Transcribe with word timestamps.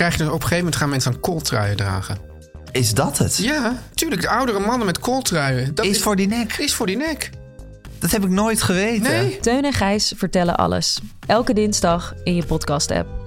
krijg 0.00 0.16
je 0.16 0.24
dus 0.24 0.28
op 0.28 0.34
een 0.34 0.48
gegeven 0.48 0.64
moment 0.64 0.76
gaan 0.76 0.88
mensen 0.88 1.12
aan 1.12 1.20
kooltruien 1.20 1.76
dragen. 1.76 2.18
Is 2.72 2.94
dat 2.94 3.18
het? 3.18 3.36
Ja, 3.36 3.78
tuurlijk. 3.94 4.22
De 4.22 4.28
oudere 4.28 4.58
mannen 4.58 4.86
met 4.86 4.98
kooltruien. 4.98 5.74
Dat 5.74 5.84
Is 5.84 6.02
voor 6.02 6.16
die 6.16 6.28
nek. 6.28 6.52
Is 6.52 6.74
voor 6.74 6.86
die 6.86 6.96
nek. 6.96 7.30
Dat 7.98 8.10
heb 8.10 8.24
ik 8.24 8.30
nooit 8.30 8.62
geweten. 8.62 9.02
Nee. 9.02 9.40
Teun 9.40 9.64
en 9.64 9.72
Gijs 9.72 10.12
vertellen 10.16 10.56
alles. 10.56 11.00
Elke 11.26 11.52
dinsdag 11.52 12.14
in 12.24 12.34
je 12.34 12.44
podcast-app. 12.44 13.19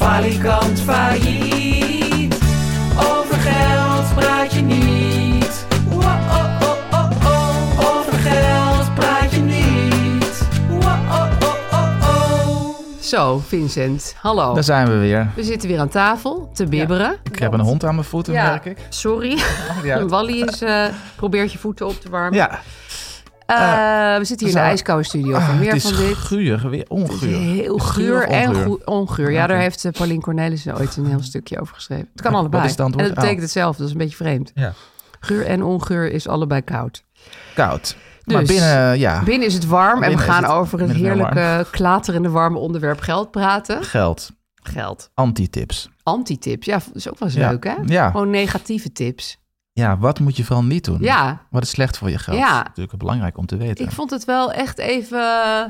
Falikant 0.00 0.80
failliet. 0.80 2.34
Over 2.98 3.34
geld 3.34 4.14
praat 4.14 4.52
je 4.52 4.60
niet. 4.60 5.66
Wa-oh-oh-oh-oh. 5.88 7.78
Over 7.78 8.12
geld 8.12 8.94
praat 8.94 9.30
je 9.32 9.40
niet. 9.40 10.48
Wa-oh-oh-oh-oh. 10.80 12.74
Zo, 13.00 13.38
Vincent. 13.46 14.14
Hallo. 14.18 14.54
Daar 14.54 14.64
zijn 14.64 14.86
we 14.86 14.98
weer. 14.98 15.30
We 15.36 15.44
zitten 15.44 15.68
weer 15.68 15.78
aan 15.78 15.88
tafel 15.88 16.50
te 16.54 16.66
bibberen. 16.66 17.16
Ik 17.32 17.38
heb 17.38 17.52
een 17.52 17.60
hond 17.60 17.84
aan 17.84 17.94
mijn 17.94 18.06
voeten, 18.06 18.32
merk 18.32 18.64
ik. 18.64 18.78
Sorry. 18.88 19.38
Ja. 19.82 20.06
Wally 20.06 20.42
is, 20.42 20.62
eh, 20.62 20.84
probeert 21.16 21.52
je 21.52 21.58
voeten 21.58 21.86
op 21.86 22.00
te 22.00 22.10
warmen. 22.10 22.34
Ja, 22.38 22.60
Eh, 23.50 24.18
we 24.18 24.24
zitten 24.24 24.46
hier 24.46 24.56
in 24.56 24.62
de 24.62 24.68
ijskoude 24.68 25.04
studio. 25.04 25.34
Ah, 25.36 25.44
Voor 25.46 25.54
meer 25.54 25.72
het 25.72 25.84
is 25.84 25.90
van 25.90 26.04
dit. 26.06 26.14
guur, 26.16 26.68
weer 26.70 26.84
onguur. 26.88 27.38
Heel 27.38 27.78
Guur 27.78 28.22
en 28.28 28.48
onguur? 28.48 28.78
onguur. 28.86 29.30
Ja, 29.30 29.46
daar 29.46 29.58
heeft 29.60 29.84
eh, 29.84 29.92
Paulien 29.92 30.20
Cornelissen 30.20 30.76
ooit 30.78 30.96
een 30.96 31.06
heel 31.06 31.22
stukje 31.22 31.60
over 31.60 31.74
geschreven. 31.74 32.08
Het 32.12 32.20
kan 32.22 32.32
Wat 32.32 32.40
allebei. 32.40 32.64
is 32.64 32.70
het 32.70 32.80
antwoord? 32.80 33.04
En 33.04 33.10
het 33.10 33.14
betekent 33.20 33.38
Oh. 33.38 33.44
hetzelfde. 33.44 33.78
Dat 33.78 33.86
is 33.86 33.92
een 33.92 34.00
beetje 34.00 34.16
vreemd. 34.16 34.50
Ja. 34.54 34.72
Guur 35.20 35.46
en 35.46 35.62
onguur 35.62 36.12
is 36.12 36.28
allebei 36.28 36.60
koud. 36.62 37.02
Koud. 37.54 37.96
maar 38.24 38.38
Dus, 38.40 38.48
binnen, 38.48 38.98
ja, 38.98 39.22
Binnen 39.22 39.46
is 39.48 39.54
het 39.54 39.66
warm 39.66 40.02
en 40.02 40.10
we 40.10 40.18
gaan 40.18 40.42
het 40.42 40.52
over 40.52 40.80
het 40.80 40.90
heerlijke, 40.92 41.66
klaterende, 41.70 42.28
warme 42.30 42.58
onderwerp 42.58 43.00
geld 43.00 43.30
praten. 43.30 43.84
geld. 43.84 44.30
Geld. 44.62 45.10
Anti-tips. 45.14 45.88
Anti-tips. 46.02 46.66
Ja, 46.66 46.76
dat 46.86 46.94
is 46.94 47.08
ook 47.08 47.18
wel 47.18 47.28
eens 47.28 47.36
Ja. 47.38 47.50
leuk, 47.50 47.64
hè? 47.64 47.74
Ja. 47.86 48.10
Gewoon 48.10 48.30
negatieve 48.30 48.92
tips. 48.92 49.38
Ja, 49.72 49.98
wat 49.98 50.20
moet 50.20 50.36
je 50.36 50.44
vooral 50.44 50.64
niet 50.64 50.84
doen? 50.84 50.98
Ja, 51.00 51.40
Wat 51.50 51.62
is 51.62 51.70
slecht 51.70 51.98
voor 51.98 52.10
je 52.10 52.18
geld? 52.18 52.36
Ja. 52.38 52.48
Dat 52.50 52.60
is 52.62 52.66
natuurlijk 52.68 52.98
belangrijk 52.98 53.38
om 53.38 53.46
te 53.46 53.56
weten. 53.56 53.84
ik 53.84 53.90
vond 53.90 54.10
het 54.10 54.24
wel 54.24 54.52
echt 54.52 54.78
even 54.78 55.18
eh, 55.20 55.62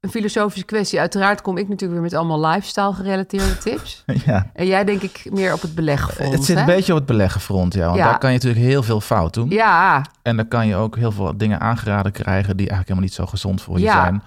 een 0.00 0.10
filosofische 0.10 0.64
kwestie. 0.66 1.00
Uiteraard 1.00 1.40
kom 1.42 1.56
ik 1.56 1.68
natuurlijk 1.68 1.92
weer 2.00 2.10
met 2.10 2.14
allemaal 2.20 2.46
lifestyle 2.52 2.92
gerelateerde 2.92 3.58
tips. 3.58 4.04
ja. 4.26 4.50
En 4.54 4.66
jij 4.66 4.84
denk 4.84 5.02
ik 5.02 5.26
meer 5.30 5.52
op 5.52 5.60
het 5.62 5.74
belegfront, 5.74 6.32
Het 6.32 6.44
zit 6.44 6.54
hè? 6.56 6.60
een 6.60 6.66
beetje 6.66 6.92
op 6.92 6.98
het 6.98 7.06
beleggenfront, 7.08 7.74
ja. 7.74 7.84
Want 7.86 7.98
Ja. 7.98 8.04
daar 8.04 8.18
kan 8.18 8.30
je 8.32 8.36
natuurlijk 8.36 8.64
heel 8.64 8.82
veel 8.82 9.00
fout 9.00 9.34
doen. 9.34 9.50
Ja, 9.50 10.04
En 10.22 10.36
dan 10.36 10.48
kan 10.48 10.66
je 10.66 10.76
ook 10.76 10.96
heel 10.96 11.12
veel 11.12 11.36
dingen 11.36 11.60
aangeraden 11.60 12.12
krijgen 12.12 12.56
die 12.56 12.68
eigenlijk 12.68 12.88
helemaal 12.88 13.02
niet 13.08 13.14
zo 13.14 13.26
gezond 13.26 13.62
voor 13.62 13.78
je 13.78 13.84
Ja. 13.84 14.02
zijn. 14.02 14.22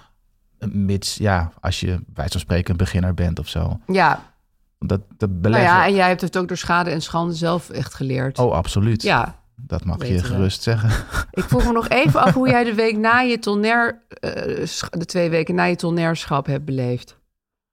Mits, 0.73 1.15
ja, 1.15 1.51
als 1.59 1.79
je 1.79 1.99
bij 2.05 2.25
zo'n 2.29 2.39
spreken 2.39 2.71
een 2.71 2.77
beginner 2.77 3.13
bent 3.13 3.39
of 3.39 3.47
zo. 3.47 3.79
ja. 3.87 4.19
Dat, 4.79 5.01
dat 5.17 5.29
Nou 5.41 5.57
ja, 5.59 5.85
en 5.85 5.93
jij 5.95 6.07
hebt 6.07 6.21
het 6.21 6.37
ook 6.37 6.47
door 6.47 6.57
schade 6.57 6.89
en 6.89 7.01
schande 7.01 7.33
zelf 7.33 7.69
echt 7.69 7.93
geleerd. 7.93 8.39
Oh, 8.39 8.51
absoluut. 8.51 9.01
Ja, 9.03 9.35
Dat 9.55 9.85
mag 9.85 10.07
je 10.07 10.23
gerust 10.23 10.63
zeggen. 10.63 10.89
ik 11.31 11.43
vroeg 11.43 11.65
me 11.65 11.71
nog 11.71 11.87
even 11.89 12.19
af 12.21 12.33
hoe 12.33 12.47
jij 12.55 12.63
de 12.63 12.73
week 12.73 12.97
na 12.97 13.19
je 13.19 13.39
tonair, 13.39 14.01
eh, 14.09 14.31
de 14.89 15.05
twee 15.05 15.29
weken 15.29 15.55
na 15.55 15.63
je 15.63 15.75
tonairschap 15.75 16.45
hebt 16.45 16.65
beleefd. 16.65 17.17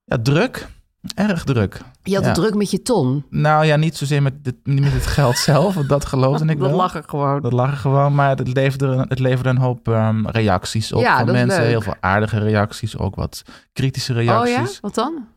Ja, 0.03 0.17
druk. 0.21 0.67
Erg 1.15 1.43
druk. 1.43 1.81
Je 2.03 2.13
had 2.13 2.21
Ja. 2.23 2.29
het 2.29 2.37
druk 2.37 2.55
met 2.55 2.71
je 2.71 2.81
ton. 2.81 3.25
Nou 3.29 3.65
ja, 3.65 3.75
niet 3.75 3.97
zozeer 3.97 4.21
met, 4.21 4.43
dit, 4.43 4.55
met 4.63 4.93
het 4.93 5.05
geld 5.07 5.37
zelf, 5.49 5.73
want 5.75 5.89
dat 5.89 6.05
geloofde 6.05 6.45
ik 6.45 6.59
Dat 6.59 6.67
wel. 6.69 6.77
lag 6.77 6.95
er 6.95 7.03
gewoon. 7.07 7.41
Dat 7.41 7.51
lag 7.53 7.71
er 7.71 7.77
gewoon, 7.77 8.15
maar 8.15 8.29
het 8.37 8.53
leverde, 8.53 8.85
een- 8.85 9.05
het 9.09 9.19
leverde 9.19 9.49
een 9.49 9.57
hoop 9.57 9.87
ehm, 9.87 10.27
reacties 10.27 10.91
op 10.93 11.01
Ja, 11.01 11.17
van 11.17 11.25
dat 11.25 11.35
mensen. 11.35 11.63
Heel 11.65 11.81
veel 11.81 11.95
aardige 11.99 12.39
reacties, 12.39 12.97
ook 12.97 13.15
wat 13.15 13.43
kritische 13.73 14.11
Oh 14.13 14.17
reacties. 14.17 14.73
ja, 14.73 14.77
wat 14.81 14.95
dan? 14.95 15.27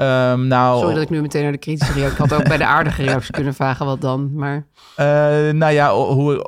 Ehm, 0.00 0.46
nou, 0.46 0.78
Sorry 0.78 0.94
dat 0.94 1.02
ik 1.02 1.10
nu 1.10 1.20
meteen 1.20 1.42
naar 1.42 1.52
de 1.52 1.58
kritische 1.58 1.92
reactie... 1.92 2.24
Ik 2.24 2.30
had 2.30 2.40
ook 2.40 2.48
bij 2.48 2.56
de 2.56 2.64
aardige 2.64 3.02
reacties 3.02 3.30
kunnen 3.30 3.54
vragen 3.54 3.86
wat 3.86 4.00
dan, 4.00 4.34
maar... 4.34 4.66
eh, 4.96 5.04
nou 5.54 5.72
ja, 5.72 5.94
hoe, 5.94 6.44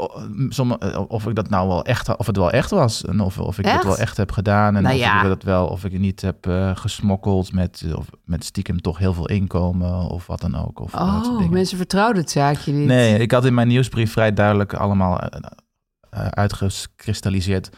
eh, 0.78 1.00
of 1.08 1.26
ik 1.26 1.34
dat 1.34 1.48
nou 1.48 1.68
wel 1.68 1.84
echt, 1.84 2.16
of 2.16 2.26
het 2.26 2.36
wel 2.36 2.50
echt 2.50 2.70
was, 2.70 3.04
en 3.04 3.20
of, 3.20 3.38
of 3.38 3.58
ik 3.58 3.66
het 3.66 3.84
wel 3.84 3.98
echt 3.98 4.16
heb 4.16 4.32
gedaan, 4.32 4.76
en 4.76 4.82
Nou 4.82 4.94
of 4.94 5.00
ja. 5.00 5.22
ik 5.22 5.28
dat 5.28 5.42
wel, 5.42 5.66
of 5.66 5.84
ik 5.84 5.92
het 5.92 6.00
niet 6.00 6.20
heb 6.20 6.46
eh, 6.46 6.70
gesmokkeld 6.76 7.52
met, 7.52 7.84
of 7.94 8.06
met 8.24 8.44
stiekem 8.44 8.80
toch 8.80 8.98
heel 8.98 9.14
veel 9.14 9.28
inkomen 9.28 10.06
of 10.06 10.26
wat 10.26 10.40
dan 10.40 10.56
ook. 10.56 10.80
Of 10.80 10.94
Oh, 10.94 11.48
mensen 11.50 11.76
vertrouwden 11.76 12.22
het 12.22 12.30
zaakje 12.30 12.72
niet. 12.72 12.86
Nee, 12.86 13.18
ik 13.18 13.30
had 13.30 13.44
in 13.44 13.54
mijn 13.54 13.68
nieuwsbrief 13.68 14.12
vrij 14.12 14.32
duidelijk 14.32 14.74
allemaal 14.74 15.18
eh, 15.18 16.26
uitgekristalliseerd 16.26 17.70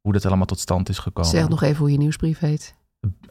hoe 0.00 0.12
dat 0.12 0.26
allemaal 0.26 0.46
tot 0.46 0.60
stand 0.60 0.88
is 0.88 0.98
gekomen. 0.98 1.30
Zeg 1.30 1.48
nog 1.48 1.62
even 1.62 1.78
hoe 1.78 1.92
je 1.92 1.98
nieuwsbrief 1.98 2.38
heet. 2.38 2.74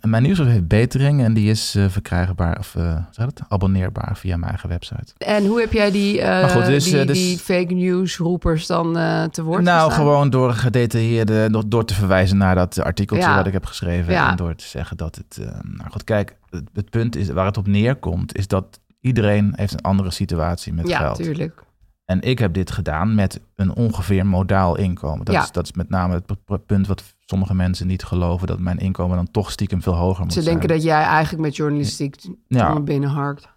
Mijn 0.02 0.24
nieuwsbrief 0.24 0.52
heeft 0.52 0.68
Betering 0.68 1.24
en 1.24 1.34
die 1.34 1.50
is 1.50 1.76
eh, 1.76 1.90
verkrijgbaar 1.90 2.60
of 2.60 2.76
uh, 2.76 2.98
zeg 3.12 3.26
het, 3.26 3.42
abonneerbaar 3.48 4.18
via 4.18 4.38
mijn 4.38 4.50
eigen 4.50 4.70
website. 4.70 5.14
En 5.18 5.46
hoe 5.46 5.60
heb 5.60 5.72
jij 5.72 5.92
die, 5.92 6.22
eh, 6.22 6.50
goed, 6.52 6.66
dus, 6.66 6.84
die, 6.84 7.00
eh, 7.00 7.08
dus- 7.08 7.18
die 7.18 7.38
fake 7.38 7.74
news 7.74 8.18
roepers 8.18 8.68
dan 8.68 8.98
eh, 8.98 9.24
te 9.24 9.44
woord 9.44 9.64
nou, 9.64 9.86
gestaan? 9.88 10.06
gewoon 10.06 10.30
door 10.30 10.54
gedetailleerde, 10.54 11.64
door, 11.68 11.86
te 11.86 11.94
verwijzen 11.94 12.38
naar 12.38 12.56
dat 12.56 12.80
artikeltje 12.80 13.28
Ja. 13.28 13.36
wat 13.36 13.48
ik 13.48 13.54
heb 13.54 13.66
geschreven 13.66 14.14
Ja. 14.14 14.30
en 14.30 14.36
door 14.36 14.56
te 14.56 14.66
zeggen 14.66 14.98
dat 14.98 15.16
het. 15.16 15.38
eh, 15.38 15.48
nou 15.64 15.90
goed, 15.92 16.04
kijk, 16.04 16.38
het, 16.50 16.64
het 16.74 16.90
punt 16.90 17.16
is 17.16 17.30
waar 17.30 17.46
het 17.46 17.58
op 17.58 17.68
neerkomt, 17.68 18.36
is 18.38 18.48
dat 18.48 18.80
iedereen 19.02 19.54
heeft 19.56 19.74
een 19.74 19.82
andere 19.82 20.12
situatie 20.12 20.74
met 20.74 20.88
Ja, 20.88 20.98
geld. 20.98 21.16
tuurlijk. 21.24 21.64
En 22.06 22.22
ik 22.22 22.40
heb 22.40 22.54
dit 22.54 22.72
gedaan 22.72 23.16
met 23.16 23.42
een 23.56 23.76
ongeveer 23.76 24.26
modaal 24.26 24.78
inkomen. 24.78 25.26
Dat, 25.26 25.36
Ja. 25.36 25.42
is, 25.44 25.52
dat 25.52 25.64
is 25.64 25.72
met 25.74 25.90
name 25.90 26.14
het 26.48 26.66
punt 26.66 26.88
wat 26.88 27.15
sommige 27.26 27.54
mensen 27.54 27.88
niet 27.88 28.04
geloven... 28.04 28.48
dat 28.48 28.60
mijn 28.60 28.78
inkomen 28.78 29.16
dan 29.16 29.32
toch 29.32 29.52
stiekem 29.52 29.82
veel 29.82 29.96
hoger 29.96 30.24
moet 30.24 30.34
Ze 30.34 30.42
zijn. 30.42 30.52
denken 30.58 30.76
dat 30.76 30.84
jij 30.86 31.02
eigenlijk 31.04 31.44
met 31.44 31.56
journalistiek 31.56 32.16
Ja. 32.48 32.80
binnenharkt. 32.80 33.54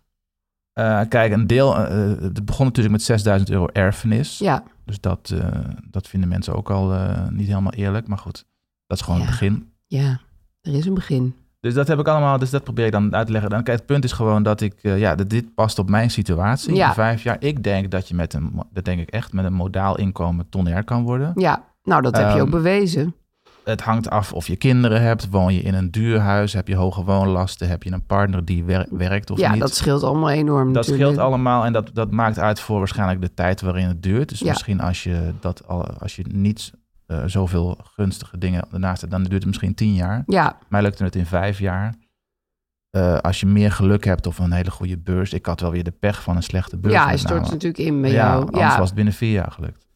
Eh, 0.72 1.00
kijk, 1.08 1.32
een 1.32 1.46
deel... 1.46 1.76
eh, 1.76 2.10
eh, 2.12 2.20
het 2.20 2.44
begon 2.44 2.66
natuurlijk 2.66 2.94
met 2.94 3.02
6000 3.04 3.50
euro 3.50 3.66
erfenis. 3.72 4.38
Ja, 4.38 4.62
Dus 4.84 5.00
dat, 5.00 5.34
dat 5.90 6.08
vinden 6.08 6.28
mensen 6.28 6.54
ook 6.56 6.70
al 6.70 6.92
niet 7.30 7.46
helemaal 7.46 7.72
eerlijk. 7.72 8.08
Maar 8.08 8.18
goed, 8.18 8.44
dat 8.86 8.98
is 8.98 9.04
gewoon 9.04 9.20
Ja. 9.20 9.24
het 9.26 9.32
begin. 9.38 9.72
ja, 9.86 10.20
er 10.60 10.74
is 10.74 10.86
een 10.86 10.94
begin. 10.94 11.34
Dus 11.60 11.74
dat 11.74 11.88
heb 11.88 11.98
ik 11.98 12.08
allemaal, 12.08 12.38
dus 12.38 12.50
dat 12.50 12.64
probeer 12.64 12.86
ik 12.86 12.92
dan 12.92 13.14
uit 13.14 13.26
te 13.26 13.32
leggen. 13.32 13.50
Dan, 13.50 13.62
kijk, 13.62 13.76
het 13.78 13.86
punt 13.86 14.04
is 14.04 14.12
gewoon 14.12 14.42
dat 14.42 14.60
ik, 14.60 14.74
ja, 14.82 15.14
dat 15.14 15.30
dit 15.30 15.54
past 15.54 15.78
op 15.78 15.88
mijn 15.90 16.10
situatie. 16.10 16.74
Ja. 16.74 16.88
In 16.88 16.94
vijf 16.94 17.22
jaar. 17.22 17.36
Ik 17.40 17.62
denk 17.62 17.90
dat 17.90 18.08
je 18.08 18.14
met 18.14 18.34
een, 18.34 18.62
dat 18.72 18.84
denk 18.84 19.00
ik 19.00 19.08
echt, 19.10 19.32
met 19.32 19.44
een 19.44 19.52
modaal 19.52 19.98
inkomen 19.98 20.48
tonair 20.48 20.84
kan 20.84 21.02
worden. 21.02 21.32
Ja, 21.34 21.64
nou 21.82 22.02
dat 22.02 22.16
heb 22.16 22.26
je 22.26 22.32
Ehm, 22.32 22.40
ook 22.42 22.50
bewezen. 22.50 23.14
Het 23.68 23.80
hangt 23.80 24.10
af 24.10 24.32
of 24.32 24.46
je 24.46 24.56
kinderen 24.56 25.02
hebt. 25.02 25.28
Woon 25.30 25.54
je 25.54 25.60
in 25.60 25.74
een 25.74 25.90
duur 25.90 26.18
huis? 26.18 26.52
Heb 26.52 26.68
je 26.68 26.74
hoge 26.74 27.04
woonlasten? 27.04 27.68
Heb 27.68 27.82
je 27.82 27.92
een 27.92 28.06
partner 28.06 28.44
die 28.44 28.64
wer- 28.64 28.86
werkt 28.90 29.30
of 29.30 29.38
ja, 29.38 29.50
niet? 29.52 29.60
dat 29.60 29.74
scheelt 29.74 30.02
allemaal 30.02 30.30
enorm 30.30 30.72
Dat 30.72 30.74
natuurlijk. 30.74 31.02
scheelt 31.02 31.18
allemaal 31.26 31.64
en 31.64 31.72
dat, 31.72 31.90
dat 31.92 32.10
maakt 32.10 32.38
uit 32.38 32.60
voor 32.60 32.78
waarschijnlijk 32.78 33.20
de 33.20 33.34
tijd 33.34 33.60
waarin 33.60 33.86
het 33.88 34.02
duurt. 34.02 34.28
Dus 34.28 34.38
Ja. 34.38 34.48
misschien 34.48 34.80
als 34.80 35.02
je, 35.02 35.32
dat 35.40 35.66
al, 35.66 35.86
als 35.86 36.16
je 36.16 36.24
niet 36.32 36.72
eh, 37.06 37.22
zoveel 37.26 37.78
gunstige 37.94 38.38
dingen 38.38 38.64
ernaast 38.72 39.00
hebt, 39.00 39.12
dan 39.12 39.22
duurt 39.22 39.32
het 39.34 39.46
misschien 39.46 39.74
tien 39.74 39.94
jaar. 39.94 40.22
Ja, 40.26 40.58
Mij 40.68 40.82
lukte 40.82 41.04
het 41.04 41.14
in 41.16 41.26
vijf 41.26 41.58
jaar. 41.58 41.94
Eh, 42.90 43.16
als 43.18 43.40
je 43.40 43.46
meer 43.46 43.72
geluk 43.72 44.04
hebt 44.04 44.26
of 44.26 44.38
een 44.38 44.52
hele 44.52 44.70
goede 44.70 44.98
beurs. 44.98 45.32
Ik 45.32 45.46
had 45.46 45.60
wel 45.60 45.70
weer 45.70 45.84
de 45.84 45.90
pech 45.90 46.22
van 46.22 46.36
een 46.36 46.42
slechte 46.42 46.76
beurs. 46.76 46.94
ja 46.94 47.06
hij 47.06 47.16
stort 47.16 47.40
natuurlijk 47.50 47.78
in 47.78 48.00
bij 48.00 48.10
ja, 48.10 48.16
jou. 48.28 48.40
anders 48.40 48.58
Ja, 48.62 48.76
was 48.78 48.86
het 48.86 48.94
binnen 48.94 49.14
vier 49.14 49.32
jaar 49.32 49.50
gelukt. 49.52 49.86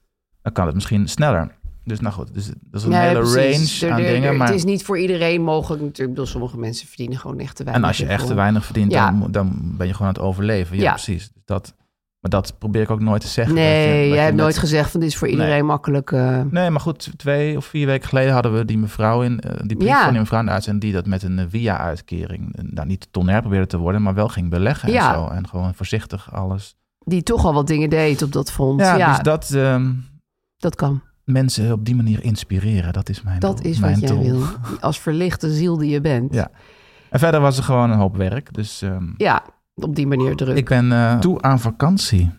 Dan 0.42 0.52
kan 0.52 0.66
het 0.66 0.74
misschien 0.74 1.08
sneller. 1.08 1.60
Dus 1.84 2.00
nou 2.00 2.14
goed, 2.14 2.34
dus, 2.34 2.46
dat 2.46 2.80
is 2.80 2.84
een 2.84 2.92
hele 2.92 3.20
range 3.20 3.78
Er- 3.80 3.92
aan 3.92 3.98
er- 4.00 4.12
dingen. 4.12 4.28
er- 4.28 4.36
Maar, 4.36 4.46
Het 4.46 4.56
is 4.56 4.64
niet 4.64 4.84
voor 4.84 4.98
iedereen 4.98 5.42
mogelijk 5.42 5.82
natuurlijk. 5.82 5.98
Ik 6.08 6.14
bedoel, 6.14 6.26
sommige 6.26 6.58
mensen 6.58 6.86
verdienen 6.86 7.18
gewoon 7.18 7.38
echt 7.38 7.56
te 7.56 7.64
weinig. 7.64 7.82
en 7.84 7.90
als 7.90 7.98
je 7.98 8.06
echt 8.06 8.26
te 8.26 8.34
weinig 8.34 8.64
verdient, 8.64 8.92
Ja. 8.92 9.10
dan, 9.10 9.30
dan 9.30 9.60
ben 9.76 9.86
je 9.86 9.92
gewoon 9.92 10.08
aan 10.08 10.14
het 10.14 10.22
overleven. 10.22 10.76
Ja, 10.76 10.90
precies. 10.90 11.30
Dus 11.32 11.42
Dat, 11.44 11.74
maar 12.20 12.30
dat 12.30 12.54
probeer 12.58 12.82
ik 12.82 12.90
ook 12.90 13.00
nooit 13.00 13.20
te 13.20 13.26
zeggen. 13.28 13.54
dat 13.54 13.64
je- 13.64 13.70
Nee, 13.70 13.86
dat 13.98 14.06
jij 14.06 14.16
je 14.16 14.22
hebt 14.22 14.36
nooit 14.36 14.58
gezegd 14.58 14.90
van 14.90 15.00
dit 15.00 15.08
is 15.08 15.16
voor 15.16 15.28
iedereen 15.28 15.50
Nee. 15.52 15.62
makkelijk. 15.62 16.12
eh, 16.12 16.40
Nee, 16.50 16.70
maar 16.70 16.80
goed, 16.80 17.10
twee 17.16 17.56
of 17.56 17.64
vier 17.64 17.86
weken 17.86 18.08
geleden 18.08 18.32
hadden 18.32 18.54
we 18.54 18.64
die 18.64 18.78
mevrouw 18.78 19.22
in, 19.22 19.40
eh, 19.40 19.60
die 19.66 19.76
brief 19.76 19.88
Ja. 19.88 20.02
van 20.02 20.10
die 20.10 20.20
mevrouw 20.20 20.40
in 20.40 20.46
de 20.46 20.52
uitzending 20.52 20.84
die 20.84 20.92
dat 20.94 21.06
met 21.06 21.22
een 21.22 21.38
eh, 21.38 21.44
via-uitkering, 21.48 22.56
nou 22.70 22.86
niet 22.86 23.08
tonair 23.10 23.40
probeerde 23.40 23.66
te 23.66 23.78
worden, 23.78 24.02
maar 24.02 24.14
wel 24.14 24.28
ging 24.28 24.50
beleggen 24.50 24.92
Ja. 24.92 25.08
en 25.14 25.14
zo. 25.20 25.26
En 25.28 25.48
gewoon 25.48 25.74
voorzichtig 25.74 26.32
alles. 26.32 26.74
die 27.04 27.22
toch 27.22 27.44
al 27.44 27.54
wat 27.54 27.66
dingen 27.66 27.90
deed 27.90 28.22
op 28.22 28.32
dat. 28.32 28.54
Ja, 28.76 28.96
Ja, 28.96 29.08
dus 29.12 29.22
dat 29.22 29.50
ehm, 29.50 29.90
dat 30.58 30.74
kan. 30.74 31.02
Mensen 31.32 31.72
op 31.72 31.84
die 31.84 31.94
manier 31.94 32.22
inspireren, 32.22 32.92
dat 32.92 33.08
is 33.08 33.22
mijn 33.22 33.40
Dat 33.40 33.64
is 33.64 33.78
mijn 33.78 34.00
wat 34.00 34.08
jij 34.08 34.18
wil. 34.18 34.42
Als 34.80 35.00
verlichte 35.00 35.52
ziel 35.52 35.76
die 35.76 35.90
je 35.90 36.00
bent. 36.00 36.34
Ja. 36.34 36.50
En 37.10 37.18
verder 37.18 37.40
was 37.40 37.56
er 37.56 37.64
gewoon 37.64 37.90
een 37.90 37.98
hoop 37.98 38.16
werk, 38.16 38.54
dus 38.54 38.82
ehm, 38.82 39.04
Ja, 39.16 39.42
op 39.74 39.96
die 39.96 40.06
manier 40.06 40.36
druk. 40.36 40.56
ik 40.56 40.68
ben 40.68 40.92
eh, 40.92 41.18
toe 41.18 41.42
aan 41.42 41.60
vakantie. 41.60 42.30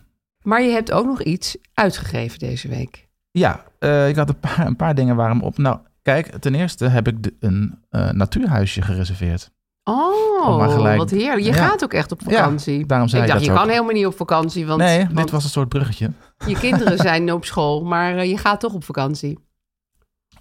Maar 0.42 0.62
je 0.62 0.70
hebt 0.70 0.92
ook 0.92 1.06
nog 1.06 1.22
iets 1.22 1.56
uitgegeven 1.74 2.38
deze 2.38 2.68
week. 2.68 3.08
Ja, 3.30 3.64
eh, 3.78 4.08
ik 4.08 4.16
had 4.16 4.28
een 4.28 4.40
paar, 4.40 4.66
een 4.66 4.76
paar 4.76 4.94
dingen 4.94 5.16
waarom 5.16 5.42
op. 5.42 5.58
Nou, 5.58 5.78
kijk, 6.02 6.38
ten 6.38 6.54
eerste 6.54 6.88
heb 6.88 7.08
ik 7.08 7.22
de, 7.22 7.34
een 7.40 7.78
eh, 7.90 8.10
natuurhuisje 8.10 8.82
gereserveerd. 8.82 9.50
Oh, 9.84 10.72
gelijk- 10.72 10.98
wat 10.98 11.10
heerlijk. 11.10 11.38
Je 11.46 11.52
Ja. 11.52 11.66
gaat 11.66 11.84
ook 11.84 11.92
echt 11.92 12.12
op 12.12 12.22
vakantie. 12.22 12.86
daarom 12.86 13.08
zei 13.08 13.22
ik 13.22 13.28
ik 13.28 13.32
dacht, 13.34 13.44
dat 13.44 13.54
je 13.54 13.60
ook. 13.60 13.64
kan 13.66 13.74
helemaal 13.74 13.94
niet 13.94 14.06
op 14.06 14.16
vakantie, 14.16 14.66
want, 14.66 14.80
nee, 14.80 15.04
want 15.04 15.16
dit 15.16 15.30
was 15.30 15.44
een 15.44 15.50
soort 15.50 15.68
bruggetje. 15.68 16.10
je 16.46 16.58
kinderen 16.58 16.98
zijn 17.08 17.32
op 17.32 17.44
school, 17.44 17.84
maar 17.84 18.16
eh, 18.16 18.30
je 18.30 18.38
gaat 18.38 18.60
toch 18.60 18.72
op 18.74 18.84
vakantie. 18.84 19.38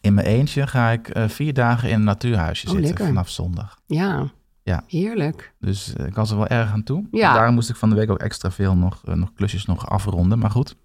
In 0.01 0.13
mijn 0.13 0.27
eentje 0.27 0.67
ga 0.67 0.89
ik 0.89 1.07
eh, 1.09 1.27
vier 1.27 1.53
dagen 1.53 1.89
in 1.89 1.95
een 1.95 2.03
natuurhuisje 2.03 2.65
Oh, 2.65 2.71
zitten 2.71 2.89
lekker. 2.89 3.05
vanaf 3.07 3.29
zondag. 3.29 3.77
Ja, 3.85 4.31
Ja. 4.63 4.83
heerlijk. 4.87 5.53
Dus 5.59 5.93
eh, 5.95 6.05
ik 6.05 6.15
was 6.15 6.31
er 6.31 6.37
wel 6.37 6.47
erg 6.47 6.71
aan 6.71 6.83
toe. 6.83 7.07
Ja. 7.11 7.33
Daarom 7.33 7.53
moest 7.53 7.69
ik 7.69 7.75
van 7.75 7.89
de 7.89 7.95
week 7.95 8.11
ook 8.11 8.19
extra 8.19 8.51
veel 8.51 8.75
nog, 8.75 9.01
nog 9.03 9.33
klusjes 9.33 9.65
nog 9.65 9.89
afronden. 9.89 10.39
Maar 10.39 10.51
goed. 10.51 10.75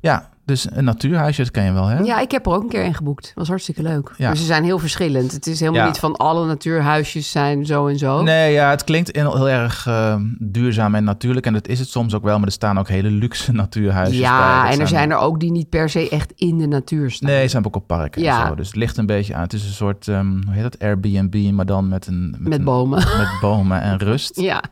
Ja, 0.00 0.28
dus 0.48 0.66
een 0.70 0.84
natuurhuisje, 0.84 1.42
dat 1.42 1.50
ken 1.50 1.64
je 1.64 1.72
wel, 1.72 1.86
hè? 1.86 1.98
Ja, 1.98 2.20
ik 2.20 2.30
heb 2.30 2.46
er 2.46 2.52
ook 2.52 2.62
een 2.62 2.68
keer 2.68 2.84
in 2.84 2.94
geboekt. 2.94 3.32
was 3.34 3.48
hartstikke 3.48 3.82
leuk. 3.82 4.12
Ja. 4.16 4.26
Maar 4.26 4.36
ze 4.36 4.44
zijn 4.44 4.64
heel 4.64 4.78
verschillend. 4.78 5.32
Het 5.32 5.46
is 5.46 5.60
helemaal 5.60 5.80
Ja. 5.80 5.86
niet 5.86 5.98
van 5.98 6.16
alle 6.16 6.46
natuurhuisjes 6.46 7.30
zijn 7.30 7.66
zo 7.66 7.86
en 7.86 7.98
zo. 7.98 8.22
Nee, 8.22 8.52
ja, 8.52 8.70
het 8.70 8.84
klinkt 8.84 9.16
heel, 9.16 9.48
erg 9.48 9.86
eh, 9.86 10.16
duurzaam 10.38 10.94
en 10.94 11.04
natuurlijk. 11.04 11.46
En 11.46 11.52
dat 11.52 11.68
is 11.68 11.78
het 11.78 11.88
soms 11.88 12.14
ook 12.14 12.22
wel, 12.22 12.38
maar 12.38 12.46
er 12.46 12.52
staan 12.52 12.78
ook 12.78 12.88
hele 12.88 13.10
luxe 13.10 13.52
natuurhuisjes 13.62 14.20
bij. 14.20 14.28
ja, 14.28 14.70
en 14.70 14.80
er 14.80 14.88
zijn 14.88 15.10
er 15.10 15.16
ook 15.18 15.40
die 15.40 15.50
niet 15.50 15.68
per 15.68 15.88
se 15.90 16.08
echt 16.08 16.32
in 16.36 16.58
de 16.58 16.66
natuur 16.66 17.10
staan. 17.10 17.30
Nee, 17.30 17.42
ze 17.42 17.48
zijn 17.48 17.66
ook 17.66 17.76
op 17.76 17.86
parken 17.86 18.22
Ja. 18.22 18.42
en 18.42 18.48
zo. 18.48 18.54
Dus 18.54 18.66
het 18.66 18.76
ligt 18.76 18.96
een 18.96 19.06
beetje 19.06 19.34
aan. 19.34 19.42
Het 19.42 19.52
is 19.52 19.64
een 19.64 19.72
soort, 19.72 20.08
ehm, 20.08 20.26
hoe 20.44 20.54
heet 20.54 20.62
dat, 20.62 20.78
Airbnb, 20.78 21.50
maar 21.52 21.66
dan 21.66 21.88
met 21.88 22.06
een... 22.06 22.36
Met 22.38 22.58
een- 22.58 22.64
bomen. 22.64 22.98
Met 22.98 23.28
bomen 23.40 23.80
en 23.82 23.98
rust. 24.08 24.40
Ja. 24.40 24.62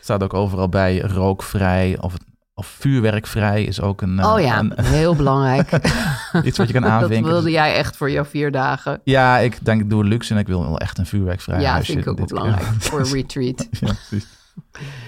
staat 0.00 0.22
ook 0.22 0.34
overal 0.34 0.68
bij 0.68 0.98
rookvrij 1.00 1.96
of, 2.00 2.14
of 2.60 2.66
vuurwerkvrij 2.66 3.64
is 3.64 3.80
ook 3.80 4.02
een, 4.02 4.24
Oh 4.24 4.40
ja, 4.40 4.58
een- 4.58 4.72
heel 4.82 5.16
belangrijk. 5.16 5.70
iets 6.44 6.58
wat 6.58 6.66
je 6.66 6.72
kan 6.72 6.82
dat 6.90 6.90
aanvinken. 6.90 7.30
wilde 7.30 7.50
jij 7.50 7.74
echt 7.74 7.96
voor 7.96 8.10
jouw 8.10 8.24
vier 8.24 8.50
dagen. 8.52 9.00
Ja, 9.04 9.38
ik 9.38 9.64
denk 9.64 9.80
ik 9.80 9.90
doe 9.90 10.04
luxe 10.04 10.34
en 10.34 10.40
ik 10.40 10.46
wil 10.46 10.62
wel 10.62 10.78
echt 10.78 10.98
een 10.98 11.06
vuurwerkvrij 11.06 11.60
ja, 11.60 11.70
huisje 11.72 11.92
vind 11.92 12.04
ik 12.04 12.10
ook 12.10 12.16
keer. 12.16 12.26
belangrijk. 12.26 12.66
voor 12.78 13.00
een 13.00 13.12
retreat. 13.12 13.66
ja, 13.80 13.92
precies. 14.08 14.26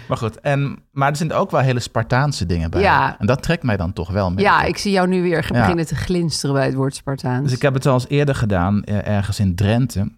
Maar 0.08 0.16
goed, 0.16 0.40
en, 0.40 0.78
maar 0.92 1.10
er 1.10 1.16
zitten 1.16 1.36
ook 1.38 1.50
wel 1.50 1.60
hele 1.60 1.80
Spartaanse 1.80 2.46
dingen 2.46 2.70
bij. 2.70 2.80
Ja. 2.80 3.16
En 3.18 3.26
dat 3.26 3.42
trekt 3.42 3.62
mij 3.62 3.76
dan 3.76 3.92
toch 3.92 4.10
wel 4.10 4.30
mee. 4.30 4.44
Ja, 4.44 4.62
ik 4.62 4.76
zie 4.78 4.92
jou 4.92 5.08
nu 5.08 5.22
weer 5.22 5.46
Ja. 5.52 5.60
beginnen 5.60 5.86
te 5.86 5.94
glinsteren 5.94 6.54
bij 6.54 6.64
het 6.66 6.74
woord 6.74 6.94
Spartaans. 6.94 7.42
Dus 7.42 7.52
ik 7.52 7.62
heb 7.62 7.74
het 7.74 7.86
al 7.86 7.94
eens 7.94 8.08
eerder 8.08 8.34
gedaan, 8.34 8.82
eh, 8.84 9.06
ergens 9.08 9.40
in 9.40 9.54
Drenthe. 9.54 10.12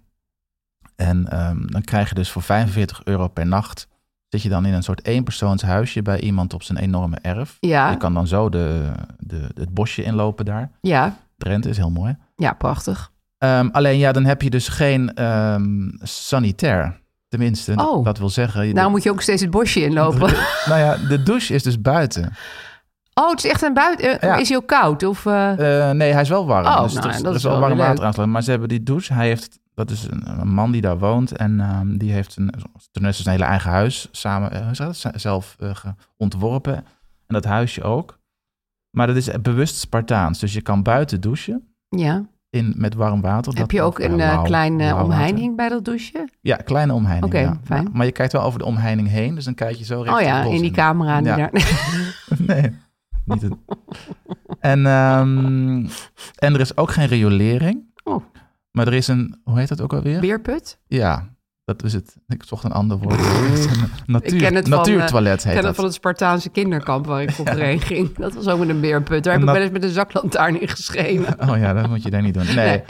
En 0.96 1.28
ehm, 1.30 1.66
dan 1.66 1.82
krijg 1.82 2.08
je 2.08 2.14
dus 2.14 2.30
voor 2.30 2.42
45 2.42 3.00
euro 3.04 3.28
per 3.28 3.46
nacht... 3.46 3.88
zit 4.34 4.42
je 4.42 4.54
dan 4.54 4.66
in 4.66 4.72
een 4.74 4.82
soort 4.82 5.04
eenpersoonshuisje 5.06 6.02
bij 6.02 6.20
iemand 6.20 6.54
op 6.54 6.62
zijn 6.62 6.78
enorme 6.78 7.16
erf. 7.22 7.56
Ja. 7.60 7.90
Je 7.90 7.96
kan 7.96 8.14
dan 8.14 8.26
zo 8.26 8.48
de, 8.48 8.92
de, 9.18 9.48
het 9.54 9.74
bosje 9.74 10.02
inlopen 10.02 10.44
daar. 10.44 10.70
Ja, 10.80 11.16
Drenthe 11.36 11.68
is 11.68 11.76
heel 11.76 11.90
mooi. 11.90 12.16
ja, 12.36 12.52
prachtig. 12.52 13.10
Ehm, 13.38 13.68
alleen 13.72 13.98
ja, 13.98 14.12
dan 14.12 14.24
heb 14.24 14.42
je 14.42 14.50
dus 14.50 14.68
geen 14.68 15.14
ehm, 15.14 15.88
sanitair. 16.02 17.00
Tenminste, 17.28 17.72
Oh. 17.76 18.04
dat 18.04 18.18
wil 18.18 18.28
zeggen... 18.28 18.74
Nou 18.74 18.90
moet 18.90 19.02
je 19.02 19.10
ook 19.10 19.20
steeds 19.22 19.42
het 19.42 19.50
bosje 19.50 19.82
inlopen. 19.84 20.32
nou 20.68 20.80
ja, 20.80 20.96
de 21.08 21.22
douche 21.22 21.54
is 21.54 21.62
dus 21.62 21.80
buiten. 21.80 22.32
Oh, 23.14 23.30
het 23.30 23.44
is 23.44 23.50
echt 23.50 23.62
een 23.62 23.74
buiten. 23.74 24.20
eh, 24.20 24.28
Ja. 24.28 24.36
Is 24.36 24.48
hij 24.48 24.56
ook 24.56 24.66
koud? 24.66 25.02
Of, 25.02 25.26
eh, 25.26 25.88
Eh, 25.88 25.96
nee, 25.96 26.12
hij 26.12 26.22
is 26.22 26.28
wel 26.28 26.46
warm. 26.46 26.66
Oh, 26.66 26.82
dus 26.82 26.92
nou, 26.94 27.06
er 27.08 27.14
is, 27.14 27.22
dat 27.22 27.34
is 27.34 27.42
wel 27.42 27.60
warm 27.60 27.76
water 27.76 27.90
aansluiten. 27.90 28.30
Maar 28.30 28.42
ze 28.42 28.50
hebben 28.50 28.68
die 28.68 28.82
douche. 28.82 29.12
Hij 29.14 29.26
heeft, 29.26 29.58
dat 29.74 29.90
is 29.90 30.06
een, 30.10 30.40
een 30.40 30.48
man 30.54 30.70
die 30.70 30.80
daar 30.80 30.98
woont. 30.98 31.32
En 31.36 31.60
ehm, 31.60 31.96
die 31.96 32.12
heeft 32.12 32.36
een, 32.36 32.50
ten 32.90 33.04
eerste 33.04 33.22
zijn 33.22 33.34
hele 33.36 33.48
eigen 33.50 33.70
huis 33.70 34.08
samen, 34.10 34.52
eh, 34.52 34.72
dat? 34.72 35.04
Zelf 35.14 35.56
eh, 35.60 35.70
ontworpen. 36.16 36.74
En 37.26 37.34
dat 37.34 37.44
huisje 37.44 37.82
ook. 37.82 38.18
Maar 38.90 39.06
dat 39.06 39.16
is 39.16 39.30
bewust 39.42 39.76
Spartaans. 39.76 40.38
Dus 40.38 40.52
je 40.52 40.60
kan 40.60 40.82
buiten 40.82 41.20
douchen. 41.20 41.74
ja. 41.88 42.24
In, 42.50 42.74
met 42.76 42.94
warm 42.94 43.20
water. 43.20 43.52
Heb 43.52 43.60
Dat- 43.62 43.72
je 43.72 43.82
ook 43.82 43.98
een 43.98 44.10
eh, 44.10 44.16
lauw- 44.16 44.42
klein 44.42 44.76
lauw 44.76 44.88
water. 44.88 45.04
omheining 45.04 45.56
bij 45.56 45.68
dat 45.68 45.84
douche? 45.84 46.28
Ja, 46.40 46.56
kleine 46.56 46.92
omheining. 46.92 47.32
Oké, 47.32 47.42
ja. 47.42 47.58
fijn. 47.64 47.82
Maar, 47.84 47.92
maar 47.92 48.06
je 48.06 48.12
kijkt 48.12 48.32
wel 48.32 48.42
over 48.42 48.58
de 48.58 48.64
omheining 48.64 49.08
heen. 49.08 49.34
Dus 49.34 49.44
dan 49.44 49.54
kijk 49.54 49.76
je 49.76 49.84
zo 49.84 50.00
richting 50.02 50.16
Oh 50.18 50.24
ja, 50.26 50.42
in 50.42 50.60
die 50.60 50.70
camera. 50.70 51.18
Die 51.18 51.26
Ja. 51.26 51.36
daar. 51.36 51.50
nee, 52.46 52.72
niet 53.24 53.42
het. 53.42 53.52
En, 54.60 54.86
ehm, 54.86 55.76
en 56.38 56.54
er 56.54 56.60
is 56.60 56.76
ook 56.76 56.90
geen 56.90 57.06
riolering. 57.06 57.82
Oh. 58.04 58.22
Maar 58.76 58.86
er 58.86 58.94
is 58.94 59.08
een, 59.08 59.40
hoe 59.44 59.58
heet 59.58 59.68
dat 59.68 59.80
ook 59.80 59.92
alweer? 59.92 60.20
Beerput? 60.20 60.78
Ja, 60.86 61.28
dat 61.64 61.82
is 61.84 61.92
het. 61.92 62.16
Ik 62.26 62.42
zocht 62.42 62.64
een 62.64 62.72
ander 62.72 62.98
woord. 62.98 63.18
Natuur, 64.06 64.32
Ik 64.34 64.38
ken 64.38 64.54
het 64.54 64.68
van, 64.68 64.78
natuurtoilet 64.78 65.38
Ik 65.38 65.44
heet 65.44 65.52
ken 65.52 65.54
dat. 65.54 65.64
het 65.64 65.74
van 65.74 65.84
het 65.84 65.94
Spartaanse 65.94 66.48
kinderkamp 66.50 67.06
waar 67.06 67.22
ik 67.22 67.30
vroeger 67.30 67.58
heen 67.70 67.80
ging. 67.80 68.16
Dat 68.16 68.34
was 68.34 68.48
ook 68.48 68.58
met 68.58 68.68
een 68.68 68.80
beerput. 68.80 69.24
Daar 69.24 69.32
heb 69.32 69.42
ik 69.42 69.48
wel 69.48 69.62
eens 69.62 69.70
met 69.70 69.82
een 69.82 69.90
zaklantaarn 69.90 70.60
in 70.60 70.68
geschenen. 70.68 71.36
Oh 71.50 71.58
ja, 71.58 71.72
dat 71.72 71.88
moet 71.88 72.02
je 72.02 72.10
daar 72.10 72.22
niet 72.22 72.34
doen. 72.34 72.54
Nee. 72.54 72.82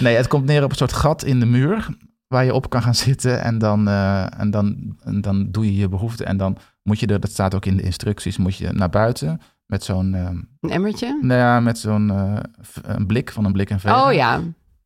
nee, 0.00 0.16
het 0.16 0.26
komt 0.28 0.44
neer 0.44 0.64
op 0.64 0.70
een 0.70 0.76
soort 0.76 0.92
gat 0.92 1.24
in 1.24 1.40
de 1.40 1.46
muur 1.46 1.88
waar 2.26 2.44
je 2.44 2.54
op 2.54 2.70
kan 2.70 2.82
gaan 2.82 2.94
zitten 2.94 3.42
en 3.42 3.58
dan, 3.58 3.88
eh, 3.88 4.40
en 4.40 4.50
dan, 4.50 4.96
en 5.02 5.20
dan 5.20 5.50
doe 5.50 5.64
je 5.64 5.76
je 5.76 5.88
behoefte 5.88 6.24
en 6.24 6.36
dan 6.36 6.56
moet 6.82 7.00
je 7.00 7.06
er, 7.06 7.20
dat 7.20 7.30
staat 7.30 7.54
ook 7.54 7.66
in 7.66 7.76
de 7.76 7.82
instructies, 7.82 8.36
moet 8.36 8.56
je 8.56 8.72
naar 8.72 8.90
buiten 8.90 9.40
met 9.66 9.84
zo'n, 9.84 10.14
ehm, 10.14 10.36
Een 10.60 10.70
emmertje? 10.70 11.18
nou 11.22 11.40
ja, 11.40 11.60
met 11.60 11.78
zo'n 11.78 12.10
eh, 12.10 12.96
blik 13.06 13.30
van 13.32 13.44
een 13.44 13.52
blik 13.52 13.70
en 13.70 13.80
veeg. 13.80 14.06
Oh 14.06 14.12
ja. 14.12 14.40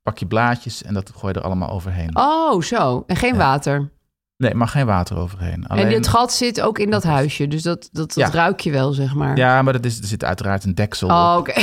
Pak 0.04 0.18
je 0.18 0.26
blaadjes 0.26 0.82
en 0.82 0.94
dat 0.94 1.12
gooi 1.16 1.32
je 1.32 1.38
er 1.38 1.44
allemaal 1.44 1.70
overheen. 1.70 2.16
Oh, 2.16 2.62
zo. 2.62 3.04
En 3.06 3.16
geen 3.16 3.32
Ja. 3.32 3.38
water. 3.38 3.92
Nee, 4.37 4.54
maar 4.54 4.68
geen 4.68 4.87
water 4.87 5.16
overheen. 5.16 5.66
Alleen, 5.66 5.84
En 5.84 5.90
dit 5.90 6.08
gat 6.08 6.32
zit 6.32 6.61
ook 6.61 6.78
in 6.78 6.90
dat 6.90 7.02
huisje. 7.02 7.49
Dus 7.49 7.62
dat, 7.62 7.88
dat, 7.92 8.14
dat 8.14 8.14
Ja. 8.14 8.30
ruik 8.30 8.61
je 8.61 8.70
wel, 8.70 8.92
zeg 8.92 9.14
maar. 9.14 9.37
Ja, 9.37 9.62
maar 9.62 9.73
dat 9.73 9.84
is, 9.84 9.99
er 9.99 10.06
zit 10.06 10.25
uiteraard 10.25 10.64
een 10.64 10.75
deksel 10.75 11.08
Oh, 11.08 11.37
oké. 11.38 11.52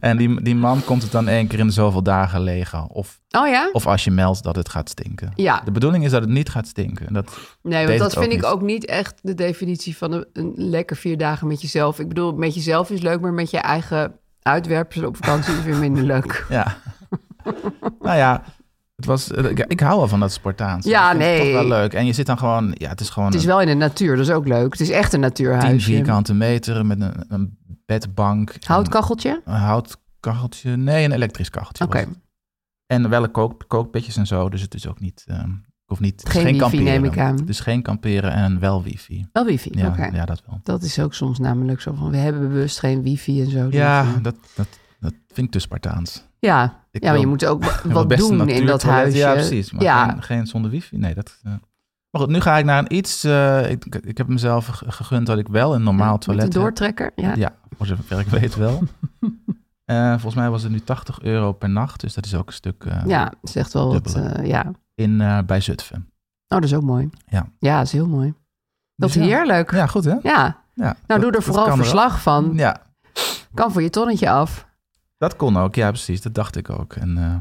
En 0.00 0.16
die, 0.16 0.42
die 0.42 0.54
man 0.54 0.84
komt 0.84 1.02
het 1.02 1.12
dan 1.12 1.28
één 1.28 1.46
keer 1.46 1.58
in 1.58 1.70
zoveel 1.72 2.02
dagen 2.02 2.40
legen. 2.40 2.90
Of, 2.90 3.20
Oh 3.38 3.48
ja? 3.48 3.68
of 3.72 3.86
als 3.86 4.04
je 4.04 4.10
meldt 4.10 4.42
dat 4.42 4.56
het 4.56 4.68
gaat 4.68 4.88
stinken. 4.88 5.32
Ja. 5.34 5.60
De 5.64 5.70
bedoeling 5.70 6.04
is 6.04 6.10
dat 6.10 6.20
het 6.20 6.30
niet 6.30 6.48
gaat 6.48 6.66
stinken. 6.66 7.12
Dat, 7.12 7.38
Nee, 7.62 7.86
want 7.86 7.98
dat 7.98 8.10
het 8.14 8.20
vind 8.20 8.32
ik 8.32 8.44
ook 8.44 8.62
niet 8.62 8.84
echt 8.86 9.18
de 9.22 9.34
definitie 9.34 9.96
van 9.96 10.12
een, 10.12 10.26
een 10.32 10.52
lekker 10.56 10.96
vier 10.96 11.18
dagen 11.18 11.46
met 11.46 11.60
jezelf. 11.60 11.98
Ik 11.98 12.08
bedoel, 12.08 12.32
met 12.32 12.54
jezelf 12.54 12.90
is 12.90 13.00
leuk, 13.00 13.20
maar 13.20 13.32
met 13.32 13.50
je 13.50 13.58
eigen 13.58 14.18
uitwerpselen 14.44 15.08
op 15.08 15.16
vakantie 15.16 15.54
is 15.54 15.62
weer 15.62 15.76
minder 15.76 16.02
leuk. 16.04 16.46
ja. 16.48 16.76
nou 18.00 18.16
ja, 18.16 18.42
het 18.96 19.04
was, 19.06 19.30
eh, 19.30 19.44
ik, 19.44 19.58
ik 19.58 19.80
hou 19.80 19.98
wel 19.98 20.08
van 20.08 20.20
dat 20.20 20.32
Spartaans. 20.32 20.84
Ja, 20.84 21.08
het 21.08 21.18
nee. 21.18 21.38
toch 21.38 21.52
wel 21.52 21.68
leuk. 21.68 21.94
En 21.94 22.06
je 22.06 22.12
zit 22.12 22.26
dan 22.26 22.38
gewoon, 22.38 22.74
ja, 22.74 22.88
het 22.88 23.00
is 23.00 23.10
gewoon 23.10 23.28
Het 23.28 23.38
is 23.38 23.44
wel 23.44 23.60
in 23.60 23.66
de 23.66 23.74
natuur, 23.74 24.16
dat 24.16 24.26
is 24.26 24.32
ook 24.32 24.48
leuk. 24.48 24.72
Het 24.72 24.80
is 24.80 24.90
echt 24.90 25.12
een 25.12 25.22
een 25.22 25.32
10 25.32 25.46
natuurhuisje. 25.46 25.90
vierkante 25.90 26.34
meter 26.34 26.86
met 26.86 27.00
een, 27.00 27.24
een 27.28 27.58
bedbank. 27.86 28.56
Houtkacheltje? 28.66 29.30
Een, 29.44 29.54
een 29.54 29.60
houtkacheltje. 29.60 30.76
Nee, 30.76 31.04
een 31.04 31.12
elektrisch 31.12 31.50
kacheltje. 31.50 31.84
Oké. 31.84 32.06
En 32.86 33.08
wel 33.08 33.22
een 33.22 33.30
kook, 33.30 33.64
kookbedjes 33.66 34.16
en 34.16 34.26
zo. 34.26 34.48
Dus 34.48 34.60
het 34.60 34.74
is 34.74 34.88
ook 34.88 35.00
niet, 35.00 35.24
ehm, 35.26 35.50
ik 35.84 35.90
hoef 35.90 36.00
niet, 36.00 36.22
Geen 36.24 36.32
geen 36.32 36.44
wifi, 36.44 36.58
kamperen. 36.58 36.84
neem 36.84 37.04
ik 37.04 37.18
aan. 37.18 37.48
Is 37.48 37.60
geen 37.60 37.82
kamperen 37.82 38.32
en 38.32 38.60
wel 38.60 38.82
wifi. 38.82 39.26
Wel 39.32 39.44
wifi, 39.44 39.70
Ja, 39.72 40.08
ja 40.12 40.24
dat 40.24 40.42
wel. 40.46 40.60
Dat 40.62 40.82
is 40.82 40.98
ook 40.98 41.14
soms 41.14 41.38
namelijk 41.38 41.80
zo 41.80 41.92
van, 41.92 42.10
we 42.10 42.16
hebben 42.16 42.48
bewust 42.48 42.78
geen 42.78 43.02
wifi 43.02 43.42
en 43.42 43.50
zo. 43.50 43.66
Ja, 43.70 44.02
Dus, 44.02 44.14
eh, 44.14 44.22
dat, 44.22 44.34
dat, 44.54 44.66
Dat 45.00 45.12
vind 45.32 45.46
ik 45.46 45.52
te 45.52 45.58
Spartaans. 45.58 46.24
Ja, 46.38 46.84
Ik 46.90 47.02
ja 47.04 47.10
maar 47.10 47.20
je 47.20 47.26
moet 47.26 47.44
ook 47.46 47.64
wat 47.84 48.08
doen 48.18 48.48
in 48.48 48.66
dat 48.66 48.82
huisje. 48.82 49.16
Ja, 49.18 49.32
precies. 49.32 49.72
Maar 49.72 49.82
ja, 49.82 50.08
Geen, 50.08 50.22
geen 50.22 50.46
zonder 50.46 50.70
wifi. 50.70 50.96
Nee, 50.96 51.14
dat... 51.14 51.38
eh. 51.42 51.52
Maar 52.10 52.22
goed, 52.22 52.30
nu 52.30 52.40
ga 52.40 52.58
ik 52.58 52.64
naar 52.64 52.78
een 52.78 52.94
iets... 52.96 53.24
eh, 53.24 53.70
ik, 53.70 53.84
ik 53.84 54.18
heb 54.18 54.26
mezelf 54.28 54.66
ge- 54.66 54.92
gegund 54.92 55.26
dat 55.26 55.38
ik 55.38 55.48
wel 55.48 55.74
een 55.74 55.82
normaal 55.82 56.18
toilet 56.18 56.44
een 56.44 56.50
doortrekker. 56.50 57.12
Ja. 57.16 57.34
Ja, 57.36 57.54
voor 57.76 57.86
zover 57.86 58.20
ik 58.20 58.26
weet 58.26 58.54
wel. 58.56 58.82
Volgens 59.86 60.34
mij 60.34 60.50
was 60.50 60.62
het 60.62 60.72
nu 60.72 60.80
80 60.80 61.20
euro 61.20 61.52
per 61.52 61.70
nacht. 61.70 62.00
Dus 62.00 62.14
dat 62.14 62.24
is 62.26 62.34
ook 62.34 62.46
een 62.46 62.52
stuk 62.52 62.84
eh, 62.84 63.02
Ja, 63.06 63.32
echt 63.54 63.72
wel 63.72 63.92
wat. 63.92 64.18
Ja. 64.42 64.70
In, 64.94 65.20
eh, 65.20 65.38
bij 65.46 65.60
Zutphen. 65.60 65.98
Oh, 66.48 66.60
dat 66.60 66.64
is 66.64 66.74
ook 66.74 66.82
mooi. 66.82 67.10
Ja. 67.26 67.46
Ja, 67.58 67.76
dat 67.76 67.86
is 67.86 67.92
heel 67.92 68.06
mooi. 68.06 68.34
Dat 68.96 69.08
Dus 69.12 69.16
is 69.22 69.28
ja. 69.28 69.36
heerlijk. 69.36 69.70
Ja. 69.70 69.76
Ja, 69.76 69.86
goed 69.86 70.04
hè? 70.04 70.14
Nou, 70.22 70.52
Ja, 70.74 70.96
doe 71.06 71.18
dat- 71.18 71.34
er 71.34 71.42
vooral 71.42 71.66
er 71.66 71.76
verslag 71.76 72.22
van. 72.22 72.52
Ja, 72.56 72.82
Kan 73.54 73.72
voor 73.72 73.82
je 73.82 73.90
tonnetje 73.90 74.30
af. 74.30 74.66
dat 75.18 75.36
kon 75.36 75.56
ook. 75.56 75.74
Ja, 75.74 75.88
precies. 75.88 76.22
Dat 76.22 76.34
dacht 76.34 76.56
ik 76.56 76.70
ook. 76.70 76.92
En 76.94 77.18
eh, 77.18 77.34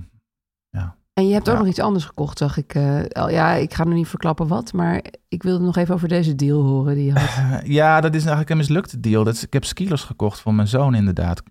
En 1.13 1.27
je 1.27 1.33
hebt 1.33 1.47
ook 1.49 1.53
Ja. 1.55 1.59
nog 1.59 1.69
iets 1.69 1.79
anders 1.79 2.05
gekocht, 2.05 2.37
zag 2.37 2.57
ik. 2.57 2.73
eh, 2.75 3.05
ja, 3.31 3.53
ik 3.53 3.73
ga 3.73 3.83
nog 3.83 3.93
niet 3.93 4.07
verklappen 4.07 4.47
wat, 4.47 4.73
maar 4.73 5.03
ik 5.27 5.43
wilde 5.43 5.65
nog 5.65 5.75
even 5.77 5.93
over 5.95 6.07
deze 6.07 6.35
deal 6.35 6.61
horen 6.63 6.95
die 6.95 7.05
je 7.05 7.19
had. 7.19 7.61
Ja, 7.79 8.01
dat 8.01 8.11
is 8.13 8.19
eigenlijk 8.19 8.49
een 8.49 8.57
mislukte 8.57 8.99
deal. 8.99 9.23
Dat 9.23 9.33
is, 9.33 9.43
ik 9.43 9.53
heb 9.53 9.65
skiers 9.65 10.03
gekocht 10.03 10.39
voor 10.39 10.53
mijn 10.53 10.67
zoon 10.67 10.95
inderdaad. 10.95 11.43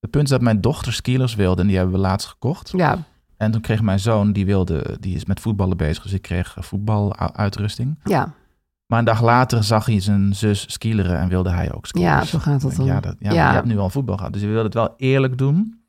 Het 0.00 0.10
punt 0.10 0.24
is 0.24 0.30
dat 0.30 0.40
mijn 0.40 0.60
dochter 0.60 0.92
skiers 0.92 1.34
wilde 1.34 1.60
en 1.60 1.66
die 1.66 1.76
hebben 1.76 1.94
we 1.94 2.00
laatst 2.00 2.28
gekocht. 2.28 2.70
Ja, 2.76 2.98
En 3.40 3.50
toen 3.50 3.60
kreeg 3.60 3.82
mijn 3.82 4.00
zoon, 4.00 4.32
die, 4.32 4.46
wilde, 4.46 4.96
die 5.00 5.14
is 5.14 5.24
met 5.24 5.40
voetballen 5.40 5.76
bezig, 5.76 6.02
dus 6.02 6.12
ik 6.12 6.22
kreeg 6.22 6.56
eh, 6.56 6.62
voetbaluitrusting. 6.62 7.98
ja, 8.04 8.32
Maar 8.86 8.98
een 8.98 9.04
dag 9.04 9.22
later 9.22 9.64
zag 9.64 9.86
hij 9.86 10.00
zijn 10.00 10.34
zus 10.34 10.72
skileren 10.72 11.18
en 11.18 11.28
wilde 11.28 11.50
hij 11.50 11.72
ook 11.72 11.86
skileren. 11.86 12.14
ja, 12.14 12.24
zo 12.24 12.38
gaat 12.38 12.60
dat 12.60 12.74
dan. 12.76 12.86
Ja, 12.86 13.00
dat, 13.00 13.16
ja, 13.18 13.30
je 13.32 13.38
hebt 13.38 13.66
nu 13.66 13.78
al 13.78 13.90
voetbal 13.90 14.16
gehad, 14.16 14.32
dus 14.32 14.42
je 14.42 14.48
wil 14.48 14.64
het 14.64 14.74
wel 14.74 14.94
eerlijk 14.96 15.38
doen. 15.38 15.82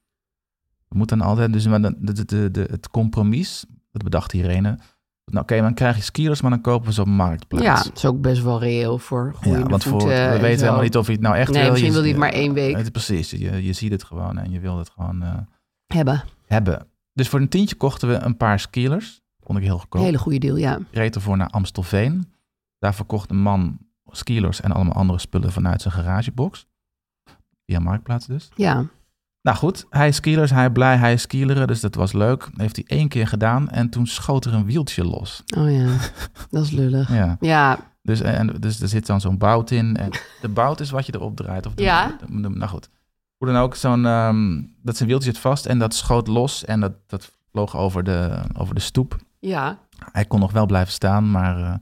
We 0.87 0.97
moeten 0.97 1.17
dan 1.17 1.27
altijd, 1.27 1.53
dus 1.53 1.63
de, 1.63 1.95
de, 1.99 2.25
de, 2.25 2.51
de- 2.51 2.67
het 2.71 2.89
compromis, 2.89 3.65
dat 3.91 4.03
bedacht 4.03 4.33
Irene. 4.33 4.77
Nou, 5.25 5.43
oké, 5.43 5.61
dan 5.61 5.73
krijg 5.73 5.95
je 5.95 6.01
skiers, 6.01 6.41
maar 6.41 6.51
dan 6.51 6.61
kopen 6.61 6.87
we 6.87 6.93
ze 6.93 7.01
op 7.01 7.07
marktplaats. 7.07 7.65
Ja, 7.65 7.75
dat 7.75 7.91
is 7.97 8.05
ook 8.05 8.21
best 8.21 8.43
wel 8.43 8.59
reëel 8.59 8.97
voor 8.97 9.33
goede 9.35 9.59
Ja, 9.59 9.65
want 9.65 9.83
voor, 9.83 10.07
we 10.07 10.13
en 10.13 10.41
weten 10.41 10.57
zo. 10.57 10.63
helemaal 10.63 10.83
niet 10.83 10.97
of 10.97 11.05
hij 11.05 11.13
het 11.15 11.23
nou 11.23 11.35
echt 11.35 11.51
Nee, 11.51 11.61
wil. 11.61 11.71
misschien 11.71 11.91
Je- 11.91 11.95
wil 11.97 12.03
hij 12.03 12.11
het 12.11 12.21
maar 12.21 12.31
één 12.41 12.53
week. 12.53 12.75
Het, 12.77 12.91
precies, 12.91 13.29
je, 13.29 13.63
je 13.63 13.73
ziet 13.73 13.91
het 13.91 14.03
gewoon 14.03 14.37
en 14.37 14.51
je 14.51 14.59
wil 14.59 14.77
het 14.77 14.89
gewoon 14.89 15.21
eh, 15.23 15.33
hebben. 15.85 16.23
hebben. 16.47 16.85
Dus 17.13 17.29
voor 17.29 17.39
een 17.39 17.49
tientje 17.49 17.75
kochten 17.75 18.07
we 18.07 18.15
een 18.15 18.37
paar 18.37 18.59
skilers. 18.59 19.21
Vond 19.39 19.57
ik 19.57 19.63
heel 19.63 19.77
goedkoop. 19.79 20.01
Hele 20.03 20.17
goede 20.17 20.37
deal, 20.37 20.55
ja. 20.55 20.79
reed 20.91 21.15
ervoor 21.15 21.37
naar 21.37 21.49
Amstelveen. 21.49 22.33
Daar 22.79 22.95
verkocht 22.95 23.29
een 23.29 23.41
man 23.41 23.77
skilers 24.05 24.61
en 24.61 24.71
allemaal 24.71 24.93
andere 24.93 25.19
spullen 25.19 25.51
vanuit 25.51 25.81
zijn 25.81 25.93
garagebox. 25.93 26.67
Via 27.65 27.79
Marktplaats 27.79 28.27
dus. 28.27 28.49
Ja, 28.55 28.85
Nou 29.41 29.57
goed, 29.57 29.85
hij 29.89 30.07
is 30.07 30.15
skilers, 30.15 30.51
hij 30.51 30.69
blij, 30.71 30.97
hij 30.97 31.13
is 31.13 31.21
skileren, 31.21 31.67
dus 31.67 31.79
dat 31.81 31.95
was 31.95 32.13
leuk. 32.13 32.49
Heeft 32.55 32.75
hij 32.75 32.85
één 32.87 33.07
keer 33.07 33.27
gedaan 33.27 33.69
en 33.69 33.89
toen 33.89 34.07
schoot 34.07 34.45
er 34.45 34.53
een 34.53 34.65
wieltje 34.65 35.05
los. 35.05 35.43
oh 35.57 35.71
ja, 35.71 35.87
dat 36.49 36.63
is 36.63 36.71
lullig. 36.71 37.09
Ja, 37.13 37.37
Ja, 37.39 37.93
dus, 38.01 38.21
en, 38.21 38.47
dus 38.59 38.81
er 38.81 38.87
zit 38.87 39.05
dan 39.05 39.21
zo'n 39.21 39.37
bout 39.37 39.71
in. 39.71 39.97
En 39.97 40.09
de 40.41 40.49
bout 40.49 40.79
is 40.79 40.89
wat 40.89 41.05
je 41.05 41.15
erop 41.15 41.35
draait. 41.35 41.65
Of 41.65 41.73
de- 41.73 41.83
Ja. 41.83 42.17
de- 42.27 42.41
de- 42.41 42.49
nou 42.49 42.69
goed. 42.69 42.89
Hoe 43.41 43.51
dan 43.51 43.61
ook, 43.61 43.75
zo'n, 43.75 44.05
ehm, 44.05 44.61
dat 44.83 44.97
zijn 44.97 45.09
wieltje 45.09 45.31
zit 45.31 45.39
vast 45.39 45.65
en 45.65 45.79
dat 45.79 45.93
schoot 45.93 46.27
los 46.27 46.65
en 46.65 46.79
dat, 46.79 46.91
dat 47.07 47.31
vloog 47.51 47.77
over 47.77 48.03
de, 48.03 48.39
over 48.57 48.75
de 48.75 48.81
stoep. 48.81 49.15
ja. 49.39 49.77
Hij 50.11 50.25
kon 50.25 50.39
nog 50.39 50.51
wel 50.51 50.65
blijven 50.65 50.93
staan, 50.93 51.31
maar 51.31 51.57
eh, 51.61 51.73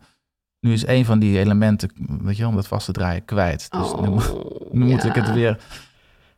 nu 0.60 0.74
is 0.74 0.88
een 0.88 1.06
van 1.06 1.20
die 1.20 1.40
elementen, 1.40 1.90
weet 2.22 2.38
je 2.38 2.48
om 2.48 2.56
dat 2.56 2.68
vast 2.68 2.86
te 2.86 2.92
draaien, 2.92 3.26
kwijt. 3.26 3.72
Dus 3.72 3.94
nu, 4.02 4.10
moet- 4.10 4.34
Oh, 4.34 4.72
nu 4.74 4.86
moet 4.86 5.02
ja. 5.02 5.08
ik 5.10 5.16
het 5.16 5.34
weer, 5.34 5.58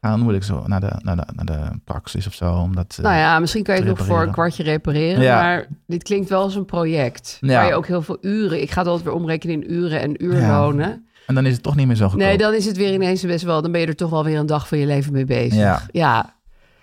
gaan, 0.01 0.17
nu 0.19 0.23
moet 0.25 0.33
ik 0.33 0.43
zo 0.43 0.63
naar 0.67 0.79
de, 0.79 0.91
naar 1.01 1.15
de, 1.15 1.23
naar 1.35 1.45
de 1.45 1.79
praxis 1.83 2.27
of 2.27 2.33
zo, 2.33 2.53
omdat... 2.53 2.95
eh, 2.97 3.03
Nou 3.03 3.15
ja, 3.15 3.39
misschien 3.39 3.63
kan 3.63 3.75
je 3.75 3.81
het 3.81 3.97
nog 3.97 4.05
voor 4.05 4.21
een 4.21 4.31
kwartje 4.31 4.63
repareren. 4.63 5.21
Ja. 5.23 5.41
Maar 5.41 5.67
dit 5.87 6.03
klinkt 6.03 6.29
wel 6.29 6.41
als 6.41 6.55
een 6.55 6.65
project. 6.65 7.37
Ja. 7.41 7.53
Waar 7.53 7.67
je 7.67 7.73
ook 7.75 7.87
heel 7.87 8.01
veel 8.01 8.17
uren... 8.21 8.61
Ik 8.61 8.71
ga 8.71 8.79
het 8.79 8.87
altijd 8.87 9.05
weer 9.07 9.15
omrekenen 9.15 9.55
in 9.63 9.73
uren 9.73 10.01
en 10.01 10.23
uurlonen. 10.23 11.05
En 11.27 11.35
dan 11.35 11.45
is 11.45 11.53
het 11.53 11.63
toch 11.63 11.75
niet 11.75 11.87
meer 11.87 11.95
zo 11.95 12.09
goedkoop. 12.09 12.27
Nee, 12.27 12.37
dan 12.37 12.53
is 12.53 12.65
het 12.65 12.77
weer 12.77 12.93
ineens 12.93 13.21
best 13.25 13.43
wel... 13.43 13.61
Dan 13.61 13.71
ben 13.71 13.81
je 13.81 13.87
er 13.87 13.95
toch 13.95 14.09
wel 14.09 14.23
weer 14.23 14.37
een 14.39 14.45
dag 14.45 14.67
van 14.67 14.77
je 14.77 14.85
leven 14.85 15.13
mee 15.13 15.25
bezig. 15.25 15.53
Ja. 15.59 15.81
ja. 15.91 16.33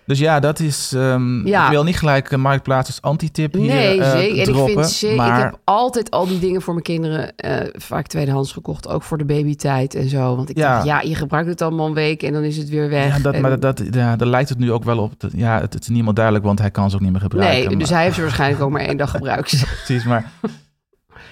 Dus 0.05 0.19
ja, 0.19 0.39
dat 0.39 0.59
is... 0.59 0.91
ehm, 0.95 1.47
Ja. 1.47 1.63
Ik 1.65 1.71
wil 1.71 1.83
niet 1.83 1.97
gelijk 1.97 2.31
uh, 2.31 2.39
Marktplaats 2.39 2.87
als 2.87 3.01
antitip 3.01 3.53
hier 3.53 3.67
Nee, 3.73 4.01
eh, 4.01 4.11
zeker. 4.11 4.47
En 4.55 4.55
ik 4.55 4.65
vind 4.73 4.89
zeker, 4.89 5.15
maar 5.17 5.37
ik 5.37 5.43
heb 5.43 5.59
altijd 5.63 6.11
al 6.11 6.27
die 6.27 6.39
dingen 6.39 6.61
voor 6.61 6.73
mijn 6.73 6.85
kinderen 6.85 7.35
eh, 7.35 7.67
vaak 7.77 8.07
tweedehands 8.07 8.51
gekocht. 8.51 8.87
Ook 8.87 9.03
voor 9.03 9.17
de 9.17 9.25
babytijd 9.25 9.95
en 9.95 10.09
zo. 10.09 10.35
Want 10.35 10.49
ik 10.49 10.57
Ja. 10.57 10.73
dacht, 10.73 10.85
ja, 10.85 11.01
je 11.01 11.15
gebruikt 11.15 11.49
het 11.49 11.61
allemaal 11.61 11.87
een 11.87 11.93
week 11.93 12.23
en 12.23 12.33
dan 12.33 12.43
is 12.43 12.57
het 12.57 12.69
weer 12.69 12.89
weg. 12.89 13.15
ja, 13.17 13.21
dat, 13.23 13.33
En- 13.33 13.41
maar 13.41 13.59
dat, 13.59 13.83
ja, 13.91 14.15
daar 14.15 14.27
lijkt 14.27 14.49
het 14.49 14.57
nu 14.57 14.71
ook 14.71 14.83
wel 14.83 14.97
op. 14.97 15.13
Ja, 15.35 15.53
het, 15.53 15.61
het 15.63 15.73
is 15.73 15.79
niet 15.79 15.89
helemaal 15.89 16.13
duidelijk, 16.13 16.45
want 16.45 16.59
hij 16.59 16.71
kan 16.71 16.89
ze 16.89 16.95
ook 16.95 17.01
niet 17.01 17.11
meer 17.11 17.21
gebruiken. 17.21 17.57
nee, 17.67 17.77
dus 17.77 17.87
maar- 17.87 17.95
hij 17.95 18.03
heeft 18.03 18.15
ze 18.15 18.21
waarschijnlijk 18.21 18.61
ook 18.63 18.71
maar 18.71 18.81
één 18.81 18.97
dag 18.97 19.11
gebruikt. 19.11 19.63
Precies, 19.85 20.03
maar 20.03 20.31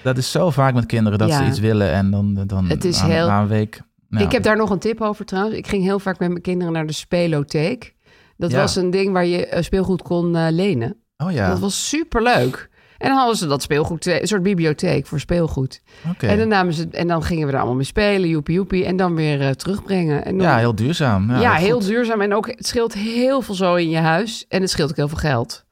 dat 0.02 0.16
is 0.18 0.30
zo 0.30 0.50
vaak 0.50 0.74
met 0.74 0.86
kinderen 0.86 1.18
dat 1.18 1.28
Ja. 1.28 1.36
ze 1.42 1.44
iets 1.48 1.58
willen 1.58 1.92
en 1.92 2.10
dan, 2.10 2.44
dan 2.46 2.64
Het 2.68 2.84
is 2.84 3.00
heel- 3.00 3.26
na 3.26 3.40
een 3.40 3.48
week... 3.48 3.80
nou, 4.08 4.24
Ik 4.24 4.32
heb 4.32 4.42
daar 4.42 4.56
nog 4.56 4.70
een 4.70 4.78
tip 4.78 5.00
over 5.00 5.24
trouwens. 5.24 5.56
Ik 5.56 5.66
ging 5.66 5.82
heel 5.82 5.98
vaak 5.98 6.18
met 6.18 6.28
mijn 6.28 6.40
kinderen 6.42 6.72
naar 6.72 6.86
de 6.86 6.92
spelotheek. 6.92 7.94
Dat 8.36 8.50
Ja. 8.50 8.56
was 8.58 8.76
een 8.76 8.90
ding 8.90 9.12
waar 9.12 9.26
je 9.26 9.46
eh, 9.46 9.62
speelgoed 9.62 10.02
kon 10.02 10.36
eh, 10.36 10.46
lenen. 10.50 10.96
Oh 11.16 11.32
ja, 11.32 11.48
Dat 11.48 11.58
was 11.58 11.88
superleuk. 11.88 12.68
En 12.98 13.08
dan 13.08 13.16
hadden 13.18 13.36
ze 13.36 13.46
dat 13.46 13.62
speelgoed, 13.62 14.06
eh, 14.06 14.20
een 14.20 14.26
soort 14.26 14.42
bibliotheek 14.42 15.06
voor 15.06 15.20
speelgoed. 15.20 15.82
oké. 16.10 16.26
En, 16.26 16.38
dan 16.38 16.48
namen 16.48 16.72
ze, 16.74 16.88
en 16.90 17.08
dan 17.08 17.22
gingen 17.22 17.46
we 17.46 17.52
er 17.52 17.58
allemaal 17.58 17.76
mee 17.76 17.84
spelen, 17.84 18.28
joepie 18.28 18.54
joepie. 18.54 18.84
En 18.84 18.96
dan 18.96 19.14
weer 19.14 19.56
terugbrengen. 19.56 20.24
En 20.24 20.36
dan, 20.38 20.46
Ja, 20.46 20.56
heel 20.56 20.74
duurzaam. 20.74 21.30
Ja, 21.30 21.40
Ja, 21.40 21.54
goed. 21.54 21.64
heel 21.66 21.78
duurzaam. 21.80 22.20
En 22.20 22.34
ook, 22.34 22.46
het 22.46 22.66
scheelt 22.66 22.94
heel 22.94 23.40
veel 23.42 23.54
zo 23.54 23.74
in 23.74 23.90
je 23.90 23.96
huis. 23.98 24.44
En 24.48 24.60
het 24.60 24.70
scheelt 24.70 24.90
ook 24.90 24.96
heel 24.96 25.08
veel 25.08 25.18
geld. 25.18 25.64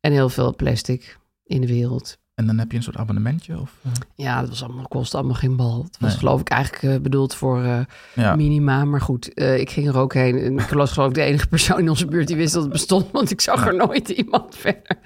En 0.00 0.12
heel 0.12 0.28
veel 0.28 0.54
plastic 0.56 1.18
in 1.44 1.60
de 1.60 1.66
wereld. 1.66 2.18
En 2.40 2.46
dan 2.46 2.58
heb 2.58 2.70
je 2.70 2.76
een 2.76 2.82
soort 2.82 2.96
abonnementje? 2.96 3.60
Of, 3.60 3.72
eh? 3.82 3.90
Ja, 4.14 4.40
dat 4.40 4.48
was 4.48 4.62
allemaal, 4.64 4.88
kostte 4.88 5.16
allemaal 5.16 5.34
geen 5.34 5.56
bal. 5.56 5.82
Het 5.84 5.96
was 6.00 6.10
Nee. 6.10 6.18
geloof 6.18 6.40
ik 6.40 6.48
eigenlijk 6.48 6.94
eh, 6.94 7.00
bedoeld 7.02 7.34
voor 7.34 7.62
eh, 7.64 7.78
ja. 8.14 8.36
minima. 8.36 8.84
Maar 8.84 9.00
goed, 9.00 9.40
ik 9.40 9.70
ging 9.70 9.88
er 9.88 9.98
ook 9.98 10.14
heen. 10.14 10.38
En 10.38 10.58
ik 10.58 10.68
was 10.68 10.92
geloof 10.92 11.08
ik 11.08 11.14
de 11.14 11.22
enige 11.22 11.46
persoon 11.46 11.78
in 11.78 11.88
onze 11.88 12.06
buurt 12.06 12.26
die 12.26 12.36
wist 12.36 12.52
dat 12.52 12.62
het 12.62 12.72
bestond. 12.72 13.10
Want 13.12 13.30
ik 13.30 13.40
zag 13.40 13.66
er 13.66 13.74
nooit 13.76 14.08
iemand 14.08 14.56
verder. 14.56 14.98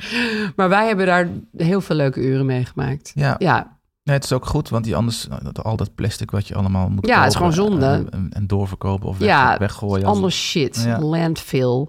Maar 0.57 0.69
wij 0.69 0.87
hebben 0.87 1.07
daar 1.07 1.29
heel 1.57 1.81
veel 1.81 1.97
leuke 1.97 2.21
uren 2.21 2.47
meegemaakt. 2.47 3.13
Ja. 3.15 3.35
Ja, 3.39 3.73
Nee, 4.03 4.15
het 4.15 4.25
is 4.25 4.33
ook 4.33 4.47
goed, 4.47 4.69
want 4.69 4.85
die 4.85 4.97
anders 4.97 5.27
dat- 5.43 5.63
al 5.65 5.77
dat 5.77 5.95
plastic 5.95 6.31
wat 6.31 6.49
je 6.49 6.55
allemaal 6.55 6.89
moet 6.89 7.07
Ja, 7.07 7.19
het 7.23 7.31
is 7.31 7.37
gewoon 7.37 7.53
zonde. 7.53 7.87
En, 7.87 8.11
en, 8.11 8.29
en 8.33 8.47
doorverkopen 8.47 9.09
of 9.09 9.19
weg, 9.19 9.29
Ja, 9.29 9.59
weggooien. 9.59 10.07
allemaal 10.07 10.31
shit. 10.31 10.87
Landfill. 11.01 11.87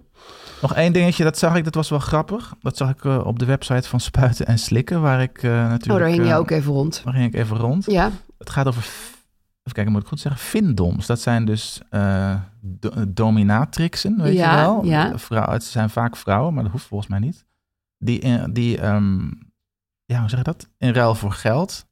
Nog 0.61 0.73
één 0.73 0.93
dingetje, 0.93 1.23
dat 1.23 1.37
zag 1.37 1.55
ik, 1.55 1.63
dat 1.63 1.75
was 1.75 1.89
wel 1.89 1.99
grappig. 1.99 2.53
Dat 2.59 2.77
zag 2.77 2.89
ik 2.89 3.05
eh, 3.05 3.25
op 3.25 3.39
de 3.39 3.45
website 3.45 3.89
van 3.89 3.99
Spuiten 3.99 4.45
en 4.45 4.59
Slikken, 4.59 5.01
waar 5.01 5.21
ik 5.21 5.43
eh, 5.43 5.51
natuurlijk... 5.51 5.91
Oh, 5.91 5.97
daar 5.97 6.07
hing 6.07 6.23
je 6.25 6.31
eh, 6.31 6.37
ook 6.37 6.49
even 6.49 6.73
rond. 6.73 7.01
Daar 7.03 7.13
ging 7.13 7.25
ik 7.25 7.35
even 7.39 7.57
rond. 7.57 7.85
Ja, 7.91 8.11
Het 8.37 8.49
gaat 8.49 8.67
over, 8.67 8.81
even 8.83 9.71
kijken, 9.71 9.91
moet 9.91 10.01
ik 10.01 10.07
goed 10.07 10.19
zeggen, 10.19 10.41
findoms. 10.41 11.05
Dat 11.05 11.19
zijn 11.21 11.45
dus 11.45 11.81
do- 12.61 12.91
dominatrixen, 13.07 14.21
weet 14.21 14.33
Ja, 14.35 14.51
je 14.55 14.61
wel. 14.61 14.85
ja. 14.85 15.17
Vrouw, 15.17 15.51
het 15.51 15.63
zijn 15.63 15.89
vaak 15.89 16.15
vrouwen, 16.15 16.53
maar 16.53 16.63
dat 16.63 16.71
hoeft 16.71 16.85
volgens 16.85 17.09
mij 17.09 17.19
niet. 17.19 17.45
Die, 17.97 18.19
in- 18.19 18.53
die 18.53 18.77
ehm, 18.79 19.19
ja, 20.05 20.19
hoe 20.19 20.29
zeg 20.29 20.37
je 20.39 20.43
dat? 20.45 20.69
In 20.77 20.93
ruil 20.93 21.15
voor 21.15 21.31
geld 21.31 21.85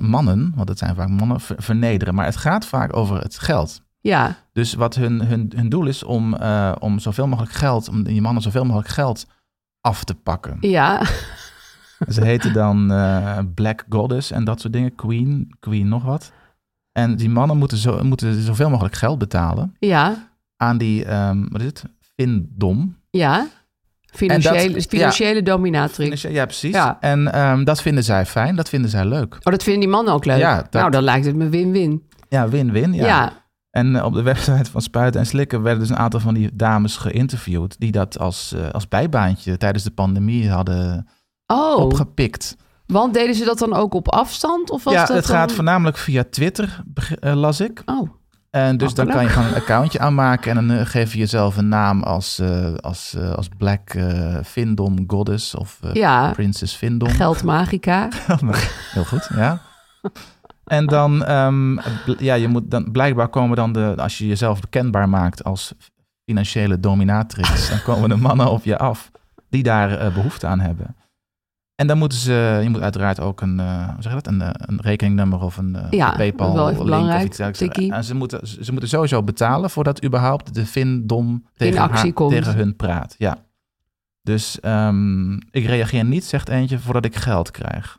mannen, 0.00 0.52
want 0.54 0.68
het 0.68 0.78
zijn 0.78 0.94
vaak 0.94 1.08
mannen, 1.08 1.40
ver- 1.40 1.62
vernederen. 1.62 2.14
Maar 2.14 2.24
het 2.24 2.36
gaat 2.36 2.66
vaak 2.66 2.96
over 2.96 3.18
het 3.20 3.38
geld. 3.38 3.82
Ja, 4.08 4.36
Dus 4.52 4.74
wat 4.74 4.94
hun, 4.94 5.20
hun, 5.26 5.52
hun 5.56 5.68
doel 5.68 5.86
is 5.86 6.02
om, 6.02 6.34
eh, 6.34 6.72
om 6.78 6.98
zoveel 6.98 7.26
mogelijk 7.26 7.52
geld, 7.52 7.88
om 7.88 8.02
die 8.02 8.20
mannen 8.20 8.42
zoveel 8.42 8.64
mogelijk 8.64 8.88
geld 8.88 9.26
af 9.80 10.04
te 10.04 10.14
pakken. 10.14 10.56
ja. 10.60 11.02
Ze 12.08 12.24
heten 12.24 12.52
dan 12.52 12.92
eh, 12.92 13.38
Black 13.54 13.84
Goddess 13.88 14.30
en 14.30 14.44
dat 14.44 14.60
soort 14.60 14.72
dingen. 14.72 14.94
Queen, 14.94 15.54
Queen 15.60 15.88
nog 15.88 16.02
wat. 16.04 16.32
En 16.92 17.16
die 17.16 17.28
mannen 17.30 17.56
moeten, 17.56 17.78
zo, 17.78 18.02
moeten 18.02 18.42
zoveel 18.42 18.70
mogelijk 18.70 18.94
geld 18.94 19.18
betalen 19.18 19.76
Ja, 19.78 20.28
aan 20.56 20.78
die, 20.78 21.04
ehm, 21.04 21.44
wat 21.48 21.60
is 21.60 21.66
het? 21.66 21.84
Findom. 22.14 22.96
ja. 23.10 23.46
Financiële, 24.12 24.72
dat- 24.74 24.86
financiële 24.86 25.42
dominatrix. 25.42 26.22
Ja, 26.22 26.44
precies. 26.44 26.74
Ja. 26.74 26.96
En 27.00 27.32
ehm, 27.32 27.64
dat 27.64 27.82
vinden 27.82 28.04
zij 28.04 28.26
fijn, 28.26 28.56
dat 28.56 28.68
vinden 28.68 28.90
zij 28.90 29.04
leuk. 29.04 29.34
Oh, 29.34 29.52
dat 29.52 29.62
vinden 29.62 29.80
die 29.82 29.90
mannen 29.90 30.14
ook 30.14 30.24
leuk. 30.24 30.38
Ja, 30.38 30.56
dat- 30.56 30.72
Nou, 30.72 30.90
dan 30.90 31.02
lijkt 31.02 31.26
het 31.26 31.36
me 31.36 31.48
win-win. 31.48 32.08
Ja, 32.28 32.48
win-win. 32.48 32.92
Ja. 32.92 33.06
Ja. 33.06 33.32
En 33.74 33.96
eh, 33.96 34.04
op 34.04 34.14
de 34.14 34.22
website 34.22 34.70
van 34.70 34.80
Spuiten 34.80 35.20
en 35.20 35.26
Slikken 35.26 35.62
werden 35.62 35.80
dus 35.80 35.90
een 35.90 35.96
aantal 35.96 36.20
van 36.20 36.34
die 36.34 36.50
dames 36.52 36.96
geïnterviewd... 36.96 37.76
die 37.78 37.92
dat 37.92 38.18
als, 38.18 38.52
eh, 38.52 38.70
als 38.70 38.88
bijbaantje 38.88 39.56
tijdens 39.56 39.84
de 39.84 39.90
pandemie 39.90 40.50
hadden 40.50 41.08
Oh, 41.46 41.76
opgepikt. 41.76 42.56
want 42.86 43.14
deden 43.14 43.34
ze 43.34 43.44
dat 43.44 43.58
dan 43.58 43.74
ook 43.74 43.94
op 43.94 44.08
afstand? 44.08 44.70
Of 44.70 44.84
was 44.84 44.94
ja, 44.94 45.04
dat 45.04 45.16
het 45.16 45.26
gaat 45.26 45.52
voornamelijk 45.52 45.96
via 45.96 46.24
Twitter, 46.30 46.82
eh, 47.20 47.34
las 47.34 47.60
ik. 47.60 47.82
Oh, 47.86 48.10
En 48.50 48.76
dus 48.76 48.94
dan 48.94 49.06
kan 49.08 49.22
je 49.22 49.28
gewoon 49.28 49.48
een 49.48 49.54
accountje 49.54 49.98
aanmaken 49.98 50.56
en 50.56 50.66
dan 50.68 50.86
geef 50.86 51.12
je 51.12 51.18
jezelf 51.18 51.56
een 51.56 51.68
naam 51.68 52.02
als, 52.02 52.42
als, 52.80 53.16
als 53.34 53.48
Black 53.58 53.96
Findom 54.44 55.04
Goddess 55.06 55.54
of 55.54 55.78
ja. 55.92 56.30
Princess 56.30 56.74
Findom. 56.74 57.08
Geldmagica. 57.08 58.08
Heel 58.94 59.04
goed, 59.04 59.28
ja. 59.34 59.60
En 60.64 60.86
dan, 60.86 61.24
ehm, 61.24 61.78
ja, 62.18 62.34
je 62.34 62.48
moet 62.48 62.70
dan 62.70 62.90
blijkbaar 62.92 63.28
komen 63.28 63.56
dan 63.56 63.72
de, 63.72 63.94
als 63.96 64.18
je 64.18 64.26
jezelf 64.26 64.60
bekendbaar 64.60 65.08
maakt 65.08 65.44
als 65.44 65.74
financiële 66.24 66.80
dominatrix. 66.80 67.68
dan 67.70 67.82
komen 67.82 68.08
de 68.08 68.16
mannen 68.16 68.50
op 68.50 68.64
je 68.64 68.78
af 68.78 69.10
die 69.48 69.62
daar 69.62 69.98
eh, 69.98 70.14
behoefte 70.14 70.46
aan 70.46 70.60
hebben. 70.60 70.96
En 71.74 71.86
dan 71.86 71.98
moeten 71.98 72.18
ze, 72.18 72.60
je 72.62 72.68
moet 72.68 72.80
uiteraard 72.80 73.20
ook 73.20 73.40
een, 73.40 73.60
eh, 73.60 73.84
hoe 73.88 74.02
zeg 74.02 74.12
je 74.12 74.20
dat, 74.22 74.26
een, 74.26 74.42
eh, 74.42 74.50
een 74.52 74.80
rekeningnummer 74.80 75.40
of 75.42 75.56
een 75.56 75.76
Ja, 75.90 76.10
PayPal 76.16 76.54
link 76.84 77.02
of 77.16 77.24
iets 77.24 77.36
dergelijks. 77.36 77.78
En 77.90 78.04
ze 78.04 78.14
moeten, 78.14 78.46
ze 78.46 78.70
moeten 78.72 78.88
sowieso 78.88 79.22
betalen 79.22 79.70
voordat 79.70 80.04
überhaupt 80.04 80.54
de 80.54 80.66
Vindom 80.66 81.44
tegen, 81.56 81.74
haar- 81.78 82.02
tegen 82.30 82.54
hun 82.56 82.76
praat. 82.76 83.14
Ja. 83.18 83.36
Dus 84.22 84.60
ehm, 84.60 85.32
ik 85.34 85.64
reageer 85.66 86.04
niet, 86.04 86.24
zegt 86.24 86.48
eentje, 86.48 86.78
voordat 86.78 87.04
ik 87.04 87.16
geld 87.16 87.50
krijg. 87.50 87.96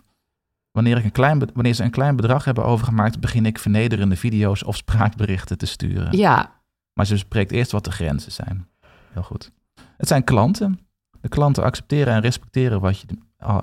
Wanneer, 0.76 0.98
ik 0.98 1.04
een 1.04 1.12
klein, 1.12 1.50
wanneer 1.54 1.74
ze 1.74 1.84
een 1.84 1.92
klein 1.92 2.16
bedrag 2.16 2.46
hebben 2.46 2.66
overgemaakt, 2.66 3.20
begin 3.20 3.46
ik 3.46 3.60
vernederende 3.60 4.16
video's 4.16 4.66
of 4.66 4.76
spraakberichten 4.76 5.58
te 5.58 5.66
sturen. 5.66 6.18
Ja, 6.18 6.62
Maar 6.94 7.06
ze 7.06 7.18
spreekt 7.18 7.52
eerst 7.52 7.72
wat 7.72 7.84
de 7.84 7.92
grenzen 7.92 8.32
zijn. 8.32 8.68
Heel 9.12 9.24
goed. 9.24 9.52
Het 9.98 10.08
zijn 10.08 10.24
klanten. 10.24 10.80
De 11.22 11.28
klanten 11.30 11.64
accepteren 11.64 12.14
en 12.14 12.22
respecteren 12.22 12.82
wat 12.82 13.00
je, 13.00 13.08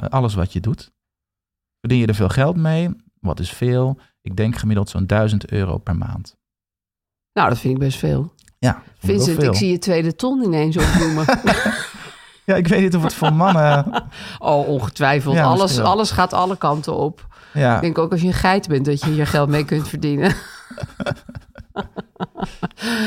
alles 0.09 0.35
wat 0.35 0.52
je 0.52 0.61
doet. 0.61 0.92
Verdien 1.81 1.99
je 2.00 2.07
er 2.07 2.14
veel 2.14 2.28
geld 2.28 2.57
mee? 2.57 2.90
Wat 3.21 3.40
is 3.40 3.50
veel? 3.50 3.99
Ik 4.21 4.37
denk 4.37 4.57
gemiddeld 4.57 4.88
zo'n 4.88 5.07
1000 5.07 5.50
euro 5.50 5.78
per 5.78 5.97
maand. 5.97 6.37
nou 7.33 7.49
dat 7.49 7.59
vind 7.59 7.75
ik 7.75 7.81
best 7.81 7.99
veel. 7.99 8.35
Ja, 8.59 8.83
Vincent, 8.99 9.40
veel. 9.40 9.50
ik 9.50 9.57
zie 9.57 9.71
je 9.71 9.78
tweede 9.78 10.14
ton 10.14 10.42
ineens 10.42 10.76
opnoemen. 10.76 11.25
Ja, 12.44 12.54
ik 12.54 12.66
weet 12.68 12.80
niet 12.80 12.96
of 12.96 13.02
het 13.02 13.14
voor 13.14 13.32
mannen... 13.32 13.84
oh, 14.38 14.68
ongetwijfeld. 14.68 15.34
Ja, 15.34 15.44
alles, 15.44 15.78
alles 15.78 16.11
gaat 16.11 16.32
alle 16.32 16.56
kanten 16.56 16.96
op. 16.96 17.26
Ja, 17.52 17.75
Ik 17.75 17.80
denk 17.80 17.99
ook 17.99 18.12
als 18.12 18.20
je 18.20 18.26
een 18.26 18.32
geit 18.32 18.68
bent 18.68 18.84
dat 18.84 19.00
je 19.00 19.11
hier 19.11 19.26
geld 19.26 19.49
mee 19.49 19.64
kunt 19.64 19.88
verdienen. 19.88 20.34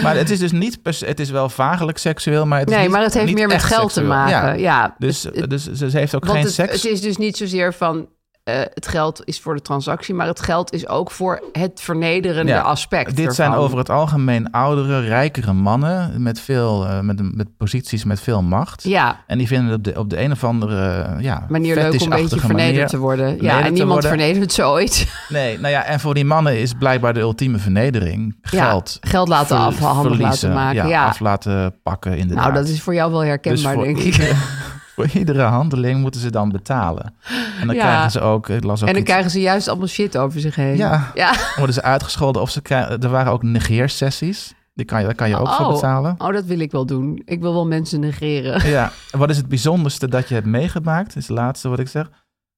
maar 0.03 0.15
het 0.15 0.29
is 0.29 0.39
dus 0.39 0.51
niet... 0.51 0.81
per 0.81 0.93
se- 0.93 1.05
Het 1.05 1.19
is 1.19 1.29
wel 1.29 1.49
vagelijk 1.49 1.97
seksueel, 1.97 2.45
maar 2.45 2.59
het 2.59 2.69
is 2.69 2.73
Nee, 2.75 2.83
niet- 2.83 2.93
maar 2.93 3.01
het 3.03 3.13
heeft 3.13 3.33
meer 3.33 3.47
met 3.47 3.63
geld 3.63 3.93
te 3.93 4.03
maken. 4.03 4.35
Ja, 4.35 4.53
Ja, 4.53 4.95
dus, 4.97 5.23
Het- 5.23 5.49
dus 5.49 5.71
ze 5.71 5.87
heeft 5.91 6.15
ook 6.15 6.25
geen 6.25 6.43
het, 6.43 6.53
seks. 6.53 6.71
het 6.73 6.85
is 6.91 7.01
dus 7.01 7.17
niet 7.17 7.37
zozeer 7.37 7.73
van 7.73 8.07
eh, 8.45 8.55
het 8.73 8.87
geld 8.87 9.21
is 9.23 9.39
voor 9.41 9.55
de 9.55 9.61
transactie, 9.61 10.13
maar 10.13 10.27
het 10.27 10.39
geld 10.41 10.73
is 10.73 10.87
ook 10.87 11.11
voor 11.11 11.43
het 11.51 11.81
vernederende 11.81 12.51
Ja, 12.51 12.61
aspect. 12.61 13.15
Dit 13.15 13.35
zijn 13.35 13.53
over 13.53 13.77
het 13.77 13.89
algemeen 13.89 14.51
oudere, 14.51 14.99
rijkere 14.99 15.53
mannen 15.53 16.21
met, 16.23 16.39
veel, 16.39 16.85
eh, 16.87 16.99
met, 16.99 17.35
met 17.35 17.47
posities 17.57 18.03
met 18.03 18.21
veel 18.21 18.41
macht. 18.41 18.83
Ja, 18.83 19.19
En 19.27 19.37
die 19.37 19.47
vinden 19.47 19.67
het 19.69 19.77
op 19.77 19.83
de, 19.83 19.99
op 19.99 20.09
de 20.09 20.21
een 20.21 20.31
of 20.31 20.43
andere 20.43 21.07
ja, 21.19 21.45
manier 21.49 21.75
leuk 21.75 22.01
om 22.01 22.11
een 22.11 22.21
beetje 22.21 22.39
vernederd 22.39 22.73
manier- 22.73 22.87
te 22.87 22.97
worden. 22.97 23.41
Ja, 23.41 23.61
en 23.61 23.73
niemand 23.73 23.91
worden. 24.03 24.09
vernedert 24.19 24.51
ze 24.53 24.65
ooit. 24.67 25.07
Nee, 25.29 25.59
nou 25.59 25.71
ja, 25.73 25.83
en 25.83 25.99
voor 25.99 26.13
die 26.13 26.25
mannen 26.25 26.59
is 26.59 26.73
blijkbaar 26.73 27.13
de 27.13 27.19
ultieme 27.19 27.57
vernedering 27.57 28.35
geld. 28.41 28.97
Ja, 29.01 29.09
geld 29.09 29.27
laten 29.27 29.57
ver- 29.57 29.65
afhandig 29.65 30.19
laten 30.19 30.53
maken. 30.53 30.75
Ja, 30.75 30.87
Ja, 30.87 31.05
af 31.05 31.19
laten 31.19 31.75
pakken 31.83 32.17
inderdaad. 32.17 32.43
nou 32.45 32.57
dat 32.57 32.67
is 32.67 32.81
voor 32.81 32.93
jou 32.93 33.11
wel 33.11 33.19
Dus 33.19 33.29
herkenbaar, 33.29 33.73
voor 33.73 33.83
denk 33.83 33.97
ik. 33.97 34.35
voor 34.95 35.07
iedere 35.13 35.41
handeling 35.41 35.99
moeten 36.01 36.21
ze 36.21 36.29
dan 36.31 36.49
betalen. 36.51 37.13
En 37.61 37.67
dan 37.67 37.75
Ja. 37.75 37.81
krijgen 37.81 38.11
ze 38.11 38.19
ook, 38.19 38.49
ik 38.49 38.63
las 38.63 38.81
ook 38.81 38.87
En 38.87 38.93
dan 38.93 39.01
iets- 39.01 39.11
krijgen 39.11 39.31
ze 39.31 39.39
juist 39.41 39.67
allemaal 39.67 39.87
shit 39.87 40.17
over 40.17 40.39
zich 40.39 40.55
heen. 40.55 40.77
Ja. 40.77 41.11
ja. 41.13 41.33
worden 41.57 41.73
ze 41.75 41.81
uitgescholden 41.81 42.41
of 42.41 42.49
ze 42.49 42.61
krijgen, 42.61 42.99
er 43.01 43.09
waren 43.09 43.31
ook 43.31 43.43
negeersessies. 43.43 44.53
Die 44.73 44.85
kan 44.85 44.99
je, 44.99 45.05
daar 45.05 45.15
kan 45.15 45.29
je 45.29 45.37
ook 45.37 45.49
voor 45.49 45.71
betalen. 45.73 46.15
oh, 46.17 46.33
dat 46.33 46.45
wil 46.45 46.59
ik 46.59 46.71
wel 46.71 46.85
doen. 46.85 47.21
Ik 47.25 47.41
wil 47.41 47.53
wel 47.53 47.67
mensen 47.67 47.99
negeren. 47.99 48.69
Ja, 48.69 48.91
en 49.11 49.19
wat 49.19 49.29
is 49.29 49.37
het 49.37 49.47
bijzonderste 49.47 50.07
dat 50.07 50.27
je 50.27 50.33
hebt 50.33 50.45
meegemaakt? 50.47 51.15
Is 51.15 51.27
het 51.27 51.37
laatste 51.37 51.69
wat 51.69 51.79
ik 51.79 51.87
zeg. 51.87 52.09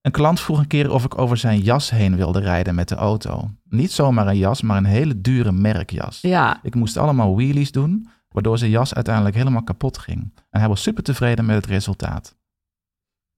Een 0.01 0.12
klant 0.12 0.39
vroeg 0.39 0.60
een 0.60 0.68
keer 0.68 0.92
of 0.92 1.04
ik 1.06 1.18
over 1.18 1.38
zijn 1.38 1.60
jas 1.60 1.89
heen 1.89 2.16
wilde 2.16 2.39
rijden 2.39 2.75
met 2.75 2.88
de 2.88 2.96
auto. 2.96 3.50
Niet 3.70 3.92
zomaar 3.92 4.27
een 4.27 4.38
jas, 4.38 4.62
maar 4.62 4.77
een 4.77 4.86
hele 4.86 5.22
dure 5.22 5.51
merkjas. 5.51 6.20
Ja, 6.22 6.60
Ik 6.63 6.75
moest 6.75 6.98
allemaal 6.98 7.36
wheelies 7.36 7.72
doen, 7.72 8.10
waardoor 8.30 8.58
zijn 8.58 8.72
jas 8.72 8.94
uiteindelijk 8.94 9.36
helemaal 9.36 9.63
kapot 9.63 9.98
ging. 9.98 10.34
En 10.50 10.60
hij 10.60 10.70
was 10.70 10.82
super 10.82 11.04
tevreden 11.04 11.46
met 11.46 11.56
het 11.56 11.66
resultaat. 11.66 12.36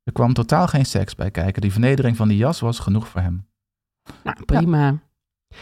Er 0.04 0.12
kwam 0.12 0.34
totaal 0.34 0.68
geen 0.68 0.86
seks 0.86 1.16
bij 1.16 1.32
kijken. 1.32 1.62
Die 1.62 1.72
vernedering 1.72 2.18
van 2.18 2.28
die 2.28 2.38
jas 2.38 2.60
was 2.60 2.80
genoeg 2.80 3.08
voor 3.08 3.22
hem. 3.22 3.48
nou, 4.24 4.38
prima. 4.46 4.98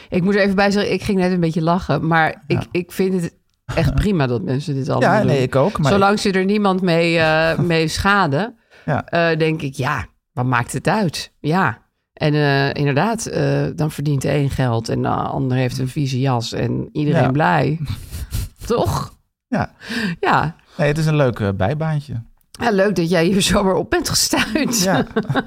Ik 0.10 0.24
moet 0.24 0.36
er 0.36 0.42
even 0.42 0.56
bij 0.56 0.72
zeggen, 0.72 0.94
ik 0.94 1.02
ging 1.04 1.20
net 1.20 1.32
een 1.32 1.40
beetje 1.40 1.62
lachen. 1.62 2.08
Maar 2.08 2.44
Ja. 2.48 2.60
ik, 2.60 2.68
ik 2.72 2.92
vind 2.92 3.22
het 3.22 3.36
echt 3.66 3.96
prima 4.02 4.28
dat 4.28 4.42
mensen 4.42 4.74
dit 4.76 4.90
allemaal 4.90 5.14
Ja, 5.14 5.18
doen. 5.18 5.28
nee, 5.28 5.42
ik 5.42 5.56
ook. 5.56 5.78
Maar 5.80 5.92
Zolang 5.92 6.20
ze 6.20 6.32
er 6.32 6.46
niemand 6.46 6.82
mee, 6.82 7.18
eh, 7.20 7.60
mee 7.74 7.88
schaden, 7.88 8.58
Ja. 8.86 9.06
eh, 9.06 9.38
denk 9.38 9.62
ik, 9.62 9.74
ja, 9.74 10.06
wat 10.32 10.46
maakt 10.46 10.74
het 10.74 10.88
uit? 10.88 11.34
Ja. 11.40 11.86
En 12.14 12.34
eh, 12.34 12.74
inderdaad, 12.74 13.26
eh, 13.26 13.66
dan 13.76 13.92
verdient 13.92 14.22
de 14.22 14.34
een 14.34 14.50
geld 14.50 14.90
en 14.90 15.02
de 15.02 15.08
ander 15.10 15.58
heeft 15.58 15.78
een 15.78 15.88
vieze 15.88 16.20
jas 16.20 16.54
en 16.54 16.90
iedereen 16.92 17.22
Ja. 17.24 17.32
blij. 17.32 17.80
Toch? 18.66 19.16
Ja. 19.48 19.72
Ja. 20.20 20.56
nee, 20.78 20.88
het 20.88 20.98
is 20.98 21.06
een 21.06 21.16
leuk 21.16 21.58
bijbaantje. 21.58 22.22
Ja, 22.60 22.72
leuk 22.72 22.96
dat 22.96 23.10
jij 23.10 23.26
hier 23.26 23.42
zomaar 23.52 23.76
op 23.76 23.90
bent 23.90 24.10
gestuurd. 24.10 24.84
Ja. 24.84 25.06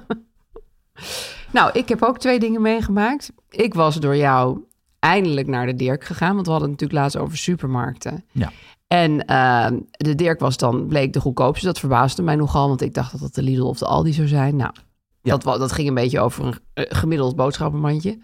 Nou, 1.52 1.70
ik 1.72 1.88
heb 1.88 2.02
ook 2.02 2.18
twee 2.18 2.38
dingen 2.38 2.62
meegemaakt. 2.62 3.32
Ik 3.50 3.74
was 3.74 3.96
door 3.96 4.16
jou 4.16 4.60
eindelijk 4.98 5.46
naar 5.46 5.66
de 5.66 5.74
Dirk 5.74 6.04
gegaan, 6.04 6.34
want 6.34 6.46
we 6.46 6.52
hadden 6.52 6.70
het 6.70 6.80
natuurlijk 6.80 7.00
laatst 7.06 7.18
over 7.26 7.38
supermarkten. 7.38 8.24
Ja. 8.32 8.52
En 8.86 9.24
eh, 9.26 9.66
de 9.90 10.14
Dirk 10.14 10.40
was 10.40 10.56
dan, 10.56 10.86
bleek 10.86 11.12
de 11.12 11.20
goedkoopste. 11.20 11.66
Dat 11.66 11.78
verbaasde 11.78 12.22
mij 12.22 12.36
nogal, 12.36 12.68
want 12.68 12.80
ik 12.80 12.94
dacht 12.94 13.12
dat 13.12 13.20
het 13.20 13.34
de 13.34 13.42
Lidl 13.42 13.62
of 13.62 13.78
de 13.78 13.86
Aldi 13.86 14.12
zou 14.12 14.28
zijn. 14.28 14.56
Nou, 14.56 14.72
Ja. 15.22 15.36
dat, 15.36 15.58
dat 15.58 15.72
ging 15.72 15.88
een 15.88 15.94
beetje 15.94 16.20
over 16.20 16.44
een 16.44 16.58
eh, 16.74 16.84
gemiddeld 16.88 17.36
boodschappenmandje. 17.36 18.18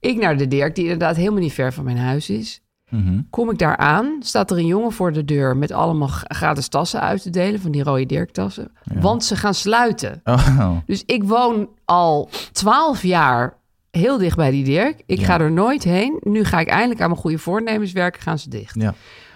Ik 0.00 0.16
naar 0.16 0.36
de 0.36 0.48
Dirk, 0.48 0.74
die 0.74 0.84
inderdaad 0.84 1.16
helemaal 1.16 1.40
niet 1.40 1.52
ver 1.52 1.72
van 1.72 1.84
mijn 1.84 1.98
huis 1.98 2.30
is. 2.30 2.60
Mhm. 2.92 3.20
Kom 3.30 3.50
ik 3.50 3.58
daar 3.58 3.76
aan, 3.76 4.16
staat 4.20 4.50
er 4.50 4.56
een 4.58 4.66
jongen 4.66 4.92
voor 4.92 5.12
de 5.12 5.24
deur 5.24 5.56
met 5.56 5.70
allemaal 5.72 6.08
gratis 6.10 6.68
tassen 6.68 7.00
uit 7.00 7.22
te 7.22 7.30
delen, 7.30 7.60
van 7.60 7.70
die 7.70 7.82
rode 7.82 8.06
Dirk-tassen. 8.06 8.70
Want 8.94 9.24
ze 9.24 9.36
gaan 9.36 9.54
sluiten. 9.54 10.20
Oh, 10.24 10.70
Dus 10.86 11.02
ik 11.06 11.24
woon 11.24 11.68
al 11.84 12.28
twaalf 12.52 13.02
jaar 13.02 13.56
heel 13.90 14.18
dicht 14.18 14.36
bij 14.36 14.50
die 14.50 14.64
Dirk. 14.64 15.02
Ik 15.06 15.18
Ja. 15.18 15.26
ga 15.26 15.40
er 15.40 15.52
nooit 15.52 15.82
heen. 15.84 16.16
Nu 16.20 16.44
ga 16.44 16.60
ik 16.60 16.68
eindelijk 16.68 17.00
aan 17.00 17.08
mijn 17.08 17.20
goede 17.20 17.38
voornemens 17.38 17.92
werken, 17.92 18.22
gaan 18.22 18.38
ze 18.38 18.48
dicht. 18.48 18.74
ja. 18.80 18.94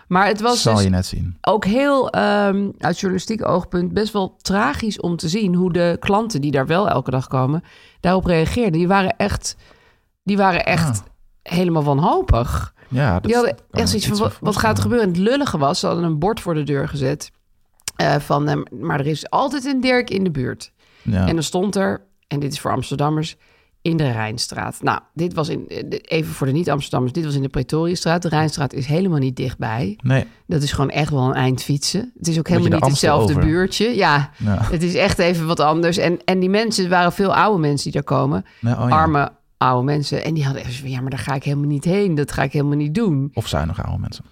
Maar 0.08 0.26
het 0.26 0.40
was 0.40 0.62
zal 0.62 0.74
dus 0.74 0.82
je 0.84 0.88
net 0.90 1.06
zien. 1.06 1.36
ook 1.40 1.64
heel, 1.64 2.10
ehm, 2.10 2.68
uit 2.78 2.98
journalistiek 2.98 3.48
oogpunt, 3.48 3.92
best 3.92 4.12
wel 4.12 4.36
tragisch 4.42 5.00
om 5.00 5.16
te 5.16 5.28
zien 5.28 5.54
hoe 5.54 5.72
de 5.72 5.96
klanten 6.00 6.40
die 6.40 6.50
daar 6.50 6.66
wel 6.66 6.88
elke 6.88 7.10
dag 7.10 7.26
komen, 7.26 7.62
daarop 8.00 8.24
reageerden. 8.24 8.72
Die 8.72 8.88
waren 8.88 9.16
echt, 9.16 9.56
die 10.22 10.36
waren 10.36 10.64
echt 10.64 11.02
helemaal 11.42 11.84
wanhopig. 11.84 12.74
Ja, 12.88 13.12
dat 13.12 13.22
Die 13.22 13.34
hadden 13.34 13.56
echt 13.70 13.88
zoiets 13.88 14.06
van, 14.06 14.14
iets 14.14 14.22
wat, 14.24 14.32
van 14.32 14.46
wat 14.46 14.56
gaat 14.56 14.76
er 14.76 14.82
gebeuren? 14.82 15.06
En 15.06 15.12
het 15.14 15.22
lullige 15.22 15.58
was, 15.58 15.80
ze 15.80 15.86
hadden 15.86 16.04
een 16.04 16.18
bord 16.18 16.40
voor 16.40 16.54
de 16.54 16.62
deur 16.62 16.88
gezet. 16.88 17.30
eh, 17.96 18.14
van, 18.16 18.48
eh, 18.48 18.56
maar 18.80 19.00
er 19.00 19.06
is 19.06 19.30
altijd 19.30 19.64
een 19.64 19.80
Dirk 19.80 20.10
in 20.10 20.24
de 20.24 20.30
buurt. 20.30 20.72
Ja. 21.02 21.26
En 21.26 21.34
dan 21.34 21.42
stond 21.42 21.76
er, 21.76 22.02
en 22.28 22.40
dit 22.40 22.52
is 22.52 22.60
voor 22.60 22.70
Amsterdammers, 22.70 23.36
in 23.82 23.96
de 23.96 24.10
Rijnstraat. 24.10 24.82
Nou, 24.82 25.00
dit 25.14 25.34
was 25.34 25.48
in, 25.48 25.68
eh, 25.68 25.78
even 26.02 26.32
voor 26.32 26.46
de 26.46 26.52
niet-Amsterdammers, 26.52 27.12
dit 27.12 27.24
was 27.24 27.34
in 27.34 27.42
de 27.42 27.48
Pretoriëstraat. 27.48 28.22
De 28.22 28.28
Rijnstraat 28.28 28.72
is 28.72 28.86
helemaal 28.86 29.18
niet 29.18 29.36
dichtbij. 29.36 29.98
Nee, 30.02 30.26
Dat 30.46 30.62
is 30.62 30.72
gewoon 30.72 30.90
echt 30.90 31.10
wel 31.10 31.22
een 31.24 31.34
eind 31.34 31.62
fietsen. 31.62 32.12
Het 32.18 32.28
is 32.28 32.38
ook 32.38 32.48
helemaal 32.48 32.70
niet 32.70 32.80
Amstel 32.80 33.10
hetzelfde 33.18 33.36
over. 33.36 33.50
buurtje. 33.50 33.96
Ja, 33.96 34.30
ja. 34.36 34.58
het 34.60 34.82
is 34.82 34.94
echt 34.94 35.18
even 35.18 35.46
wat 35.46 35.60
anders. 35.60 35.96
En, 35.96 36.18
en 36.24 36.40
die 36.40 36.50
mensen, 36.50 36.88
waren 36.88 37.12
veel 37.12 37.34
oude 37.34 37.60
mensen 37.60 37.84
die 37.92 37.92
daar 38.02 38.18
komen. 38.18 38.44
Nee, 38.60 38.74
oh 38.74 38.88
ja. 38.88 38.96
Arme 38.96 39.32
oude 39.56 39.84
mensen. 39.84 40.24
En 40.24 40.34
die 40.34 40.44
hadden 40.44 40.62
zo 40.72 40.80
van, 40.80 40.90
ja, 40.90 41.00
maar 41.00 41.10
daar 41.10 41.18
ga 41.18 41.34
ik 41.34 41.44
helemaal 41.44 41.66
niet 41.68 41.84
heen. 41.84 42.14
Dat 42.14 42.32
ga 42.32 42.42
ik 42.42 42.52
helemaal 42.52 42.76
niet 42.76 42.94
doen. 42.94 43.30
Of 43.34 43.48
zuinige 43.48 43.82
oude 43.82 44.00
mensen. 44.00 44.24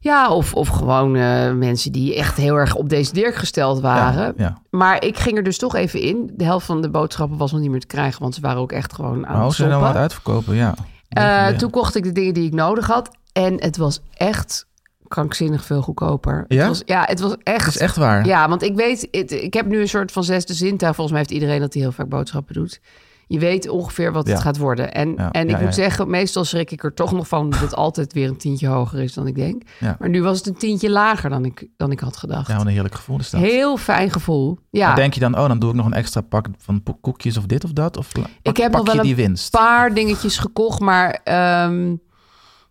Ja, 0.00 0.30
of, 0.30 0.54
of 0.54 0.68
gewoon 0.68 1.16
eh, 1.16 1.52
mensen 1.52 1.92
die 1.92 2.14
echt 2.16 2.36
heel 2.36 2.54
erg 2.54 2.74
op 2.74 2.88
deze 2.88 3.12
Dirk 3.12 3.34
gesteld 3.34 3.80
waren. 3.80 4.34
Ja, 4.36 4.44
ja. 4.44 4.62
Maar 4.70 5.04
ik 5.04 5.18
ging 5.18 5.36
er 5.36 5.42
dus 5.42 5.58
toch 5.58 5.74
even 5.74 6.00
in. 6.00 6.30
De 6.36 6.44
helft 6.44 6.66
van 6.66 6.82
de 6.82 6.90
boodschappen 6.90 7.36
was 7.38 7.52
nog 7.52 7.60
niet 7.60 7.70
meer 7.70 7.80
te 7.80 7.86
krijgen, 7.86 8.20
want 8.22 8.34
ze 8.34 8.40
waren 8.40 8.60
ook 8.60 8.72
echt 8.72 8.92
gewoon 8.92 9.26
aan 9.26 9.44
het 9.44 9.52
ze 9.54 9.68
dan 9.68 9.84
het 9.84 9.96
uitverkopen, 9.96 10.54
ja. 10.54 10.74
Eh. 11.08 11.46
Toen 11.48 11.70
kocht 11.70 11.94
ik 11.96 12.02
de 12.04 12.12
dingen 12.12 12.34
die 12.34 12.46
ik 12.46 12.52
nodig 12.54 12.86
had. 12.86 13.10
En 13.32 13.62
het 13.62 13.76
was 13.76 14.00
echt 14.14 14.66
krankzinnig 15.08 15.64
veel 15.64 15.82
goedkoper. 15.82 16.44
Ja? 16.48 16.58
Het 16.58 16.68
was, 16.68 16.82
ja, 16.86 17.02
het 17.06 17.20
was 17.20 17.36
echt... 17.42 17.64
Het 17.64 17.74
is 17.74 17.80
echt 17.80 17.96
waar. 17.96 18.26
Ja, 18.26 18.48
want 18.48 18.62
ik 18.62 18.74
weet, 18.76 19.08
het- 19.10 19.32
ik 19.32 19.54
heb 19.54 19.66
nu 19.66 19.80
een 19.80 19.88
soort 19.88 20.12
van 20.12 20.24
zesde 20.24 20.54
zintuig. 20.54 20.94
Volgens 20.94 21.10
mij 21.16 21.18
heeft 21.18 21.40
iedereen 21.42 21.60
dat 21.60 21.72
hij 21.72 21.82
heel 21.82 21.92
vaak 21.92 22.08
boodschappen 22.08 22.54
doet. 22.54 22.80
Je 23.28 23.38
weet 23.38 23.68
ongeveer 23.68 24.12
wat 24.12 24.26
het 24.28 24.40
gaat 24.40 24.56
worden. 24.56 24.94
En, 24.94 25.14
Ja, 25.16 25.30
en 25.30 25.48
ik 25.48 25.56
ja, 25.58 25.62
moet 25.62 25.74
zeggen, 25.74 26.10
meestal 26.10 26.44
schrik 26.44 26.70
ik 26.70 26.84
er 26.84 26.94
toch 26.94 27.12
nog 27.12 27.28
van 27.28 27.50
dat 27.50 27.60
het 27.60 27.74
altijd 27.74 28.12
weer 28.12 28.28
een 28.28 28.36
tientje 28.36 28.66
hoger 28.66 29.00
is 29.00 29.14
dan 29.14 29.26
ik 29.26 29.34
denk. 29.34 29.62
Maar 29.98 30.08
nu 30.08 30.22
was 30.22 30.38
het 30.38 30.46
een 30.46 30.56
tientje 30.56 30.90
lager 30.90 31.30
dan 31.30 31.44
ik, 31.44 31.68
dan 31.76 31.90
ik 31.90 32.00
had 32.00 32.16
gedacht. 32.16 32.48
Ja, 32.48 32.56
wat 32.56 32.66
een 32.66 32.72
heerlijk 32.72 32.94
gevoel 32.94 33.18
is 33.18 33.30
dat. 33.30 33.40
Heel 33.40 33.76
fijn 33.76 34.10
gevoel. 34.10 34.58
Ja, 34.70 34.86
Maar 34.86 34.96
denk 34.96 35.14
je 35.14 35.20
dan, 35.20 35.38
oh, 35.38 35.48
dan 35.48 35.58
doe 35.58 35.70
ik 35.70 35.76
nog 35.76 35.86
een 35.86 35.92
extra 35.92 36.20
pak 36.20 36.46
van 36.58 36.82
koekjes 37.00 37.36
of 37.36 37.46
dit 37.46 37.64
of 37.64 37.72
dat? 37.72 37.96
Of 37.96 38.12
pak, 38.12 38.24
ik 38.42 38.56
heb 38.56 38.70
pak 38.70 38.80
nog 38.80 38.86
wel 38.86 38.96
een 38.96 39.06
die 39.06 39.16
winst? 39.16 39.50
paar 39.50 39.94
dingetjes 39.94 40.38
gekocht, 40.38 40.80
maar 40.80 41.20
ehm, 41.24 41.94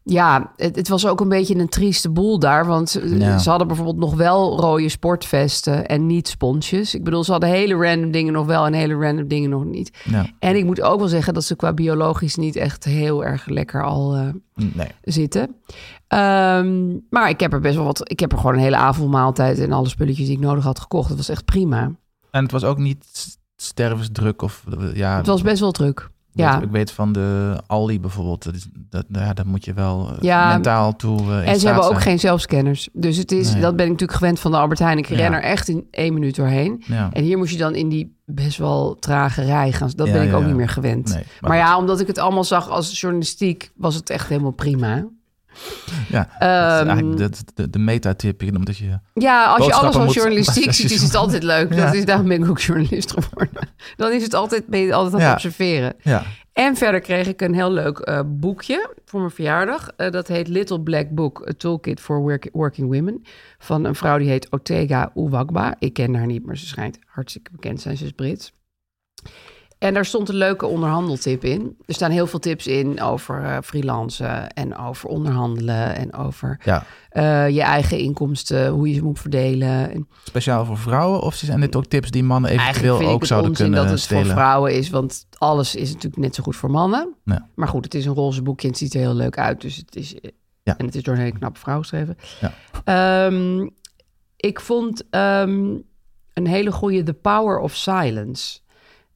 Ja, 0.10 0.52
het, 0.56 0.76
het 0.76 0.88
was 0.88 1.08
ook 1.08 1.20
een 1.22 1.30
beetje 1.30 1.56
een 1.56 1.70
trieste 1.70 2.10
boel 2.10 2.40
daar. 2.40 2.66
Want 2.66 2.90
ze- 2.90 3.18
Ja. 3.18 3.38
ze 3.38 3.50
hadden 3.50 3.68
bijvoorbeeld 3.68 3.98
nog 3.98 4.16
wel 4.16 4.60
rode 4.60 4.90
sportvesten 4.90 5.88
en 5.88 6.06
niet 6.06 6.28
sponsjes. 6.28 6.96
Ik 6.96 7.04
bedoel, 7.04 7.24
ze 7.24 7.32
hadden 7.32 7.50
hele 7.50 7.74
random 7.76 8.12
dingen 8.12 8.34
nog 8.34 8.46
wel 8.46 8.66
en 8.66 8.74
hele 8.74 8.94
random 8.96 9.28
dingen 9.28 9.50
nog 9.50 9.66
niet. 9.66 9.98
Ja. 10.04 10.26
En 10.40 10.56
ik 10.56 10.66
moet 10.66 10.82
ook 10.82 11.00
wel 11.00 11.08
zeggen 11.08 11.34
dat 11.34 11.44
ze 11.44 11.56
qua 11.56 11.74
biologisch 11.74 12.36
niet 12.36 12.56
echt 12.56 12.84
heel 12.84 13.26
erg 13.26 13.46
lekker 13.48 13.84
al 13.84 14.16
eh, 14.16 14.28
Nee. 14.74 14.88
zitten. 15.02 15.56
Ehm, 16.08 16.86
maar 17.10 17.30
ik 17.30 17.40
heb 17.40 17.54
er 17.54 17.60
best 17.60 17.76
wel 17.76 17.86
wat. 17.86 18.12
Ik 18.12 18.20
heb 18.20 18.32
er 18.32 18.38
gewoon 18.38 18.54
een 18.54 18.60
hele 18.60 18.76
avondmaaltijd 18.76 19.60
en 19.60 19.72
alle 19.72 19.90
spulletjes 19.90 20.26
die 20.28 20.36
ik 20.36 20.42
nodig 20.42 20.64
had 20.64 20.80
gekocht. 20.80 21.08
Dat 21.08 21.18
was 21.18 21.30
echt 21.30 21.46
prima. 21.46 21.92
En 22.32 22.44
het 22.44 22.52
was 22.52 22.64
ook 22.64 22.78
niet 22.78 23.06
stervensdruk 23.56 24.42
of... 24.42 24.64
Ja, 24.94 25.18
Het 25.18 25.28
was 25.28 25.42
best 25.42 25.60
wel 25.60 25.72
druk. 25.72 26.10
Ja. 26.38 26.62
Ik 26.62 26.70
weet 26.72 26.92
van 26.92 27.12
de 27.12 27.56
Aldi 27.68 28.00
bijvoorbeeld. 28.00 28.44
Dat, 28.44 28.56
dat, 28.90 29.06
ja, 29.10 29.34
dat 29.34 29.46
moet 29.46 29.66
je 29.66 29.74
wel 29.74 30.10
eh, 30.10 30.18
Ja. 30.22 30.52
mentaal 30.54 30.96
toe 30.96 31.20
eh, 31.32 31.48
En 31.48 31.60
ze 31.60 31.66
hebben 31.66 31.84
ook 31.84 31.90
zijn. 31.92 32.02
geen 32.04 32.20
zelfscanners. 32.20 32.90
Dus 32.94 33.18
het 33.18 33.32
is, 33.32 33.52
Nee. 33.52 33.62
dat 33.62 33.76
ben 33.76 33.86
ik 33.86 33.92
natuurlijk 33.92 34.20
gewend 34.20 34.40
van 34.40 34.52
de 34.52 34.58
Albert 34.58 34.80
Heijn. 34.80 34.98
Ik 34.98 35.08
ren 35.08 35.34
er 35.34 35.42
echt 35.44 35.68
in 35.68 35.88
één 35.92 36.14
minuut 36.14 36.36
doorheen. 36.36 36.84
En 37.14 37.24
hier 37.24 37.38
moest 37.38 37.52
je 37.52 37.58
dan 37.58 37.76
in 37.76 37.90
die 37.90 38.16
best 38.26 38.58
wel 38.58 38.96
trage 39.00 39.44
rij 39.44 39.72
gaan. 39.72 39.90
Dat 39.96 40.12
ben 40.12 40.28
ik 40.28 40.34
ook 40.34 40.46
niet 40.46 40.56
meer 40.56 40.70
gewend. 40.70 41.14
Nee, 41.14 41.24
maar 41.42 41.50
maar 41.50 41.60
ja, 41.60 41.78
omdat 41.78 42.00
ik 42.00 42.08
het 42.08 42.18
allemaal 42.18 42.44
zag 42.44 42.70
als 42.70 43.00
journalistiek, 43.02 43.72
was 43.76 43.96
het 43.96 44.10
echt 44.10 44.28
helemaal 44.30 44.52
prima. 44.52 45.06
Ja, 46.10 46.18
dat 46.24 46.28
is 46.32 46.38
Ehm, 46.48 46.88
eigenlijk 46.90 47.18
de, 47.18 47.30
de, 47.54 47.70
de 47.70 47.80
meta-tip. 47.80 48.42
Omdat 48.56 48.78
je... 48.78 49.00
Ja, 49.14 49.46
als 49.46 49.66
je 49.66 49.74
alles 49.74 49.96
als 49.96 50.06
moet- 50.06 50.14
journalistiek 50.14 50.74
ziet, 50.80 50.92
is 50.92 51.02
het 51.02 51.16
altijd 51.16 51.44
leuk. 51.44 51.74
Ja. 51.74 51.86
Dat 51.86 51.94
is, 51.94 52.06
daarom 52.06 52.28
ben 52.28 52.44
ik 52.44 52.50
ook 52.50 52.60
journalist 52.60 53.12
geworden. 53.12 53.70
Dan 53.98 54.12
is 54.12 54.24
het 54.24 54.34
altijd, 54.34 54.68
ben 54.68 54.80
je 54.80 54.94
altijd 54.94 55.14
aan 55.14 55.20
het 55.20 55.28
Ja. 55.28 55.34
observeren. 55.34 55.94
Ja. 56.02 56.24
En 56.54 56.76
verder 56.76 57.00
kreeg 57.00 57.28
ik 57.28 57.42
een 57.42 57.54
heel 57.54 57.72
leuk 57.72 57.98
eh, 58.00 58.20
boekje 58.26 58.90
voor 59.06 59.20
mijn 59.20 59.32
verjaardag. 59.32 59.90
Eh, 59.98 60.12
dat 60.12 60.28
heet 60.28 60.48
Little 60.48 60.82
Black 60.82 61.10
Book, 61.10 61.46
A 61.50 61.52
Toolkit 61.58 62.00
for 62.00 62.20
Work- 62.22 62.50
Working 62.52 62.96
Women. 62.96 63.24
Van 63.60 63.86
een 63.86 63.96
vrouw 63.96 64.18
die 64.18 64.30
heet 64.30 64.52
Otega 64.52 65.12
Uwagba. 65.16 65.76
Ik 65.80 65.94
ken 65.94 66.16
haar 66.16 66.26
niet, 66.26 66.46
maar 66.46 66.58
ze 66.58 66.66
schijnt 66.68 67.00
hartstikke 67.06 67.52
bekend 67.52 67.82
zijn. 67.82 67.98
Ze 67.98 68.06
is 68.06 68.12
Brits. 68.12 68.54
En 69.80 69.94
daar 69.94 70.06
stond 70.06 70.30
een 70.30 70.36
leuke 70.36 70.66
onderhandeltip 70.66 71.44
in. 71.44 71.78
Er 71.86 71.94
staan 71.94 72.12
heel 72.12 72.28
veel 72.28 72.40
tips 72.40 72.68
in 72.68 73.02
over 73.02 73.44
eh 73.44 73.58
freelancen 73.64 74.50
en 74.54 74.78
over 74.78 75.10
onderhandelen 75.10 75.96
en 75.96 76.14
over 76.14 76.60
Ja. 76.64 76.84
eh, 77.10 77.50
je 77.50 77.62
eigen 77.62 77.98
inkomsten, 77.98 78.68
hoe 78.70 78.88
je 78.90 78.94
ze 78.94 79.04
moet 79.04 79.20
verdelen. 79.20 79.92
En 79.92 80.08
Speciaal 80.24 80.66
voor 80.66 80.78
vrouwen? 80.78 81.22
Of 81.22 81.36
zijn 81.36 81.60
dit 81.60 81.76
ook 81.76 81.86
tips 81.86 82.12
die 82.12 82.24
mannen 82.24 82.52
eventueel 82.52 83.08
ook 83.08 83.26
zouden 83.26 83.54
kunnen 83.54 83.80
dat 83.82 83.90
het 83.90 84.00
stelen? 84.00 84.26
voor 84.26 84.34
vrouwen 84.34 84.74
is, 84.74 84.90
want 84.90 85.26
alles 85.38 85.76
is 85.76 85.88
natuurlijk 85.94 86.22
net 86.22 86.36
zo 86.36 86.44
goed 86.44 86.56
voor 86.56 86.72
mannen. 86.72 87.14
Ja. 87.24 87.48
Maar 87.56 87.68
goed, 87.68 87.84
het 87.84 87.94
is 87.94 88.06
een 88.06 88.14
roze 88.14 88.42
boekje 88.42 88.68
en 88.68 88.74
het 88.74 88.82
ziet 88.82 88.94
er 88.94 89.00
heel 89.00 89.14
leuk 89.16 89.38
uit. 89.38 89.62
Dus 89.62 89.76
het 89.76 89.96
is, 89.96 90.16
Ja. 90.64 90.78
En 90.78 90.86
het 90.86 90.96
is 90.96 91.04
door 91.04 91.14
een 91.14 91.20
hele 91.20 91.38
knappe 91.38 91.60
vrouw 91.60 91.80
geschreven. 91.80 92.18
Ja. 92.42 92.54
Ehm, 92.84 93.68
ik 94.36 94.60
vond 94.60 95.04
ehm, 95.10 95.76
een 96.34 96.48
hele 96.48 96.72
goede 96.72 97.04
The 97.04 97.14
Power 97.14 97.60
of 97.60 97.76
Silence, 97.76 98.60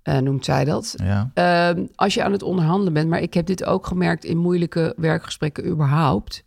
eh, 0.03 0.17
noemt 0.17 0.45
zij 0.45 0.65
dat. 0.65 0.93
Ja. 1.03 1.31
Ehm, 1.33 1.85
als 1.95 2.13
je 2.13 2.23
aan 2.23 2.31
het 2.31 2.43
onderhandelen 2.43 2.93
bent, 2.93 3.09
maar 3.09 3.21
ik 3.21 3.33
heb 3.33 3.45
dit 3.45 3.63
ook 3.63 3.87
gemerkt 3.87 4.23
in 4.23 4.37
moeilijke 4.37 4.93
werkgesprekken 4.97 5.67
überhaupt. 5.67 6.43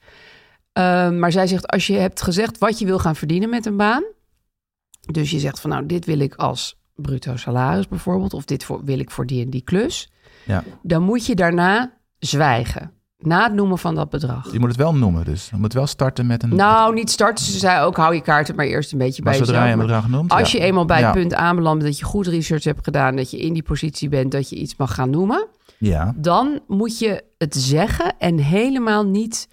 Ehm, 0.73 1.19
maar 1.19 1.33
zij 1.33 1.47
zegt, 1.47 1.67
als 1.67 1.87
je 1.87 1.97
hebt 1.97 2.23
gezegd 2.23 2.59
wat 2.59 2.79
je 2.79 2.85
wil 2.85 2.99
gaan 2.99 3.17
verdienen 3.17 3.49
met 3.49 3.67
een 3.67 3.77
baan. 3.77 4.05
Dus 5.01 5.31
je 5.31 5.39
zegt 5.39 5.61
van 5.61 5.71
nou, 5.71 5.87
dit 5.87 6.05
wil 6.05 6.19
ik 6.19 6.35
als 6.35 6.79
bruto 6.95 7.37
salaris 7.37 7.89
bijvoorbeeld. 7.89 8.35
Of 8.35 8.45
dit 8.45 8.65
voor, 8.65 8.85
wil 8.85 8.99
ik 8.99 9.11
voor 9.11 9.27
die 9.27 9.45
en 9.45 9.51
die 9.51 9.63
klus. 9.63 10.13
Ja. 10.47 10.65
Dan 10.83 11.03
moet 11.03 11.27
je 11.27 11.35
daarna 11.35 11.93
zwijgen. 12.19 12.93
Na 13.27 13.43
het 13.43 13.55
noemen 13.55 13.79
van 13.79 13.95
dat 13.95 14.11
bedrag. 14.11 14.53
Je 14.53 14.59
moet 14.59 14.69
het 14.69 14.77
wel 14.77 14.95
noemen 14.95 15.25
dus. 15.25 15.49
Je 15.51 15.57
moet 15.57 15.73
wel 15.73 15.87
starten 15.87 16.27
met 16.27 16.43
een... 16.43 16.55
Nou, 16.55 16.95
niet 16.95 17.11
starten. 17.11 17.45
Ze 17.45 17.59
zei 17.59 17.85
ook, 17.85 17.97
hou 17.97 18.15
je 18.15 18.21
kaarten 18.21 18.55
maar 18.55 18.67
eerst 18.67 18.93
een 18.93 18.99
beetje 18.99 19.23
maar 19.23 19.33
bij 19.33 19.45
zodra 19.45 19.61
jezelf. 19.61 19.77
je 19.77 19.81
een 19.81 19.87
bedrag 19.87 20.09
noemt... 20.09 20.33
Als 20.33 20.53
ja. 20.53 20.59
je 20.59 20.65
eenmaal 20.65 20.85
bij 20.85 21.01
ja. 21.01 21.05
het 21.05 21.15
punt 21.15 21.35
aanbelandt 21.35 21.85
dat 21.85 21.99
je 21.99 22.05
goed 22.05 22.27
research 22.27 22.65
hebt 22.65 22.85
gedaan... 22.85 23.17
dat 23.17 23.31
je 23.31 23.39
in 23.39 23.53
die 23.53 23.63
positie 23.63 24.09
bent 24.09 24.33
dat 24.33 24.49
je 24.49 24.57
iets 24.57 24.77
mag 24.77 24.95
gaan 24.95 25.11
noemen... 25.11 25.47
Ja. 25.79 26.15
dan 26.17 26.61
moet 26.67 26.99
je 26.99 27.25
het 27.39 27.55
zeggen 27.55 28.15
en 28.19 28.39
helemaal 28.39 29.05
niet 29.07 29.49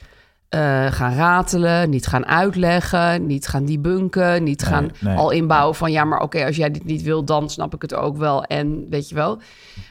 eh, 0.52 0.86
gaan 0.92 1.14
ratelen, 1.14 1.90
niet 1.90 2.08
gaan 2.08 2.26
uitleggen, 2.26 3.26
niet 3.26 3.48
gaan 3.48 3.66
debunken, 3.66 4.44
niet 4.44 4.64
gaan 4.64 4.90
nee. 5.00 5.18
al 5.18 5.32
inbouwen 5.32 5.76
van 5.76 5.92
ja, 5.92 6.04
maar 6.04 6.22
oké, 6.22 6.46
als 6.46 6.56
jij 6.56 6.72
dit 6.72 6.84
niet 6.86 7.02
wil, 7.02 7.26
dan 7.26 7.50
snap 7.50 7.74
ik 7.74 7.82
het 7.82 7.94
ook 7.94 8.18
wel. 8.18 8.44
En 8.44 8.86
weet 8.90 9.10
je 9.10 9.16
wel, 9.16 9.40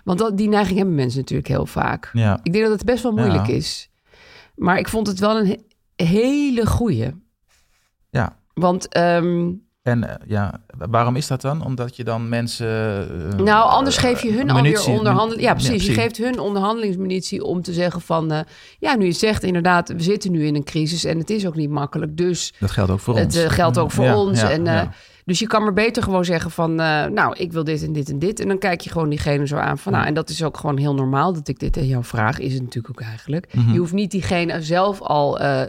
want 0.05 0.19
dat, 0.19 0.37
die 0.37 0.49
neiging 0.49 0.77
hebben 0.79 0.95
mensen 0.95 1.21
natuurlijk 1.21 1.49
heel 1.49 1.67
vaak. 1.67 2.11
Ja. 2.13 2.41
Ik 2.43 2.53
denk 2.53 2.65
dat 2.65 2.73
het 2.75 2.85
best 2.85 3.03
wel 3.03 3.13
moeilijk 3.13 3.47
Ja. 3.47 3.53
is. 3.55 3.91
Maar 4.55 4.79
ik 4.79 4.89
vond 4.89 5.07
het 5.07 5.19
wel 5.19 5.39
een 5.39 5.47
he- 5.97 6.05
hele 6.07 6.67
goeie. 6.67 7.11
Ja. 8.11 8.37
Want 8.55 8.89
ehm, 8.89 9.51
En 9.91 10.09
eh, 10.09 10.15
ja, 10.27 10.61
waarom 10.91 11.17
is 11.17 11.27
dat 11.27 11.41
dan? 11.41 11.65
Omdat 11.65 11.97
je 11.97 12.05
dan 12.05 12.29
mensen... 12.29 12.67
eh, 13.33 13.39
Nou, 13.39 13.71
anders 13.71 13.97
geef 13.97 14.23
je 14.23 14.33
hun 14.33 14.49
eh, 14.49 14.55
alweer 14.57 14.87
onderhandeling. 14.87 15.43
Ja, 15.47 15.53
precies. 15.53 15.71
Je 15.71 15.77
precies. 15.93 15.97
geeft 16.03 16.17
hun 16.17 16.39
onderhandelingsmunitie 16.41 17.45
om 17.45 17.63
te 17.63 17.73
zeggen 17.73 18.01
van... 18.01 18.33
eh, 18.33 18.41
ja, 18.79 18.97
nu 18.97 19.05
je 19.05 19.13
zegt 19.13 19.43
inderdaad, 19.43 19.89
we 19.89 20.03
zitten 20.03 20.31
nu 20.33 20.45
in 20.47 20.55
een 20.55 20.65
crisis... 20.65 21.05
en 21.05 21.19
het 21.19 21.31
is 21.31 21.47
ook 21.47 21.55
niet 21.57 21.71
makkelijk, 21.71 22.17
dus 22.17 22.53
Dat 22.59 22.71
geldt 22.71 22.91
ook 22.91 23.01
voor 23.01 23.17
het 23.17 23.25
ons. 23.25 23.37
eh, 23.37 23.51
geldt 23.51 23.79
ook 23.79 23.91
voor 23.91 24.05
Ja, 24.05 24.17
ons. 24.17 24.41
ja, 24.41 24.51
en, 24.51 24.67
eh, 24.67 24.73
ja. 24.75 24.93
Dus 25.25 25.39
je 25.39 25.47
kan 25.47 25.63
maar 25.63 25.73
beter 25.73 26.03
gewoon 26.03 26.25
zeggen 26.25 26.51
van... 26.51 26.81
eh, 26.81 27.05
nou, 27.07 27.35
ik 27.37 27.53
wil 27.53 27.65
dit 27.65 27.83
en 27.83 27.93
dit 27.93 28.09
en 28.11 28.19
dit. 28.19 28.41
En 28.41 28.49
dan 28.49 28.59
kijk 28.59 28.81
je 28.81 28.91
gewoon 28.91 29.09
diegene 29.09 29.47
zo 29.47 29.57
aan 29.57 29.79
van... 29.79 29.93
nou, 29.93 30.07
en 30.07 30.15
dat 30.15 30.29
is 30.29 30.43
ook 30.43 30.57
gewoon 30.57 30.77
heel 30.77 30.95
normaal 30.95 31.33
dat 31.33 31.49
ik 31.49 31.59
dit 31.59 31.77
aan 31.77 31.87
jou 31.87 32.05
vraag. 32.05 32.39
Is 32.39 32.53
het 32.53 32.63
natuurlijk 32.63 33.01
ook 33.01 33.07
eigenlijk. 33.09 33.55
Mhm. 33.55 33.73
Je 33.73 33.79
hoeft 33.79 33.93
niet 33.93 34.11
diegene 34.11 34.63
zelf 34.63 35.01
al 35.01 35.39
eh, 35.41 35.61
eh, 35.63 35.69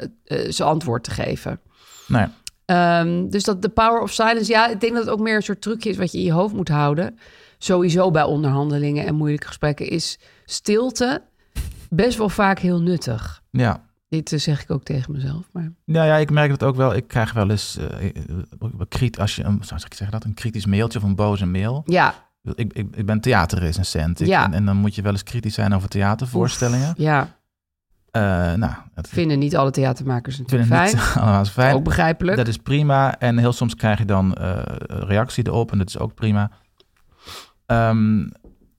zijn 0.49 0.69
antwoord 0.69 1.03
te 1.03 1.11
geven. 1.11 1.59
Nee. 2.07 2.25
Ehm, 2.71 3.29
dus 3.29 3.43
dat 3.43 3.61
de 3.61 3.69
power 3.69 4.01
of 4.01 4.11
silence, 4.11 4.51
ja, 4.51 4.67
ik 4.67 4.79
denk 4.81 4.93
dat 4.93 5.03
het 5.03 5.13
ook 5.13 5.19
meer 5.19 5.35
een 5.35 5.41
soort 5.43 5.61
trucje 5.61 5.89
is 5.89 5.97
wat 5.97 6.11
je 6.11 6.17
in 6.17 6.23
je 6.23 6.31
hoofd 6.31 6.53
moet 6.53 6.69
houden. 6.69 7.17
Sowieso 7.57 8.11
bij 8.11 8.23
onderhandelingen 8.23 9.05
en 9.05 9.15
moeilijke 9.15 9.47
gesprekken 9.47 9.87
is 9.89 10.19
stilte 10.45 11.21
best 11.89 12.17
wel 12.17 12.29
vaak 12.29 12.59
heel 12.59 12.81
nuttig. 12.81 13.41
Ja. 13.51 13.83
Dit 14.09 14.33
eh, 14.33 14.39
zeg 14.39 14.61
ik 14.61 14.71
ook 14.71 14.83
tegen 14.83 15.11
mezelf. 15.11 15.49
Maar 15.51 15.71
Nou 15.85 16.07
ja, 16.07 16.15
ik 16.15 16.29
merk 16.31 16.49
dat 16.49 16.63
ook 16.63 16.75
wel. 16.75 16.95
Ik 16.95 17.07
krijg 17.07 17.33
wel 17.33 17.49
eens, 17.49 17.77
krit- 18.89 19.19
als 19.19 19.35
je, 19.35 19.43
een, 19.43 19.59
zou 19.63 19.81
ik 19.85 19.93
zeggen 19.93 20.11
dat, 20.11 20.23
een 20.23 20.33
kritisch 20.33 20.65
mailtje 20.65 20.99
of 20.99 21.05
een 21.05 21.15
boze 21.15 21.45
mail. 21.45 21.81
ja, 21.85 22.13
Ik, 22.55 22.73
ik, 22.73 22.87
ik 22.95 23.05
ben 23.05 23.19
theaterrecensent. 23.21 24.19
Ik- 24.21 24.27
Ja. 24.27 24.43
En, 24.45 24.53
en 24.53 24.65
dan 24.65 24.75
moet 24.77 24.95
je 24.95 25.01
wel 25.01 25.11
eens 25.11 25.23
kritisch 25.23 25.53
zijn 25.53 25.73
over 25.73 25.89
theatervoorstellingen. 25.89 26.93
ja, 26.97 27.39
Eh, 28.11 28.21
nou, 28.53 28.73
dat 28.93 29.07
vinden 29.07 29.39
niet 29.39 29.55
alle 29.57 29.71
theatermakers 29.71 30.37
natuurlijk 30.37 30.69
fijn. 30.69 30.95
niet 31.37 31.49
fijn. 31.49 31.75
Ook 31.75 31.83
begrijpelijk. 31.83 32.37
Dat 32.37 32.47
is 32.47 32.57
prima. 32.57 33.19
En 33.19 33.37
heel 33.37 33.53
soms 33.53 33.75
krijg 33.75 33.97
je 33.97 34.05
dan 34.05 34.33
eh, 34.35 34.59
reactie 34.87 35.47
erop 35.47 35.71
en 35.71 35.77
dat 35.77 35.87
is 35.87 35.97
ook 35.97 36.13
prima. 36.13 36.51
Ehm, 37.65 38.27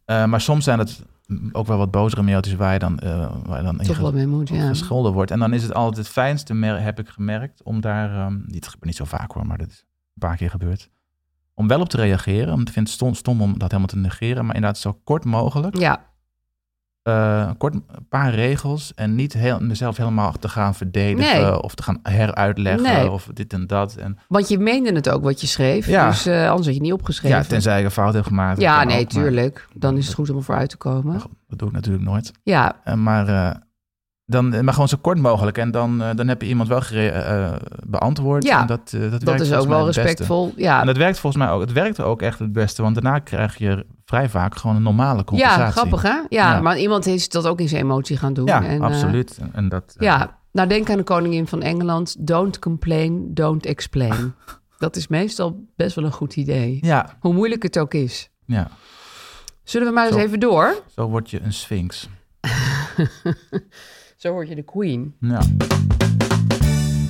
eh, 0.05 0.25
maar 0.25 0.41
soms 0.41 0.65
zijn 0.65 0.79
het 0.79 1.03
ook 1.53 1.67
wel 1.67 1.79
wat 1.79 1.91
bozere 1.91 2.23
mailtjes 2.23 2.55
waar 2.55 2.73
je 2.73 2.79
dan, 2.79 3.01
waar 3.47 3.59
je 3.59 3.65
dan 3.65 3.81
in 3.81 3.87
Toch 3.87 3.97
ge- 3.97 4.03
wel 4.03 4.13
mee 4.13 4.27
moet, 4.27 4.49
ja. 4.49 4.69
gescholden 4.69 5.13
wordt. 5.13 5.31
En 5.31 5.39
dan 5.39 5.53
is 5.53 5.63
het 5.63 5.75
altijd 5.75 5.97
het 5.97 6.09
fijnste, 6.15 6.55
heb 6.83 6.99
ik 6.99 7.09
gemerkt, 7.09 7.63
om 7.63 7.81
daar, 7.81 8.11
ehm 8.47 8.65
gebeurt 8.65 8.87
niet 8.87 8.97
zo 8.97 9.05
vaak 9.05 9.33
hoor, 9.33 9.47
maar 9.47 9.59
dat 9.59 9.69
is 9.69 9.79
een 10.15 10.29
paar 10.29 10.37
keer 10.37 10.51
gebeurd, 10.51 10.91
om 11.55 11.69
wel 11.69 11.81
op 11.81 11.89
te 11.89 11.97
reageren. 11.97 12.49
Want 12.49 12.69
ik 12.69 12.75
vind 12.75 12.87
het 12.87 12.95
stom, 12.97 13.15
stom 13.15 13.41
om 13.43 13.53
dat 13.53 13.69
helemaal 13.71 13.87
te 13.87 13.97
negeren, 13.97 14.47
maar 14.47 14.55
inderdaad 14.55 14.81
zo 14.81 15.01
kort 15.05 15.25
mogelijk. 15.25 15.79
Ja, 15.79 16.05
Eh, 17.03 17.51
kort 17.59 17.75
een 17.75 17.85
paar 18.09 18.35
regels 18.35 18.93
en 18.95 19.15
niet 19.15 19.33
heel, 19.33 19.61
mezelf 19.61 19.97
helemaal 19.97 20.33
te 20.33 20.49
gaan 20.49 20.75
verdedigen 20.75 21.41
Nee. 21.43 21.63
of 21.63 21.75
te 21.75 21.83
gaan 21.83 21.99
heruitleggen 22.03 22.83
Nee. 22.83 23.11
of 23.11 23.29
dit 23.33 23.53
en 23.53 23.67
dat. 23.67 23.95
En, 23.95 24.19
want 24.29 24.49
je 24.49 24.59
meende 24.59 24.93
het 24.93 25.09
ook 25.11 25.23
wat 25.23 25.41
je 25.41 25.47
schreef. 25.47 25.87
Ja. 25.87 26.09
Dus 26.09 26.27
eh, 26.27 26.49
anders 26.49 26.67
had 26.67 26.75
je 26.77 26.81
niet 26.83 26.93
opgeschreven. 26.93 27.39
ja, 27.39 27.45
tenzij 27.45 27.79
ik 27.79 27.85
een 27.85 27.91
fout 27.91 28.15
heb 28.15 28.25
gemaakt. 28.25 28.61
Ja, 28.61 28.85
nee, 28.85 29.01
ook, 29.01 29.13
maar- 29.13 29.23
tuurlijk. 29.23 29.69
Dan 29.75 29.97
is 29.97 30.07
het 30.07 30.15
goed 30.15 30.31
om 30.31 30.37
er 30.37 30.43
vooruit 30.43 30.71
te 30.71 30.77
komen. 30.77 31.21
Dat 31.49 31.59
doe 31.59 31.69
ik 31.69 31.75
natuurlijk 31.75 32.05
nooit. 32.05 32.33
Ja, 32.43 32.77
Eh, 32.85 32.95
maar, 32.95 33.57
dan, 34.33 34.65
maar 34.65 34.73
gewoon 34.73 34.89
zo 34.89 34.97
kort 35.01 35.19
mogelijk. 35.19 35.59
En 35.59 35.71
dan, 35.71 36.03
eh, 36.03 36.11
dan 36.15 36.29
heb 36.29 36.43
je 36.43 36.49
iemand 36.49 36.69
wel 36.69 36.81
gere- 36.81 37.09
eh, 37.09 37.53
beantwoord. 37.87 38.45
Ja, 38.45 38.61
en 38.61 38.67
dat, 38.67 38.93
eh, 38.95 39.01
dat, 39.01 39.11
dat 39.11 39.23
werkt 39.23 39.41
is 39.41 39.53
ook 39.53 39.67
wel 39.69 39.87
respectvol. 39.87 40.53
Ja, 40.57 40.81
En 40.81 40.87
dat 40.87 40.97
werkt 40.97 41.19
volgens 41.19 41.45
mij 41.45 41.53
ook. 41.53 41.61
Het 41.61 41.73
werkt 41.73 42.01
ook 42.01 42.23
echt 42.23 42.39
het 42.39 42.53
beste. 42.53 42.83
Want 42.83 42.95
daarna 42.95 43.19
krijg 43.19 43.59
je 43.59 43.87
vrij 44.05 44.29
vaak 44.29 44.57
gewoon 44.57 44.77
een 44.77 44.83
normale 44.83 45.25
conversatie. 45.25 45.63
Ja, 45.65 45.71
grappig 45.71 46.03
hè? 46.03 46.09
Ja, 46.09 46.25
Ja. 46.29 46.61
maar 46.61 46.79
iemand 46.79 47.07
is 47.07 47.29
dat 47.29 47.47
ook 47.47 47.61
in 47.61 47.69
zijn 47.69 47.83
emotie 47.83 48.17
gaan 48.17 48.33
doen. 48.33 48.47
Ja, 48.47 48.63
en, 48.65 48.77
eh, 48.77 48.87
absoluut. 48.87 49.39
En 49.53 49.69
dat, 49.69 49.95
eh, 49.97 50.07
ja, 50.07 50.39
nou 50.53 50.69
denk 50.69 50.91
aan 50.91 50.97
de 50.97 51.03
koningin 51.03 51.47
van 51.47 51.63
Engeland. 51.63 52.17
Don't 52.19 52.59
complain, 52.59 53.35
don't 53.35 53.67
explain. 53.67 54.35
dat 54.79 54.97
is 54.97 55.09
meestal 55.09 55.65
best 55.77 55.95
wel 55.97 56.05
een 56.05 56.13
goed 56.13 56.37
idee. 56.37 56.79
ja, 56.81 57.17
Hoe 57.21 57.33
moeilijk 57.35 57.63
het 57.63 57.79
ook 57.79 57.95
is. 57.95 58.31
ja, 58.47 58.69
Zullen 59.63 59.87
we 59.89 59.93
maar 59.95 60.07
eens 60.07 60.17
even 60.17 60.41
door? 60.41 60.75
zo 60.95 61.09
word 61.09 61.31
je 61.31 61.41
een 61.43 61.53
sphinx. 61.53 62.09
Zo 64.23 64.33
word 64.33 64.49
je 64.49 64.55
de 64.55 64.63
queen. 64.63 65.15
Ja. 65.21 65.41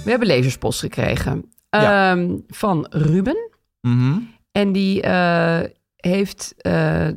We 0.05 0.11
hebben 0.11 0.29
lezerspost 0.29 0.81
gekregen 0.81 1.45
Ja. 1.71 2.11
ehm, 2.13 2.37
van 2.49 2.87
Ruben. 2.91 3.51
Mhm. 3.81 4.19
En 4.53 4.73
die 4.73 5.03
eh, 5.03 5.61
heeft 5.97 6.55
eh, 6.57 7.09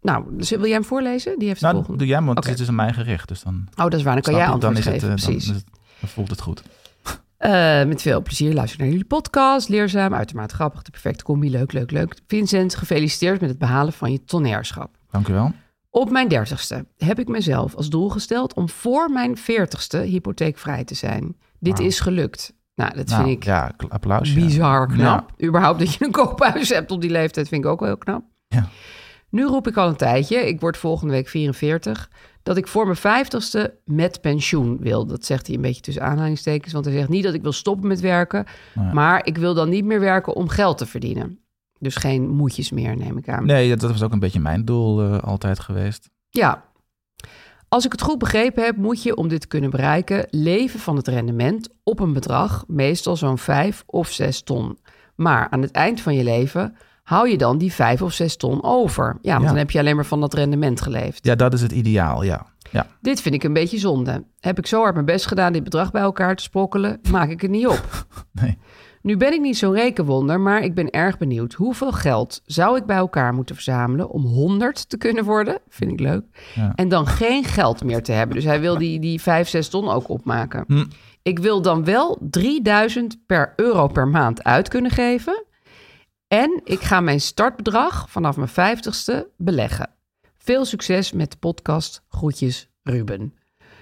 Nou, 0.00 0.24
dus 0.36 0.50
wil 0.50 0.60
jij 0.64 0.70
hem 0.72 0.84
voorlezen? 0.84 1.38
Die 1.38 1.48
heeft 1.48 1.60
Nou, 1.60 1.74
volgende. 1.74 1.98
doe 1.98 2.06
jij 2.06 2.22
want 2.22 2.44
het 2.46 2.58
is 2.60 2.68
aan 2.68 2.74
mijn 2.74 2.94
gericht. 2.94 3.28
Dus 3.28 3.42
dan, 3.42 3.68
Oh, 3.70 3.84
dat 3.84 3.94
is 3.94 4.02
waar. 4.02 4.12
Dan 4.14 4.22
kan 4.22 4.34
jij 4.34 4.42
antwoord 4.46 4.62
dan 4.62 4.72
is 4.76 4.84
het, 4.84 4.94
geven. 4.94 5.08
eh, 5.08 5.16
dan, 5.16 5.24
Precies. 5.24 5.48
is 5.50 5.56
het- 5.56 5.64
dan 6.00 6.08
voelt 6.08 6.30
het 6.30 6.40
goed. 6.40 6.62
Met 7.88 8.02
veel 8.02 8.22
plezier 8.22 8.54
luister 8.54 8.78
naar 8.80 8.88
jullie 8.88 9.04
podcast. 9.04 9.68
Leerzaam, 9.68 10.14
uitermate 10.14 10.54
grappig. 10.54 10.82
De 10.82 10.90
perfecte 10.90 11.24
combi. 11.24 11.50
Leuk, 11.50 11.72
leuk, 11.72 11.90
leuk. 11.90 12.20
Vincent, 12.26 12.74
gefeliciteerd 12.74 13.40
met 13.40 13.50
het 13.50 13.58
behalen 13.58 13.92
van 13.92 14.12
je 14.12 14.24
toneerschap. 14.24 14.96
Dank 15.10 15.28
u 15.28 15.32
wel. 15.32 15.52
Op 15.98 16.10
mijn 16.10 16.28
dertigste 16.28 16.86
heb 16.96 17.18
ik 17.18 17.28
mezelf 17.28 17.74
als 17.74 17.88
doel 17.90 18.08
gesteld 18.08 18.54
om 18.54 18.68
voor 18.68 19.10
mijn 19.10 19.36
veertigste 19.36 19.96
hypotheekvrij 19.98 20.84
te 20.84 20.94
zijn. 20.94 21.36
Dit 21.60 21.78
is 21.78 22.00
gelukt. 22.00 22.52
Nou, 22.74 22.94
dat 22.96 23.08
Nou, 23.08 23.22
vind 23.24 23.36
ik 23.36 23.44
Ja, 23.44 23.70
applaus. 23.88 24.32
ja. 24.32 24.34
bizar 24.34 24.86
knap. 24.86 25.32
Überhaupt 25.44 25.78
dat 25.78 25.94
je 25.94 26.04
een 26.04 26.10
koophuis 26.12 26.68
hebt 26.68 26.90
op 26.90 27.00
die 27.00 27.10
leeftijd 27.10 27.48
vind 27.48 27.64
ik 27.64 27.70
ook 27.70 27.78
wel 27.80 27.88
heel 27.88 27.98
knap. 27.98 28.22
Ja. 28.48 28.68
Nu 29.30 29.44
roep 29.44 29.66
ik 29.68 29.76
al 29.76 29.88
een 29.88 29.96
tijdje, 29.96 30.46
ik 30.48 30.60
word 30.60 30.76
volgende 30.76 31.12
week 31.12 31.28
44, 31.28 32.10
dat 32.42 32.56
ik 32.56 32.66
voor 32.68 32.84
mijn 32.84 32.96
vijftigste 32.96 33.74
met 33.84 34.20
pensioen 34.20 34.78
wil. 34.80 35.06
Dat 35.06 35.24
zegt 35.24 35.46
hij 35.46 35.56
een 35.56 35.62
beetje 35.62 35.82
tussen 35.82 36.02
aanhalingstekens, 36.02 36.72
want 36.72 36.84
hij 36.84 36.94
zegt 36.94 37.08
niet 37.08 37.24
dat 37.24 37.34
ik 37.34 37.42
wil 37.42 37.52
stoppen 37.52 37.88
met 37.88 38.00
werken, 38.00 38.44
maar 38.92 39.26
ik 39.26 39.36
wil 39.36 39.54
dan 39.54 39.68
niet 39.68 39.84
meer 39.84 40.00
werken 40.00 40.34
om 40.34 40.48
geld 40.48 40.78
te 40.78 40.86
verdienen. 40.86 41.38
Dus 41.78 41.96
geen 41.96 42.28
moedjes 42.28 42.70
meer, 42.70 42.96
neem 42.96 43.18
ik 43.18 43.28
aan. 43.28 43.46
Nee, 43.46 43.76
dat, 43.76 43.90
was 43.90 44.02
ook 44.02 44.12
een 44.12 44.18
beetje 44.18 44.40
mijn 44.40 44.64
doel 44.64 45.02
eh, 45.02 45.18
altijd 45.22 45.60
geweest. 45.60 46.10
Ja. 46.30 46.64
Als 47.68 47.84
ik 47.84 47.92
het 47.92 48.02
goed 48.02 48.18
begrepen 48.18 48.64
heb, 48.64 48.76
moet 48.76 49.02
je 49.02 49.16
om 49.16 49.28
dit 49.28 49.40
te 49.40 49.46
kunnen 49.46 49.70
bereiken 49.70 50.26
leven 50.30 50.80
van 50.80 50.96
het 50.96 51.08
rendement 51.08 51.68
op 51.82 52.00
een 52.00 52.12
bedrag, 52.12 52.64
meestal 52.66 53.16
zo'n 53.16 53.38
5 53.38 53.82
of 53.86 54.08
6 54.08 54.42
ton. 54.42 54.78
Maar 55.14 55.46
aan 55.50 55.62
het 55.62 55.70
eind 55.70 56.00
van 56.00 56.14
je 56.14 56.24
leven 56.24 56.76
hou 57.02 57.28
je 57.28 57.38
dan 57.38 57.58
die 57.58 57.72
5 57.72 58.02
of 58.02 58.12
6 58.12 58.36
ton 58.36 58.62
over. 58.64 59.18
Ja, 59.22 59.30
want 59.32 59.42
Ja. 59.42 59.48
dan 59.48 59.58
heb 59.58 59.70
je 59.70 59.78
alleen 59.78 59.96
maar 59.96 60.06
van 60.06 60.20
dat 60.20 60.34
rendement 60.34 60.80
geleefd. 60.80 61.24
Ja, 61.24 61.34
dat 61.34 61.52
is 61.52 61.60
het 61.62 61.72
ideaal, 61.72 62.22
ja. 62.22 62.46
ja. 62.70 62.86
Dit 63.00 63.20
vind 63.20 63.34
ik 63.34 63.42
een 63.42 63.52
beetje 63.52 63.78
zonde. 63.78 64.24
Heb 64.40 64.58
ik 64.58 64.66
zo 64.66 64.80
hard 64.80 64.94
mijn 64.94 65.06
best 65.06 65.26
gedaan 65.26 65.52
dit 65.52 65.64
bedrag 65.64 65.90
bij 65.90 66.02
elkaar 66.02 66.36
te 66.36 66.42
sprokkelen, 66.42 67.00
maak 67.10 67.28
ik 67.28 67.40
het 67.40 67.50
niet 67.50 67.66
op. 67.66 67.84
Nee. 68.32 68.58
Nu 69.02 69.16
ben 69.16 69.32
ik 69.32 69.40
niet 69.40 69.58
zo'n 69.58 69.74
rekenwonder, 69.74 70.40
maar 70.40 70.62
ik 70.62 70.74
ben 70.74 70.90
erg 70.90 71.18
benieuwd. 71.18 71.52
Hoeveel 71.52 71.92
geld 71.92 72.42
zou 72.44 72.76
ik 72.76 72.86
bij 72.86 72.96
elkaar 72.96 73.34
moeten 73.34 73.54
verzamelen 73.54 74.10
om 74.10 74.22
100 74.22 74.88
te 74.88 74.96
kunnen 74.96 75.24
worden? 75.24 75.58
Vind 75.68 75.92
ik 75.92 76.00
leuk. 76.00 76.24
Ja. 76.54 76.72
En 76.74 76.88
dan 76.88 77.06
geen 77.06 77.44
geld 77.44 77.84
meer 77.84 78.02
te 78.02 78.12
hebben. 78.12 78.36
Dus 78.36 78.44
hij 78.44 78.60
wil 78.60 78.78
die, 78.78 79.00
die 79.00 79.20
5, 79.20 79.48
6 79.48 79.68
ton 79.68 79.88
ook 79.88 80.08
opmaken. 80.08 80.64
Hm. 80.66 80.84
Ik 81.22 81.38
wil 81.38 81.62
dan 81.62 81.84
wel 81.84 82.18
3000 82.20 83.26
per 83.26 83.52
euro 83.56 83.86
per 83.86 84.08
maand 84.08 84.44
uit 84.44 84.68
kunnen 84.68 84.90
geven. 84.90 85.44
En 86.28 86.60
ik 86.64 86.80
ga 86.80 87.00
mijn 87.00 87.20
startbedrag 87.20 88.10
vanaf 88.10 88.36
mijn 88.36 88.76
50ste 88.76 89.36
beleggen. 89.36 89.90
Veel 90.38 90.64
succes 90.64 91.12
met 91.12 91.30
de 91.30 91.36
podcast. 91.36 92.02
Groetjes, 92.08 92.68
Ruben. 92.82 93.37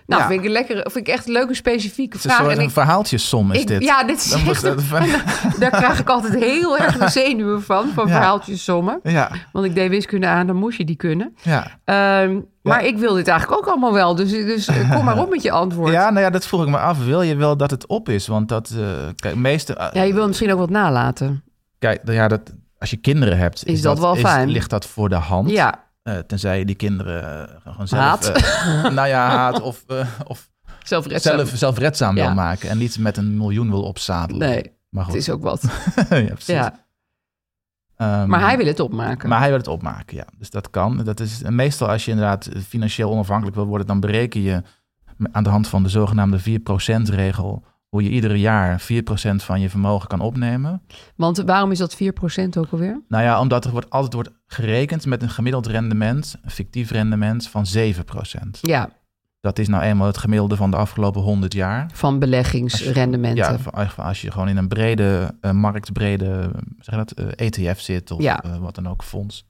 Nou, 0.07 0.23
Ja. 0.23 0.29
vind 0.29 0.41
ik, 0.41 0.47
een 0.47 0.53
lekkere, 0.53 0.81
vind 0.93 1.09
ik 1.09 1.15
echt 1.15 1.27
een 1.27 1.33
leuke 1.33 1.55
specifieke 1.55 2.17
Het 2.17 2.25
is 2.25 2.31
een 2.31 2.37
vraag. 2.37 2.51
En 2.53 2.59
een 2.59 2.65
ik, 2.65 2.71
verhaaltjessom 2.71 3.53
is 3.53 3.61
ik- 3.61 3.67
dit. 3.67 3.83
Ja, 3.85 4.05
dit 4.05 4.17
is 4.17 4.31
Dan 4.31 4.41
echt 4.49 4.63
een- 4.63 4.77
Daar 5.61 5.71
krijg 5.71 5.99
ik 6.01 6.09
altijd 6.09 6.35
heel 6.35 6.79
erg 6.79 6.99
de 6.99 7.09
zenuwen 7.09 7.63
van, 7.63 7.89
van 7.95 8.07
Ja. 8.07 8.13
verhaaltjes 8.15 8.65
sommen. 8.65 9.01
ja, 9.03 9.31
Want 9.53 9.65
ik 9.67 9.75
deed 9.75 9.91
wiskunde 9.91 10.27
aan, 10.27 10.47
dan 10.47 10.57
moest 10.57 10.79
je 10.79 10.85
die 10.85 10.97
kunnen. 10.97 11.37
ja. 11.43 11.67
Ehm, 11.85 12.41
Maar 12.63 12.85
ik 12.85 12.99
wil 12.99 13.15
dit 13.15 13.29
eigenlijk 13.29 13.61
ook 13.61 13.67
allemaal 13.69 13.93
wel. 13.93 14.15
Dus, 14.15 14.31
dus 14.31 14.67
eh, 14.67 14.91
kom 14.95 15.05
maar 15.05 15.19
op 15.19 15.31
met 15.31 15.43
je 15.43 15.51
antwoord. 15.51 15.93
ja, 15.93 16.11
nou 16.11 16.25
ja, 16.25 16.31
dat 16.31 16.47
vroeg 16.47 16.63
ik 16.63 16.69
me 16.69 16.79
af. 16.79 17.05
Wil 17.05 17.23
je 17.23 17.37
wel 17.37 17.57
dat 17.57 17.71
het 17.71 17.87
op 17.87 18.09
is? 18.09 18.27
Want 18.27 18.49
dat, 18.49 18.71
eh 18.79 18.87
kijk, 19.17 19.35
meeste... 19.35 19.75
eh, 19.75 19.87
Ja, 19.93 20.03
je 20.03 20.15
wil 20.15 20.27
misschien 20.27 20.53
ook 20.53 20.59
wat 20.59 20.71
nalaten. 20.71 21.45
Kijk, 21.79 22.05
nou 22.05 22.17
ja, 22.17 22.29
dat, 22.29 22.41
als 22.79 22.91
je 22.91 22.97
kinderen 22.97 23.39
hebt, 23.39 23.67
Is 23.67 23.83
dat 23.83 23.99
wel 23.99 24.17
fijn? 24.17 24.49
ligt 24.49 24.71
dat 24.71 24.87
voor 24.87 25.09
de 25.09 25.15
hand. 25.15 25.51
Ja, 25.51 25.85
Eh, 26.07 26.19
tenzij 26.19 26.59
je 26.59 26.65
die 26.65 26.75
kinderen 26.75 27.49
eh, 27.49 27.73
gewoon 27.73 27.89
zelf... 27.89 28.01
Haat. 28.03 28.27
eh, 28.29 28.91
nou 28.91 29.09
ja, 29.09 29.29
haat 29.29 29.61
of, 29.61 29.85
of 30.27 30.51
zelfredzaam. 30.83 31.37
zelf, 31.37 31.51
zelfredzaam 31.55 32.17
Ja. 32.17 32.25
wil 32.25 32.35
maken. 32.35 32.69
En 32.69 32.79
niet 32.79 32.99
met 32.99 33.17
een 33.17 33.37
miljoen 33.37 33.71
wil 33.71 33.83
opzadelen. 33.83 34.49
Nee, 34.49 34.73
maar 34.89 35.03
het 35.05 35.13
goed. 35.13 35.21
is 35.21 35.31
ook 35.31 35.43
wat. 35.43 35.63
ja, 35.97 36.05
precies. 36.25 36.47
Ja. 36.47 36.85
Ehm, 37.97 38.29
Maar 38.29 38.41
hij 38.41 38.57
wil 38.57 38.67
het 38.67 38.81
opmaken. 38.81 39.29
Maar 39.29 39.39
hij 39.39 39.49
wil 39.49 39.59
het 39.59 39.69
opmaken, 39.69 40.17
ja. 40.17 40.27
Dus 40.39 40.51
dat 40.51 40.71
kan. 40.71 41.05
Dat 41.05 41.21
is, 41.21 41.43
en 41.43 41.55
meestal 41.55 41.89
als 41.89 42.05
je 42.05 42.11
inderdaad 42.11 42.49
financieel 42.69 43.11
onafhankelijk 43.11 43.57
wil 43.57 43.67
worden... 43.67 43.87
dan 43.87 44.01
bereken 44.01 44.41
je 44.41 44.63
aan 45.33 45.45
de 45.45 45.51
hand 45.51 45.69
van 45.69 45.83
de 45.83 45.89
zogenaamde 45.89 46.41
4%-regel... 46.41 47.65
hoe 47.97 48.05
je 48.05 48.11
iedere 48.15 48.39
jaar 48.41 48.81
4% 48.83 48.85
van 49.37 49.61
je 49.61 49.71
vermogen 49.71 50.09
kan 50.09 50.21
opnemen. 50.21 50.83
Want 51.17 51.37
waarom 51.39 51.71
is 51.71 51.79
dat 51.79 51.97
4% 51.97 51.99
ook 52.59 52.71
alweer? 52.71 53.01
Nou 53.09 53.23
ja, 53.25 53.41
omdat 53.41 53.65
er 53.65 53.71
wordt, 53.71 53.91
altijd 53.91 54.13
wordt 54.13 54.31
gerekend 54.47 55.07
met 55.07 55.23
een 55.23 55.31
gemiddeld 55.31 55.67
rendement... 55.67 56.37
een 56.43 56.51
fictief 56.51 56.91
rendement 56.91 57.49
van 57.49 57.65
7%. 57.77 57.81
Ja, 58.61 58.91
Dat 59.41 59.59
is 59.59 59.69
nou 59.69 59.83
eenmaal 59.83 60.07
het 60.07 60.19
gemiddelde 60.19 60.57
van 60.57 60.71
de 60.71 60.77
afgelopen 60.77 61.21
100 61.23 61.53
jaar. 61.55 61.91
van 61.93 62.19
beleggingsrendementen. 62.19 63.45
Ja, 63.53 63.59
van- 63.59 63.89
van 63.91 64.05
als 64.05 64.21
je 64.21 64.31
gewoon 64.31 64.49
in 64.49 64.57
een 64.57 64.69
brede, 64.69 65.35
eh, 65.41 65.51
marktbrede 65.51 66.51
zeg 66.79 66.95
je 66.95 67.05
dat, 67.05 67.11
eh, 67.11 67.47
ETF 67.47 67.81
zit 67.81 68.11
of 68.11 68.23
Ja. 68.23 68.43
eh, 68.43 68.57
wat 68.59 68.75
dan 68.75 68.89
ook, 68.89 69.03
fonds. 69.05 69.47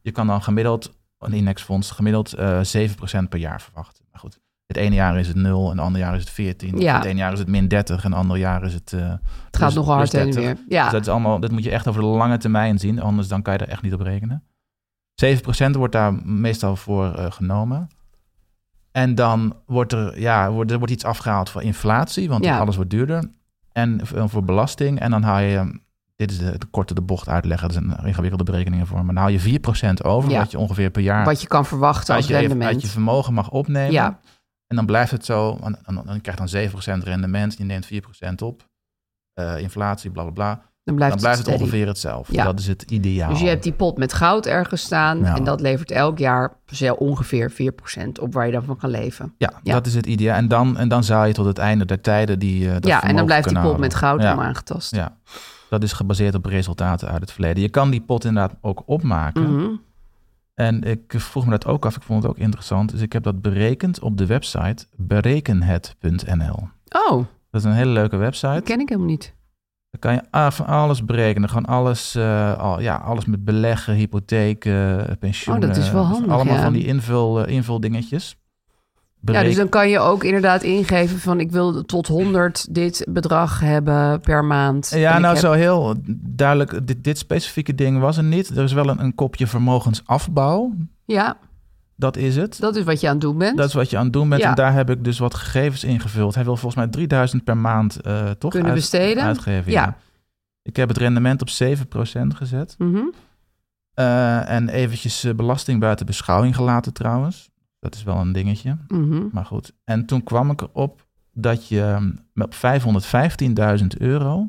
Je 0.00 0.10
kan 0.12 0.26
dan 0.26 0.42
gemiddeld, 0.42 0.92
een 1.18 1.32
indexfonds, 1.32 1.90
gemiddeld 1.90 2.32
eh 2.32 2.58
7% 2.62 3.28
per 3.28 3.38
jaar 3.38 3.60
verwachten. 3.62 3.97
Het 4.68 4.76
ene 4.76 4.94
jaar 4.94 5.18
is 5.18 5.28
het 5.28 5.36
0 5.36 5.64
en 5.64 5.76
het 5.76 5.86
andere 5.86 6.04
jaar 6.04 6.14
is 6.14 6.20
het 6.20 6.30
14. 6.30 6.78
Ja. 6.78 6.96
Het 6.96 7.04
ene 7.04 7.18
jaar 7.18 7.32
is 7.32 7.38
het 7.38 7.48
min 7.48 7.68
30 7.68 8.04
en 8.04 8.10
het 8.10 8.20
andere 8.20 8.38
jaar 8.38 8.64
is 8.64 8.74
het... 8.74 8.92
eh, 8.92 9.00
het 9.00 9.18
gaat 9.50 9.58
plus- 9.58 9.74
nog 9.74 9.86
hard 9.86 10.10
plus 10.10 10.12
heen 10.12 10.20
en 10.20 10.34
30. 10.42 10.42
weer. 10.44 10.64
Ja, 10.68 10.82
Dus 10.82 10.92
dat 10.92 11.00
is 11.00 11.08
allemaal, 11.08 11.40
dat 11.40 11.50
moet 11.50 11.64
je 11.64 11.70
echt 11.70 11.88
over 11.88 12.00
de 12.00 12.06
lange 12.06 12.36
termijn 12.38 12.78
zien, 12.78 13.00
anders 13.02 13.28
dan 13.28 13.42
kan 13.42 13.52
je 13.52 13.58
er 13.58 13.68
echt 13.68 13.82
niet 13.82 13.92
op 13.94 14.00
rekenen. 14.00 14.42
7% 15.24 15.70
wordt 15.72 15.92
daar 15.92 16.14
meestal 16.24 16.76
voor 16.76 17.14
eh, 17.14 17.30
genomen. 17.30 17.88
En 18.92 19.14
dan 19.14 19.56
wordt 19.66 19.92
er, 19.92 20.20
ja, 20.20 20.50
wordt, 20.50 20.70
er 20.70 20.78
wordt 20.78 20.92
iets 20.92 21.04
afgehaald 21.04 21.50
voor 21.50 21.62
inflatie, 21.62 22.28
want 22.28 22.44
Ja. 22.44 22.58
alles 22.58 22.76
wordt 22.76 22.90
duurder. 22.90 23.30
En 23.72 24.00
v- 24.02 24.12
voor 24.30 24.44
belasting. 24.44 25.00
En 25.00 25.10
dan 25.10 25.22
haal 25.22 25.38
je, 25.40 25.80
dit 26.16 26.30
is 26.30 26.38
de, 26.38 26.58
de 26.58 26.66
korte 26.66 26.94
de 26.94 27.00
bocht 27.02 27.28
uitleggen, 27.28 27.68
dat 27.68 27.76
is 27.82 27.82
een 27.88 28.06
ingewikkelde 28.06 28.44
berekeningen 28.44 28.86
voor, 28.86 28.96
maar 29.04 29.14
dan 29.14 29.22
haal 29.22 29.32
je 29.32 29.40
4% 29.40 30.02
over, 30.04 30.30
Ja. 30.30 30.38
wat 30.38 30.50
je 30.50 30.58
ongeveer 30.58 30.90
per 30.90 31.02
jaar 31.02 31.24
wat 31.24 31.40
je 31.40 31.46
kan 31.46 31.66
verwachten 31.66 32.14
als 32.14 32.26
je, 32.26 32.36
rendement. 32.36 32.70
uit 32.70 32.80
je 32.82 32.88
vermogen 32.88 33.34
mag 33.34 33.50
opnemen. 33.50 33.92
Ja. 33.92 34.18
En 34.68 34.76
dan 34.76 34.86
blijft 34.86 35.10
het 35.10 35.24
zo, 35.24 35.58
en, 35.62 35.78
en, 35.84 35.94
dan 36.04 36.20
krijg 36.20 36.50
je 36.50 36.70
dan 36.70 37.00
7% 37.00 37.04
rendement, 37.04 37.56
je 37.58 37.64
neemt 37.64 37.88
4% 37.92 38.42
op, 38.42 38.64
eh, 39.32 39.58
inflatie, 39.58 40.10
bla 40.10 40.22
bla 40.22 40.32
bla. 40.32 40.62
dan 40.84 40.94
blijft, 40.96 41.12
dan 41.14 41.22
blijft 41.22 41.46
het, 41.46 41.60
ongeveer 41.60 41.86
hetzelfde. 41.86 42.34
Ja. 42.34 42.44
Dat 42.44 42.58
is 42.58 42.66
het 42.66 42.82
ideaal. 42.82 43.30
Dus 43.30 43.40
je 43.40 43.46
hebt 43.48 43.62
die 43.62 43.72
pot 43.72 43.98
met 43.98 44.12
goud 44.12 44.46
ergens 44.46 44.82
staan. 44.82 45.18
Ja. 45.18 45.36
En 45.36 45.44
dat 45.44 45.60
levert 45.60 45.90
elk 45.90 46.18
jaar 46.18 46.52
ongeveer 46.96 47.50
4% 47.50 48.18
op 48.20 48.32
waar 48.34 48.46
je 48.46 48.52
dan 48.52 48.64
van 48.64 48.76
kan 48.76 48.90
leven. 48.90 49.34
ja, 49.38 49.52
Ja. 49.62 49.72
dat 49.72 49.86
is 49.86 49.94
het 49.94 50.06
ideaal. 50.06 50.36
En 50.36 50.48
dan, 50.48 50.76
en 50.76 50.88
dan 50.88 51.04
zou 51.04 51.26
je 51.26 51.32
tot 51.32 51.46
het 51.46 51.58
einde 51.58 51.84
der 51.84 52.00
tijden 52.00 52.38
die. 52.38 52.66
eh, 52.66 52.72
dat 52.72 52.86
ja, 52.86 53.02
en 53.02 53.16
dan 53.16 53.26
blijft 53.26 53.48
die 53.48 53.60
pot 53.60 53.78
met 53.78 53.94
goud 53.94 54.20
onaangetast. 54.20 54.94
Ja, 54.94 55.16
dat 55.68 55.82
is 55.82 55.92
gebaseerd 55.92 56.34
op 56.34 56.44
resultaten 56.44 57.08
uit 57.08 57.20
het 57.20 57.32
verleden. 57.32 57.62
Je 57.62 57.68
kan 57.68 57.90
die 57.90 58.00
pot 58.00 58.24
inderdaad 58.24 58.56
ook 58.60 58.82
opmaken. 58.86 59.54
Mhm. 59.54 59.70
En 60.58 60.82
ik 60.82 61.14
vroeg 61.16 61.44
me 61.44 61.50
dat 61.50 61.66
ook 61.66 61.86
af. 61.86 61.96
Ik 61.96 62.02
vond 62.02 62.22
het 62.22 62.32
ook 62.32 62.38
interessant. 62.38 62.90
Dus 62.90 63.00
ik 63.00 63.12
heb 63.12 63.22
dat 63.22 63.42
berekend 63.42 64.00
op 64.00 64.16
de 64.16 64.26
website 64.26 64.86
berekenhet.nl. 64.96 66.68
Oh, 67.08 67.24
Dat 67.50 67.60
is 67.60 67.64
een 67.64 67.72
hele 67.72 67.90
leuke 67.90 68.10
dat 68.10 68.20
website. 68.24 68.60
ken 68.64 68.80
ik 68.80 68.88
helemaal 68.88 69.10
niet. 69.10 69.34
Dan 69.90 70.00
kan 70.00 70.12
je 70.14 70.50
van 70.50 70.66
alles 70.66 71.04
berekenen. 71.04 71.48
Gewoon 71.48 71.64
alles, 71.66 72.14
eh, 72.14 72.58
al, 72.58 72.80
ja, 72.80 72.96
alles 72.96 73.24
met 73.24 73.44
beleggen, 73.44 73.94
hypotheken, 73.94 75.16
pensioenen. 75.18 75.68
Oh, 75.68 75.74
dat 75.74 75.84
is 75.84 75.90
wel 75.90 76.04
handig, 76.04 76.32
Allemaal 76.32 76.54
ja. 76.54 76.62
van 76.62 76.72
die 76.72 76.86
invul, 76.86 77.44
eh, 77.44 77.54
Ja, 79.20 79.42
dus 79.42 79.56
dan 79.56 79.68
kan 79.68 79.88
je 79.88 79.98
ook 79.98 80.24
inderdaad 80.24 80.62
ingeven 80.62 81.18
van 81.18 81.40
ik 81.40 81.50
wil 81.50 81.84
tot 81.84 82.06
100 82.06 82.74
dit 82.74 83.06
bedrag 83.08 83.60
hebben 83.60 84.20
per 84.20 84.44
maand. 84.44 84.90
Ja, 84.94 85.18
nou 85.18 85.32
heb- 85.34 85.42
zo 85.44 85.52
heel 85.52 85.94
duidelijk, 86.20 86.86
dit, 86.86 87.04
dit 87.04 87.18
specifieke 87.18 87.74
ding 87.74 87.98
was 87.98 88.16
er 88.16 88.24
niet. 88.24 88.48
Er 88.56 88.64
is 88.64 88.72
wel 88.72 88.88
een, 88.88 89.02
een 89.02 89.14
kopje 89.14 89.46
vermogensafbouw. 89.46 90.72
Ja, 91.04 91.36
Dat 91.96 92.16
is 92.16 92.36
het. 92.36 92.60
dat 92.60 92.76
is 92.76 92.84
wat 92.84 93.00
je 93.00 93.06
aan 93.06 93.12
het 93.12 93.22
doen 93.22 93.38
bent. 93.38 93.56
Dat 93.56 93.68
is 93.68 93.74
wat 93.74 93.90
je 93.90 93.96
aan 93.98 94.04
het 94.04 94.12
doen 94.12 94.28
bent. 94.28 94.42
Ja. 94.42 94.48
En 94.48 94.54
daar 94.54 94.72
heb 94.72 94.90
ik 94.90 95.04
dus 95.04 95.18
wat 95.18 95.34
gegevens 95.34 95.84
ingevuld. 95.84 96.34
Hij 96.34 96.44
wil 96.44 96.56
volgens 96.56 96.74
mij 96.84 96.86
3000 96.92 97.44
per 97.44 97.56
maand 97.56 98.00
eh, 98.00 98.30
toch 98.30 98.50
Kunnen 98.50 98.70
uit- 98.70 98.80
besteden. 98.80 99.22
uitgeven. 99.22 99.72
Ja. 99.72 99.82
Ja. 99.82 99.96
Ik 100.62 100.76
heb 100.76 100.88
het 100.88 100.98
rendement 100.98 101.40
op 101.40 101.48
7% 101.48 102.34
gezet. 102.34 102.74
Mhm. 102.78 103.00
Eh, 103.94 104.50
en 104.50 104.68
eventjes 104.68 105.24
eh, 105.24 105.34
belasting 105.34 105.80
buiten 105.80 106.06
beschouwing 106.06 106.54
gelaten 106.56 106.92
trouwens. 106.92 107.50
Dat 107.78 107.94
is 107.94 108.02
wel 108.02 108.16
een 108.16 108.32
dingetje. 108.32 108.76
Mhm. 108.88 109.26
Maar 109.32 109.44
goed. 109.44 109.72
En 109.84 110.06
toen 110.06 110.22
kwam 110.22 110.50
ik 110.50 110.60
erop 110.60 111.06
dat 111.32 111.68
je 111.68 111.96
mm, 112.00 112.18
op 112.42 112.54
515.000 113.80 113.86
euro 113.98 114.48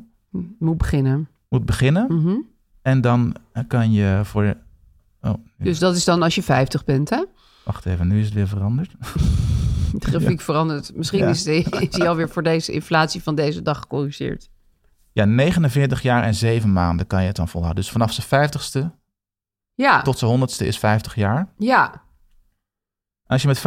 Moet 0.58 0.78
beginnen. 0.78 1.28
moet 1.48 1.64
beginnen. 1.66 2.06
Mhm. 2.22 2.34
En 2.82 3.00
dan 3.00 3.34
kan 3.66 3.92
je 3.92 4.20
voor... 4.24 4.56
Oh, 5.22 5.34
Dus 5.58 5.78
dat 5.78 5.96
is 5.96 6.04
dan 6.04 6.22
als 6.22 6.34
je 6.34 6.42
50 6.42 6.84
bent, 6.84 7.10
hè? 7.10 7.24
wacht 7.64 7.86
even, 7.86 8.08
nu 8.08 8.18
is 8.18 8.24
het 8.24 8.34
weer 8.34 8.48
veranderd. 8.48 8.90
De 9.92 10.06
grafiek 10.06 10.40
verandert. 10.40 10.96
Misschien 10.96 11.18
Ja. 11.18 11.28
is, 11.28 11.42
die 11.42 12.08
alweer 12.08 12.28
voor 12.28 12.42
deze 12.42 12.72
inflatie 12.72 13.22
van 13.22 13.34
deze 13.34 13.62
dag 13.62 13.78
gecorrigeerd. 13.78 14.50
Ja, 15.12 15.24
49 15.24 16.02
jaar 16.02 16.22
en 16.22 16.34
7 16.34 16.72
maanden 16.72 17.06
kan 17.06 17.20
je 17.20 17.26
het 17.26 17.36
dan 17.36 17.48
volhouden. 17.48 17.82
Dus 17.82 17.92
vanaf 17.92 18.12
zijn 18.12 18.26
50ste 18.50 18.90
Ja, 19.74 20.02
Tot 20.02 20.18
zijn 20.18 20.30
honderdste 20.30 20.66
is 20.66 20.78
50 20.78 21.14
jaar. 21.14 21.48
ja. 21.58 22.02
Als 23.30 23.42
je 23.42 23.48
met 23.48 23.58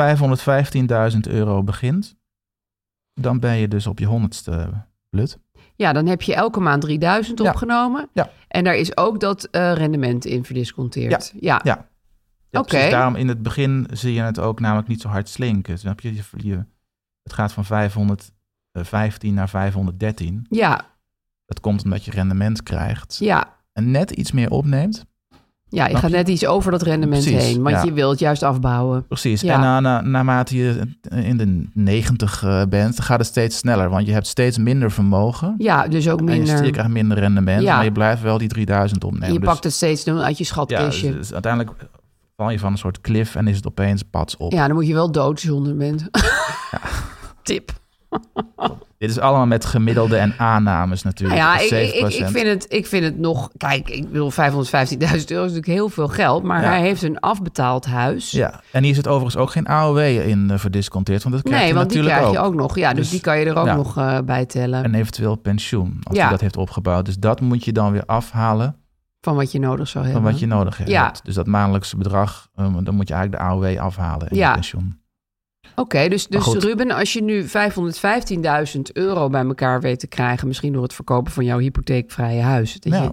515.000 1.13 1.19
euro 1.31 1.63
begint, 1.63 2.15
dan 3.13 3.39
ben 3.39 3.55
je 3.55 3.67
dus 3.67 3.87
op 3.87 3.99
je 3.99 4.05
honderdste 4.05 4.69
blut. 5.09 5.39
ja, 5.75 5.93
dan 5.93 6.05
heb 6.05 6.21
je 6.21 6.33
elke 6.35 6.59
maand 6.59 6.81
3000 6.81 7.39
Ja. 7.39 7.49
opgenomen. 7.49 8.09
Ja. 8.13 8.29
En 8.47 8.63
daar 8.63 8.75
is 8.75 8.97
ook 8.97 9.19
dat 9.19 9.43
eh, 9.43 9.73
rendement 9.73 10.25
in 10.25 10.43
verdisconteerd. 10.45 11.33
Ja, 11.39 11.61
Ja. 11.63 11.87
Ja, 12.49 12.59
Oké. 12.59 12.67
precies. 12.69 12.89
Daarom 12.91 13.15
in 13.15 13.27
het 13.27 13.41
begin 13.43 13.87
zie 13.91 14.13
je 14.13 14.21
het 14.21 14.39
ook 14.39 14.59
namelijk 14.59 14.87
niet 14.87 15.01
zo 15.01 15.07
hard 15.07 15.29
slinken. 15.29 15.79
Snap 15.79 15.99
je? 15.99 16.13
je, 16.15 16.23
je 16.37 16.65
het 17.23 17.33
gaat 17.33 17.51
van 17.53 17.65
515 17.65 19.33
naar 19.33 19.49
513. 19.49 20.45
ja, 20.49 20.85
Dat 21.45 21.59
komt 21.59 21.83
omdat 21.83 22.05
je 22.05 22.11
rendement 22.11 22.63
krijgt 22.63 23.17
ja. 23.19 23.57
en 23.71 23.91
net 23.91 24.11
iets 24.11 24.31
meer 24.31 24.49
opneemt. 24.51 25.05
Ja, 25.73 25.87
je 25.87 25.95
gaat 25.97 26.11
net 26.11 26.27
iets 26.27 26.45
over 26.45 26.71
dat 26.71 26.81
rendement 26.81 27.23
Precies, 27.23 27.43
heen. 27.43 27.61
Want 27.63 27.75
ja. 27.75 27.83
je 27.83 27.93
wilt 27.93 28.19
juist 28.19 28.43
afbouwen. 28.43 29.07
Precies. 29.07 29.41
Ja. 29.41 29.53
En 29.53 29.59
na, 29.59 29.79
na, 29.79 30.01
naarmate 30.01 30.57
je 30.57 30.79
in 31.09 31.37
de 31.37 31.67
90 31.73 32.43
eh, 32.43 32.61
bent, 32.69 33.01
gaat 33.01 33.17
het 33.19 33.27
steeds 33.27 33.57
sneller. 33.57 33.89
Want 33.89 34.05
je 34.07 34.13
hebt 34.13 34.27
steeds 34.27 34.57
minder 34.57 34.91
vermogen. 34.91 35.55
Ja, 35.57 35.87
dus 35.87 36.09
ook 36.09 36.19
En 36.19 36.25
je, 36.25 36.31
minder. 36.31 36.65
je 36.65 36.71
krijgt 36.71 36.91
minder 36.91 37.19
rendement, 37.19 37.61
Ja. 37.61 37.75
maar 37.75 37.83
je 37.83 37.91
blijft 37.91 38.21
wel 38.21 38.37
die 38.37 38.47
3000 38.47 39.03
opnemen. 39.03 39.33
je 39.33 39.39
Dus- 39.39 39.49
pakt 39.49 39.63
het 39.63 39.73
steeds 39.73 40.03
doen 40.03 40.19
uit 40.19 40.37
je 40.37 40.43
ja, 40.43 40.49
schatkistje. 40.49 41.07
dus, 41.07 41.17
dus 41.17 41.33
uiteindelijk 41.33 41.73
val 42.37 42.49
je 42.49 42.59
van 42.59 42.71
een 42.71 42.77
soort 42.77 43.01
cliff 43.01 43.35
en 43.35 43.47
is 43.47 43.55
het 43.55 43.67
opeens 43.67 44.03
pats 44.03 44.37
op. 44.37 44.51
Ja, 44.51 44.67
dan 44.67 44.75
moet 44.75 44.87
je 44.87 44.93
wel 44.93 45.11
dood 45.11 45.39
zonder 45.39 45.75
bent. 45.77 46.09
Tip. 47.43 47.71
Dit 48.97 49.11
is 49.11 49.19
allemaal 49.19 49.45
met 49.45 49.65
gemiddelde 49.65 50.17
en 50.17 50.33
aannames 50.37 51.03
Nou 51.03 51.15
natuurlijk. 51.15 51.39
ja, 51.39 51.59
ik, 51.59 51.93
ik, 51.93 52.03
7%. 52.03 52.07
ik, 52.07 52.13
ik, 52.13 52.27
vind 52.27 52.47
het, 52.47 52.65
ik 52.69 52.87
vind 52.87 53.03
het 53.03 53.19
nog... 53.19 53.49
Kijk, 53.57 53.89
ik 53.89 54.07
bedoel, 54.11 54.31
515.000 54.31 54.37
euro 54.39 55.15
is 55.17 55.29
natuurlijk 55.31 55.65
heel 55.65 55.89
veel 55.89 56.07
geld. 56.07 56.43
Maar 56.43 56.61
Ja. 56.61 56.67
hij 56.67 56.81
heeft 56.81 57.01
een 57.01 57.19
afbetaald 57.19 57.85
huis. 57.85 58.31
Ja, 58.31 58.61
en 58.71 58.83
hier 58.83 58.95
zit 58.95 59.07
overigens 59.07 59.37
ook 59.37 59.51
geen 59.51 59.67
AOW 59.67 59.97
in 59.99 60.47
uh, 60.51 60.57
verdisconteerd, 60.57 61.23
want 61.23 61.35
dat 61.35 61.43
krijg 61.43 61.59
nee, 61.59 61.69
je 61.69 61.75
want 61.75 61.89
die 61.89 62.01
krijg 62.03 62.31
je 62.31 62.39
ook 62.39 62.53
nog. 62.53 62.75
Ja, 62.77 62.89
dus, 62.89 62.97
Dus, 62.99 63.09
die 63.09 63.19
kan 63.21 63.39
je 63.39 63.45
er 63.45 63.55
ook 63.55 63.65
ja. 63.65 63.75
nog 63.75 63.97
eh, 63.97 64.17
bij 64.25 64.45
tellen. 64.45 64.83
En 64.83 64.93
eventueel 64.95 65.35
pensioen, 65.35 65.99
als 66.03 66.15
Ja. 66.15 66.21
hij 66.21 66.31
dat 66.31 66.41
heeft 66.41 66.57
opgebouwd. 66.57 67.05
Dus 67.05 67.17
dat 67.17 67.41
moet 67.41 67.65
je 67.65 67.71
dan 67.71 67.91
weer 67.91 68.05
afhalen 68.05 68.75
Van 69.21 69.35
wat 69.35 69.51
je 69.51 69.59
nodig 69.59 69.87
zou 69.87 70.03
van 70.03 70.13
hebben. 70.13 70.31
wat 70.31 70.39
je 70.39 70.47
nodig 70.47 70.77
hebt. 70.77 70.89
Ja. 70.89 71.13
Dus 71.23 71.35
dat 71.35 71.47
maandelijkse 71.47 71.97
bedrag, 71.97 72.47
um, 72.55 72.83
dan 72.83 72.95
moet 72.95 73.07
je 73.07 73.13
eigenlijk 73.13 73.43
de 73.43 73.49
AOW 73.49 73.77
afhalen 73.79 74.27
en 74.27 74.35
Ja. 74.37 74.53
pensioen. 74.53 75.01
Oké, 75.75 76.07
dus, 76.09 76.27
dus. 76.27 76.53
Ruben, 76.53 76.91
als 76.91 77.13
je 77.13 77.23
nu 77.23 77.45
515.000 77.45 78.81
euro 78.93 79.29
bij 79.29 79.43
elkaar 79.45 79.81
weet 79.81 79.99
te 79.99 80.07
krijgen... 80.07 80.47
misschien 80.47 80.73
door 80.73 80.83
het 80.83 80.93
verkopen 80.93 81.31
van 81.31 81.45
jouw 81.45 81.57
hypotheekvrije 81.57 82.41
huis... 82.41 82.79
dat 82.79 82.93
Ja. 82.93 83.01
je 83.01 83.09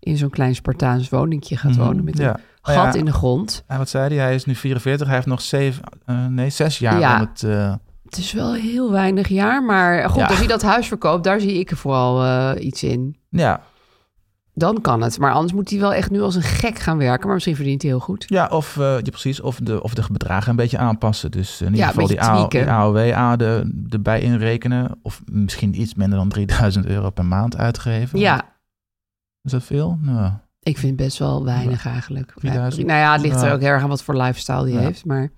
in 0.00 0.16
zo'n 0.16 0.30
klein 0.30 0.54
Spartaans 0.54 1.08
woningje 1.08 1.56
gaat 1.56 1.70
Mhm, 1.70 1.80
wonen 1.80 2.04
met 2.04 2.18
ja. 2.18 2.28
een 2.62 2.74
gat 2.74 2.92
ja. 2.94 2.98
in 2.98 3.04
de 3.04 3.12
grond. 3.12 3.64
En 3.66 3.78
wat 3.78 3.88
zei 3.88 4.14
hij? 4.14 4.24
Hij 4.24 4.34
is 4.34 4.44
nu 4.44 4.54
44, 4.54 5.06
hij 5.06 5.16
heeft 5.16 5.28
nog 5.28 5.40
zeven, 5.40 5.82
eh, 6.06 6.26
nee, 6.26 6.50
zes 6.50 6.78
jaar 6.78 6.98
Ja. 7.00 7.14
om 7.14 7.20
het... 7.20 7.42
eh, 7.42 7.74
Het 8.04 8.16
is 8.18 8.32
wel 8.32 8.54
heel 8.54 8.90
weinig 8.90 9.28
jaar, 9.28 9.62
maar 9.62 10.10
goed, 10.10 10.22
als 10.28 10.38
hij 10.38 10.46
dat 10.46 10.62
huis 10.62 10.86
verkoopt... 10.88 11.24
daar 11.24 11.40
zie 11.40 11.58
ik 11.58 11.70
er 11.70 11.76
vooral 11.76 12.22
eh, 12.24 12.64
iets 12.64 12.82
in. 12.82 13.16
ja, 13.30 13.60
Dan 14.56 14.80
kan 14.80 15.00
het, 15.02 15.18
maar 15.18 15.32
anders 15.32 15.52
moet 15.52 15.70
hij 15.70 15.78
wel 15.80 15.94
echt 15.94 16.10
nu 16.10 16.20
als 16.20 16.34
een 16.34 16.42
gek 16.42 16.78
gaan 16.78 16.98
werken... 16.98 17.24
maar 17.24 17.34
misschien 17.34 17.56
verdient 17.56 17.82
hij 17.82 17.90
heel 17.90 18.00
goed. 18.00 18.24
Ja, 18.28 18.46
of, 18.46 18.76
eh, 18.76 18.82
ja, 18.84 19.10
precies, 19.10 19.40
of, 19.40 19.56
de, 19.62 19.82
of 19.82 19.94
de 19.94 20.04
bedragen 20.12 20.50
een 20.50 20.56
beetje 20.56 20.78
aanpassen. 20.78 21.30
Dus 21.30 21.60
in 21.60 21.66
ieder 21.66 21.80
Ja, 21.80 21.86
geval 21.88 22.06
die, 22.06 22.20
AO, 22.22 22.48
die 22.48 22.70
AOW 22.70 22.96
A 23.12 23.36
de, 23.36 23.84
erbij 23.88 24.20
inrekenen. 24.20 24.98
Of 25.02 25.22
misschien 25.24 25.80
iets 25.80 25.94
minder 25.94 26.18
dan 26.18 26.28
3000 26.28 26.86
euro 26.86 27.10
per 27.10 27.24
maand 27.26 27.56
uitgeven. 27.56 28.18
Ja, 28.18 28.42
Is 29.42 29.50
dat 29.50 29.62
veel? 29.62 29.98
Nou, 30.00 30.32
ik 30.60 30.78
vind 30.78 30.96
best 30.96 31.18
wel 31.18 31.44
weinig 31.44 31.86
eigenlijk. 31.86 32.32
3000? 32.36 32.86
Nou 32.86 32.98
ja, 32.98 33.12
het 33.12 33.22
ligt 33.22 33.42
er 33.42 33.52
ook 33.52 33.60
heel 33.60 33.68
erg 33.68 33.82
aan 33.82 33.88
wat 33.88 34.02
voor 34.02 34.16
lifestyle 34.16 34.64
die 34.64 34.74
Ja. 34.74 34.80
heeft. 34.80 35.04
Maar 35.04 35.30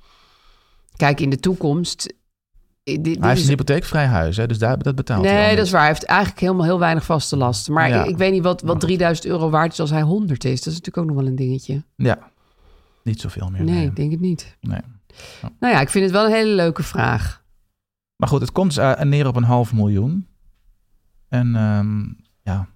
kijk, 0.97 1.21
in 1.21 1.31
de 1.31 1.41
toekomst... 1.41 2.15
Dit, 2.87 3.05
dit 3.05 3.19
hij 3.19 3.29
heeft 3.29 3.41
is- 3.41 3.45
een 3.49 3.51
hypotheekvrij 3.51 4.07
huis, 4.07 4.37
hè, 4.37 4.47
dus 4.47 4.59
daar, 4.59 4.79
dat 4.83 4.95
betaalt 4.95 5.25
hij 5.25 5.35
al 5.35 5.41
Nee, 5.47 5.57
dat 5.57 5.65
is 5.65 5.71
waar. 5.71 5.81
Hij 5.81 5.91
heeft 5.91 6.05
eigenlijk 6.05 6.41
helemaal 6.41 6.65
heel 6.65 6.79
weinig 6.79 7.05
vaste 7.05 7.37
lasten. 7.37 7.73
Maar 7.73 7.89
Ja. 7.89 8.03
ik, 8.05 8.11
ik 8.11 8.17
weet 8.17 8.33
niet 8.33 8.43
wat, 8.43 8.63
wat 8.63 8.81
3000 8.81 9.27
euro 9.27 9.51
waard 9.51 9.73
is 9.73 9.81
als 9.81 9.91
hij 9.91 10.03
100 10.03 10.45
is. 10.45 10.51
Dat 10.63 10.73
is 10.73 10.79
natuurlijk 10.79 10.97
ook 10.99 11.07
nog 11.07 11.17
wel 11.17 11.27
een 11.27 11.37
dingetje. 11.37 11.85
Ja, 11.97 12.19
niet 13.03 13.21
zoveel 13.21 13.49
meer. 13.51 13.65
Nee, 13.65 13.87
ik 13.87 13.97
denk 13.97 14.11
het 14.11 14.21
niet. 14.21 14.57
Nee. 14.61 14.81
Nou 15.61 15.75
ja, 15.75 15.81
ik 15.81 15.89
vind 15.91 16.05
het 16.05 16.13
wel 16.13 16.25
een 16.27 16.33
hele 16.33 16.51
leuke 16.55 16.83
vraag. 16.83 17.45
Maar 18.17 18.29
goed, 18.29 18.41
het 18.41 18.53
komt 18.53 18.75
dus 18.75 18.95
neer 19.05 19.27
op 19.27 19.37
een 19.37 19.43
half 19.43 19.73
miljoen. 19.73 20.27
En 21.29 21.57
ehm, 21.57 22.05
ja, 22.43 22.69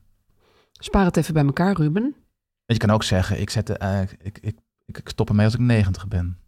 Spaar 0.72 1.04
het 1.04 1.16
even 1.16 1.34
bij 1.34 1.44
elkaar, 1.44 1.76
Ruben. 1.76 2.14
je 2.66 2.76
kan 2.76 2.90
ook 2.90 3.02
zeggen, 3.02 3.40
ik, 3.40 3.50
zet 3.50 3.66
de, 3.66 3.74
eh, 3.78 4.00
ik, 4.02 4.16
ik, 4.22 4.38
ik, 4.42 4.98
ik 4.98 5.08
stop 5.08 5.28
ermee 5.28 5.44
als 5.44 5.54
ik 5.54 5.60
90 5.60 6.08
ben. 6.08 6.38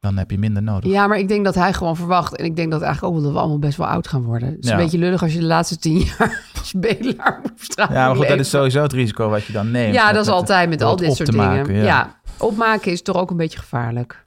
Dan 0.00 0.16
heb 0.16 0.30
je 0.30 0.38
minder 0.38 0.62
nodig. 0.62 0.90
Ja, 0.90 1.06
maar 1.06 1.18
ik 1.18 1.28
denk 1.28 1.44
dat 1.44 1.54
hij 1.54 1.72
gewoon 1.72 1.96
verwacht. 1.96 2.36
En 2.36 2.44
ik 2.44 2.56
denk 2.56 2.70
dat 2.70 2.82
eigenlijk 2.82 3.14
ook 3.14 3.22
dat 3.22 3.32
we 3.32 3.38
allemaal 3.38 3.58
best 3.58 3.76
wel 3.76 3.86
oud 3.86 4.08
gaan 4.08 4.22
worden. 4.22 4.48
Het 4.48 4.58
is 4.64 4.68
Ja. 4.68 4.76
een 4.76 4.82
beetje 4.82 4.98
lullig 4.98 5.22
als 5.22 5.32
je 5.32 5.38
de 5.38 5.44
laatste 5.44 5.78
tien 5.78 5.98
jaar 6.18 6.44
als 6.58 6.72
bedelaar 6.72 7.38
moet 7.42 7.52
straat 7.60 7.88
Ja, 7.92 8.06
maar 8.06 8.16
goed, 8.16 8.28
dat 8.28 8.38
is 8.38 8.50
sowieso 8.50 8.82
het 8.82 8.92
risico 8.92 9.28
wat 9.28 9.44
je 9.44 9.52
dan 9.52 9.70
neemt. 9.70 9.94
Ja, 9.94 10.12
dat 10.12 10.24
is 10.26 10.30
altijd 10.32 10.68
met 10.68 10.82
al 10.82 10.96
dit 10.96 11.08
op 11.08 11.16
soort 11.16 11.30
dingen. 11.30 11.46
maken, 11.46 11.74
ja. 11.74 11.82
ja. 11.84 12.20
opmaken 12.38 12.92
is 12.92 13.02
toch 13.02 13.16
ook 13.16 13.30
een 13.30 13.36
beetje 13.36 13.58
gevaarlijk. 13.58 14.22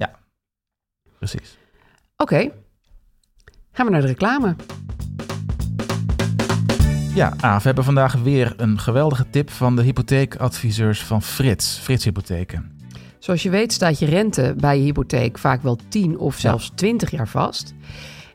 Precies. 1.18 1.58
Oké, 2.18 2.50
gaan 3.72 3.86
we 3.86 3.92
naar 3.92 4.02
de 4.02 4.08
reclame. 4.08 4.56
Ja, 7.16 7.34
we 7.40 7.62
hebben 7.62 7.84
vandaag 7.84 8.14
weer 8.14 8.54
een 8.58 8.80
geweldige 8.80 9.30
tip 9.30 9.50
van 9.50 9.76
de 9.76 9.82
hypotheekadviseurs 9.82 11.04
van 11.04 11.22
Frits. 11.22 11.78
Frits 11.78 12.04
Hypotheken. 12.04 12.72
Zoals 13.24 13.44
je 13.44 13.50
weet 13.50 13.74
staat 13.74 14.00
je 14.00 14.06
rente 14.06 14.54
bij 14.58 14.78
je 14.78 14.84
hypotheek 14.84 15.38
vaak 15.38 15.62
wel 15.62 15.78
10 15.88 16.18
of 16.18 16.38
zelfs 16.38 16.72
20 16.76 17.12
jaar 17.12 17.28
vast. 17.28 17.74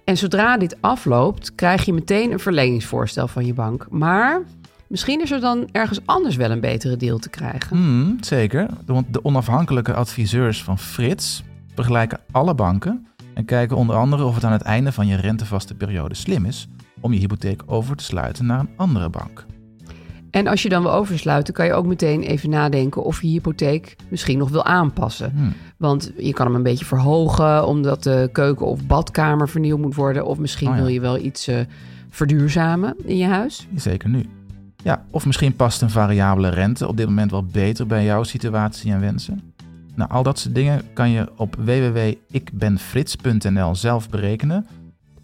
En 0.04 0.16
zodra 0.16 0.58
dit 0.58 0.76
afloopt, 0.80 1.54
krijg 1.54 1.84
je 1.84 1.92
meteen 1.92 2.32
een 2.32 2.38
verleningsvoorstel 2.38 3.28
van 3.28 3.46
je 3.46 3.54
bank. 3.54 3.86
Maar 3.90 4.42
misschien 4.86 5.22
is 5.22 5.30
er 5.30 5.40
dan 5.40 5.68
ergens 5.72 6.00
anders 6.04 6.36
wel 6.36 6.50
een 6.50 6.60
betere 6.60 6.96
deal 6.96 7.18
te 7.18 7.28
krijgen. 7.28 7.76
Hmm, 7.76 8.16
zeker, 8.20 8.68
want 8.86 9.12
de 9.12 9.24
onafhankelijke 9.24 9.94
adviseurs 9.94 10.62
van 10.62 10.78
Frits 10.78 11.42
vergelijken 11.74 12.20
alle 12.30 12.54
banken 12.54 13.06
en 13.34 13.44
kijken 13.44 13.76
onder 13.76 13.96
andere 13.96 14.24
of 14.24 14.34
het 14.34 14.44
aan 14.44 14.52
het 14.52 14.62
einde 14.62 14.92
van 14.92 15.06
je 15.06 15.16
rentevaste 15.16 15.74
periode 15.74 16.14
slim 16.14 16.44
is 16.44 16.68
om 17.00 17.12
je 17.12 17.18
hypotheek 17.18 17.62
over 17.66 17.96
te 17.96 18.04
sluiten 18.04 18.46
naar 18.46 18.60
een 18.60 18.70
andere 18.76 19.08
bank. 19.08 19.46
En 20.30 20.46
als 20.46 20.62
je 20.62 20.68
dan 20.68 20.82
wil 20.82 20.92
oversluiten, 20.92 21.54
kan 21.54 21.66
je 21.66 21.72
ook 21.72 21.86
meteen 21.86 22.22
even 22.22 22.50
nadenken 22.50 23.04
of 23.04 23.22
je 23.22 23.28
hypotheek 23.28 23.96
misschien 24.08 24.38
nog 24.38 24.50
wil 24.50 24.64
aanpassen. 24.64 25.32
Hmm. 25.34 25.52
Want 25.76 26.12
je 26.16 26.32
kan 26.32 26.46
hem 26.46 26.54
een 26.54 26.62
beetje 26.62 26.84
verhogen 26.84 27.66
omdat 27.66 28.02
de 28.02 28.28
keuken 28.32 28.66
of 28.66 28.86
badkamer 28.86 29.48
vernieuwd 29.48 29.78
moet 29.78 29.94
worden. 29.94 30.26
Of 30.26 30.38
misschien 30.38 30.68
Oh 30.68 30.74
ja. 30.74 30.80
wil 30.80 30.90
je 30.90 31.00
wel 31.00 31.18
iets 31.18 31.46
eh, 31.46 31.58
verduurzamen 32.10 32.94
in 33.04 33.16
je 33.16 33.26
huis. 33.26 33.66
Zeker 33.74 34.08
nu. 34.08 34.24
Ja, 34.82 35.04
of 35.10 35.26
misschien 35.26 35.56
past 35.56 35.82
een 35.82 35.90
variabele 35.90 36.48
rente 36.48 36.88
op 36.88 36.96
dit 36.96 37.06
moment 37.06 37.30
wel 37.30 37.44
beter 37.44 37.86
bij 37.86 38.04
jouw 38.04 38.22
situatie 38.22 38.92
en 38.92 39.00
wensen. 39.00 39.52
Nou, 39.94 40.10
al 40.10 40.22
dat 40.22 40.38
soort 40.38 40.54
dingen 40.54 40.82
kan 40.92 41.10
je 41.10 41.28
op 41.36 41.54
www.ikbenfrits.nl 41.54 43.74
zelf 43.74 44.10
berekenen. 44.10 44.66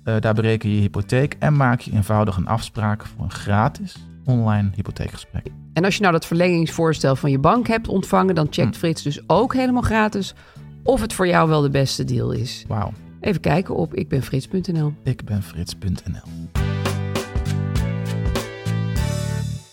Eh, 0.04 0.14
daar 0.20 0.34
bereken 0.34 0.68
je 0.68 0.74
je 0.74 0.80
hypotheek 0.80 1.36
en 1.38 1.56
maak 1.56 1.80
je 1.80 1.92
eenvoudig 1.92 2.36
een 2.36 2.46
afspraak 2.46 3.06
voor 3.06 3.24
een 3.24 3.30
gratis 3.30 4.06
online 4.24 4.70
hypotheekgesprek. 4.74 5.46
En 5.72 5.84
als 5.84 5.94
je 5.94 6.00
nou 6.00 6.12
dat 6.12 6.26
verlengingsvoorstel 6.26 7.16
van 7.16 7.30
je 7.30 7.38
bank 7.38 7.66
hebt 7.66 7.88
ontvangen, 7.88 8.34
dan 8.34 8.46
checkt 8.50 8.74
Hm. 8.74 8.78
Frits 8.80 9.02
dus 9.02 9.20
ook 9.26 9.54
helemaal 9.54 9.82
gratis 9.82 10.34
of 10.82 11.00
het 11.00 11.12
voor 11.12 11.26
jou 11.26 11.48
wel 11.48 11.60
de 11.60 11.70
beste 11.70 12.04
deal 12.04 12.30
is. 12.30 12.64
Wauw, 12.68 12.92
Even 13.20 13.40
kijken 13.40 13.74
op 13.76 13.94
ikbenfrits.nl. 13.94 14.92
ikbenfrits.nl. 15.04 16.48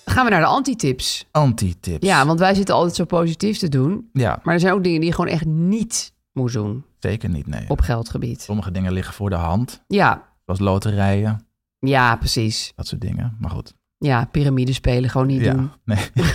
Gaan 0.05 0.25
we 0.25 0.31
naar 0.31 0.39
de 0.39 0.45
antitips. 0.45 1.27
Anti-tips. 1.31 2.07
Ja, 2.07 2.25
want 2.25 2.39
wij 2.39 2.53
zitten 2.53 2.75
altijd 2.75 2.95
zo 2.95 3.05
positief 3.05 3.57
te 3.57 3.69
doen. 3.69 4.09
Ja, 4.13 4.39
Maar 4.43 4.53
er 4.53 4.59
zijn 4.59 4.73
ook 4.73 4.83
dingen 4.83 4.99
die 4.99 5.09
je 5.09 5.15
gewoon 5.15 5.31
echt 5.31 5.45
niet 5.45 6.13
moet 6.33 6.53
doen 6.53 6.85
zeker 6.99 7.29
niet, 7.29 7.47
nee. 7.47 7.65
op 7.67 7.81
geldgebied. 7.81 8.41
Sommige 8.41 8.71
dingen 8.71 8.91
liggen 8.93 9.13
voor 9.13 9.29
de 9.29 9.35
hand, 9.35 9.83
Ja, 9.87 10.23
zoals 10.45 10.59
loterijen, 10.59 11.45
ja, 11.79 12.15
precies. 12.15 12.71
dat 12.75 12.87
soort 12.87 13.01
dingen. 13.01 13.35
Maar 13.39 13.49
goed, 13.49 13.73
Ja, 14.03 14.25
piramidespelen 14.31 15.09
gewoon 15.09 15.27
niet 15.27 15.41
ja, 15.41 15.53
doen. 15.53 15.71
nee. 15.85 15.97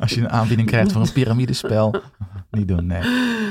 Als 0.00 0.12
je 0.14 0.20
een 0.20 0.30
aanbieding 0.30 0.68
krijgt 0.68 0.92
voor 0.92 1.02
een 1.02 1.12
piramidespel, 1.12 1.94
niet 2.50 2.68
doen, 2.68 2.86
nee. 2.86 3.00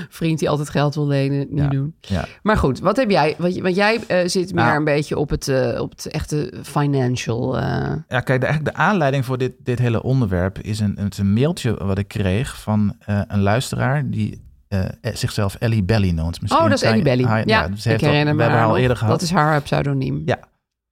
Vriend 0.10 0.40
die 0.40 0.50
altijd 0.50 0.70
geld 0.70 0.96
wil 0.96 1.08
lenen, 1.08 1.38
niet 1.50 1.60
Ja. 1.64 1.68
doen. 1.68 1.96
Ja. 2.02 2.26
Maar 2.44 2.58
goed, 2.58 2.80
wat 2.80 2.96
heb 2.98 3.10
jij? 3.10 3.36
Want, 3.38 3.58
want 3.58 3.76
jij 3.76 4.00
eh, 4.08 4.28
zit 4.28 4.54
meer 4.54 4.64
Nou. 4.64 4.78
een 4.78 4.84
beetje 4.84 5.18
op 5.18 5.30
het, 5.30 5.48
eh, 5.48 5.82
op 5.82 5.90
het 5.92 6.06
echte 6.06 6.54
financial. 6.64 7.58
eh, 7.58 7.64
Ja, 8.08 8.20
kijk, 8.20 8.40
de, 8.42 8.46
eigenlijk 8.48 8.66
de 8.78 8.84
aanleiding 8.84 9.26
voor 9.26 9.38
dit, 9.38 9.52
dit 9.64 9.80
hele 9.80 10.04
onderwerp 10.04 10.60
is 10.60 10.80
een, 10.80 10.96
het 11.00 11.14
is 11.14 11.20
een 11.20 11.34
mailtje 11.34 11.74
wat 11.86 11.98
ik 11.98 12.08
kreeg 12.08 12.62
van 12.62 12.96
een 13.06 13.42
luisteraar 13.42 14.10
die 14.10 14.44
zichzelf 15.14 15.56
Ellie 15.56 15.84
Belly 15.84 16.10
noemt. 16.12 16.42
Misschien 16.42 16.64
Oh, 16.64 16.70
dat 16.70 16.82
is 16.82 16.90
Ellie 16.90 17.04
Belly. 17.04 17.44
Ja, 17.46 17.70
ze 17.76 17.94
ik 17.94 18.02
al- 18.02 18.08
herinner 18.08 18.30
we 18.30 18.36
me 18.36 18.42
hebben 18.42 18.60
haar 18.60 18.68
al 18.70 18.78
eerder 18.78 18.98
gehad. 18.98 19.14
Dat 19.14 19.22
is 19.22 19.32
haar 19.32 19.62
pseudoniem. 19.62 20.22
Ja. 20.26 20.40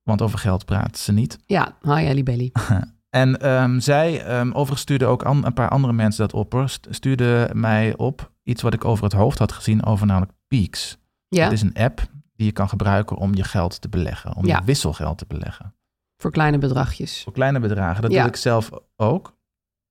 Want 0.04 0.22
over 0.22 0.40
geld 0.40 0.66
praat 0.66 0.98
ze 0.98 1.12
niet. 1.12 1.38
Ja, 1.46 1.78
hi 1.82 1.92
Ellie 2.06 2.24
Belly. 2.24 2.52
En 3.10 3.40
ehm, 3.40 3.80
zij, 3.80 4.24
ehm, 4.26 4.48
overigens 4.48 4.82
stuurde 4.82 5.06
ook 5.06 5.24
an- 5.24 5.46
een 5.46 5.54
paar 5.54 5.70
andere 5.70 5.94
mensen 5.94 6.22
dat 6.28 6.34
op, 6.34 6.66
stuurde 6.90 7.50
mij 7.54 7.96
op 7.98 8.32
iets 8.44 8.62
wat 8.62 8.74
ik 8.74 8.86
over 8.86 9.04
het 9.04 9.14
hoofd 9.14 9.40
had 9.40 9.52
gezien, 9.52 9.86
over 9.86 10.06
namelijk 10.06 10.32
Peaks. 10.48 10.98
Ja, 11.28 11.44
Het 11.44 11.52
is 11.54 11.62
een 11.62 11.74
app 11.74 12.02
die 12.36 12.46
je 12.46 12.52
kan 12.52 12.70
gebruiken 12.70 13.18
om 13.18 13.36
je 13.36 13.44
geld 13.44 13.82
te 13.82 13.90
beleggen, 13.90 14.36
om 14.36 14.46
Ja. 14.46 14.58
je 14.60 14.66
wisselgeld 14.66 15.18
te 15.18 15.26
beleggen. 15.28 15.76
voor 16.18 16.32
kleine 16.32 16.58
bedragjes. 16.58 17.22
Voor 17.24 17.34
kleine 17.34 17.60
bedragen. 17.60 18.02
Dat 18.02 18.12
Ja. 18.12 18.20
doe 18.20 18.30
ik 18.30 18.36
zelf 18.36 18.70
ook 18.96 19.38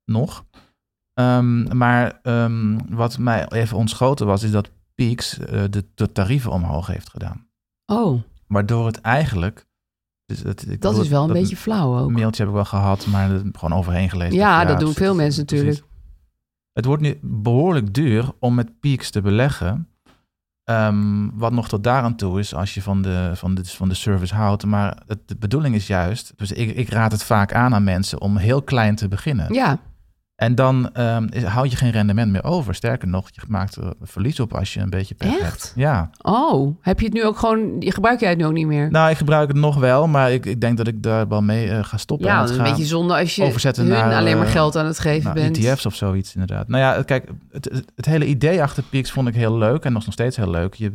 nog. 0.04 0.44
Ehm, 1.14 1.76
maar 1.76 2.20
wat 2.88 3.18
mij 3.18 3.48
even 3.48 3.76
ontschoten 3.76 4.26
was, 4.26 4.42
is 4.42 4.50
dat 4.50 4.70
Peaks 4.94 5.38
eh, 5.38 5.62
de, 5.70 5.84
de 5.94 6.12
tarieven 6.12 6.50
omhoog 6.52 6.86
heeft 6.86 7.10
gedaan. 7.10 7.46
Oh, 7.86 8.22
Waardoor 8.46 8.86
het 8.86 9.00
eigenlijk... 9.00 9.66
Dus 10.42 10.64
ik 10.64 10.80
dat 10.80 10.98
is 10.98 11.08
wel 11.08 11.22
een 11.22 11.28
dat 11.28 11.36
beetje 11.36 11.56
flauw 11.56 11.98
ook. 11.98 12.10
mailtje 12.10 12.42
heb 12.42 12.50
ik 12.50 12.54
wel 12.54 12.64
gehad, 12.64 13.06
maar 13.06 13.28
gewoon 13.52 13.78
overheen 13.78 14.10
gelezen. 14.10 14.34
Ja, 14.34 14.64
dat 14.64 14.80
doen 14.80 14.92
veel 14.92 15.14
mensen 15.14 15.44
precies. 15.44 15.64
natuurlijk. 15.64 15.92
Het 16.72 16.84
wordt 16.84 17.02
nu 17.02 17.18
behoorlijk 17.22 17.94
duur 17.94 18.30
om 18.38 18.54
met 18.54 18.80
Peaks 18.80 19.10
te 19.10 19.20
beleggen. 19.20 19.86
Ehm, 20.64 21.28
wat 21.34 21.52
nog 21.52 21.68
tot 21.68 21.84
daaraan 21.84 22.16
toe 22.16 22.38
is 22.38 22.54
als 22.54 22.74
je 22.74 22.82
van 22.82 23.02
de, 23.02 23.30
van 23.34 23.54
de, 23.54 23.64
van 23.64 23.88
de 23.88 23.94
service 23.94 24.34
houdt. 24.34 24.64
Maar 24.66 25.02
het, 25.06 25.28
de 25.28 25.36
bedoeling 25.36 25.74
is 25.74 25.86
juist, 25.86 26.32
dus 26.36 26.52
ik, 26.52 26.76
ik 26.76 26.88
raad 26.88 27.12
het 27.12 27.22
vaak 27.24 27.52
aan 27.52 27.74
aan 27.74 27.84
mensen 27.84 28.20
om 28.20 28.36
heel 28.36 28.62
klein 28.62 28.94
te 28.94 29.08
beginnen. 29.08 29.54
Ja, 29.54 29.78
En 30.42 30.54
dan 30.54 30.90
ehm, 30.92 31.26
is- 31.30 31.42
houd 31.42 31.70
je 31.70 31.76
geen 31.76 31.90
rendement 31.90 32.32
meer 32.32 32.44
over. 32.44 32.74
Sterker 32.74 33.08
nog, 33.08 33.28
je 33.32 33.40
maakt 33.48 33.76
er 33.76 33.92
verlies 34.00 34.40
op 34.40 34.54
als 34.54 34.74
je 34.74 34.80
een 34.80 34.90
beetje 34.90 35.14
pech 35.14 35.28
Echt? 35.38 35.40
hebt. 35.42 35.72
Ja. 35.76 36.10
oh, 36.22 36.76
heb 36.80 36.98
je 36.98 37.04
het 37.04 37.14
nu 37.14 37.24
ook 37.24 37.38
gewoon, 37.38 37.74
gebruik 37.78 38.20
jij 38.20 38.28
het 38.28 38.38
nu 38.38 38.44
ook 38.46 38.52
niet 38.52 38.66
meer? 38.66 38.90
Nou, 38.90 39.10
ik 39.10 39.16
gebruik 39.16 39.48
het 39.48 39.56
nog 39.56 39.76
wel, 39.78 40.06
maar 40.06 40.32
ik, 40.32 40.46
ik 40.46 40.60
denk 40.60 40.76
dat 40.76 40.86
ik 40.86 41.02
daar 41.02 41.28
wel 41.28 41.42
mee 41.42 41.70
eh, 41.70 41.84
ga 41.84 41.96
stoppen. 41.96 42.26
ja, 42.26 42.32
En 42.32 42.38
dat 42.40 42.48
het 42.48 42.58
is 42.58 42.64
een 42.64 42.70
beetje 42.70 42.86
zonde 42.88 43.14
als 43.18 43.34
je 43.36 43.42
overzetten 43.42 43.86
naar, 43.86 44.14
alleen 44.14 44.36
maar 44.38 44.46
eh, 44.46 44.52
geld 44.52 44.76
aan 44.76 44.86
het 44.86 44.98
geven 44.98 45.34
Nou, 45.34 45.34
bent. 45.52 45.58
ETF's 45.64 45.86
of 45.86 45.94
zoiets, 45.94 46.34
inderdaad. 46.34 46.68
Nou 46.68 46.82
ja, 46.82 47.02
kijk, 47.02 47.28
het, 47.50 47.64
het, 47.72 47.92
het 47.96 48.04
hele 48.06 48.26
idee 48.26 48.62
achter 48.62 48.82
Peaks 48.82 49.10
vond 49.10 49.28
ik 49.28 49.34
heel 49.34 49.58
leuk 49.58 49.84
en 49.84 49.92
nog 49.92 50.04
steeds 50.08 50.36
heel 50.36 50.50
leuk. 50.50 50.74
Je, 50.74 50.92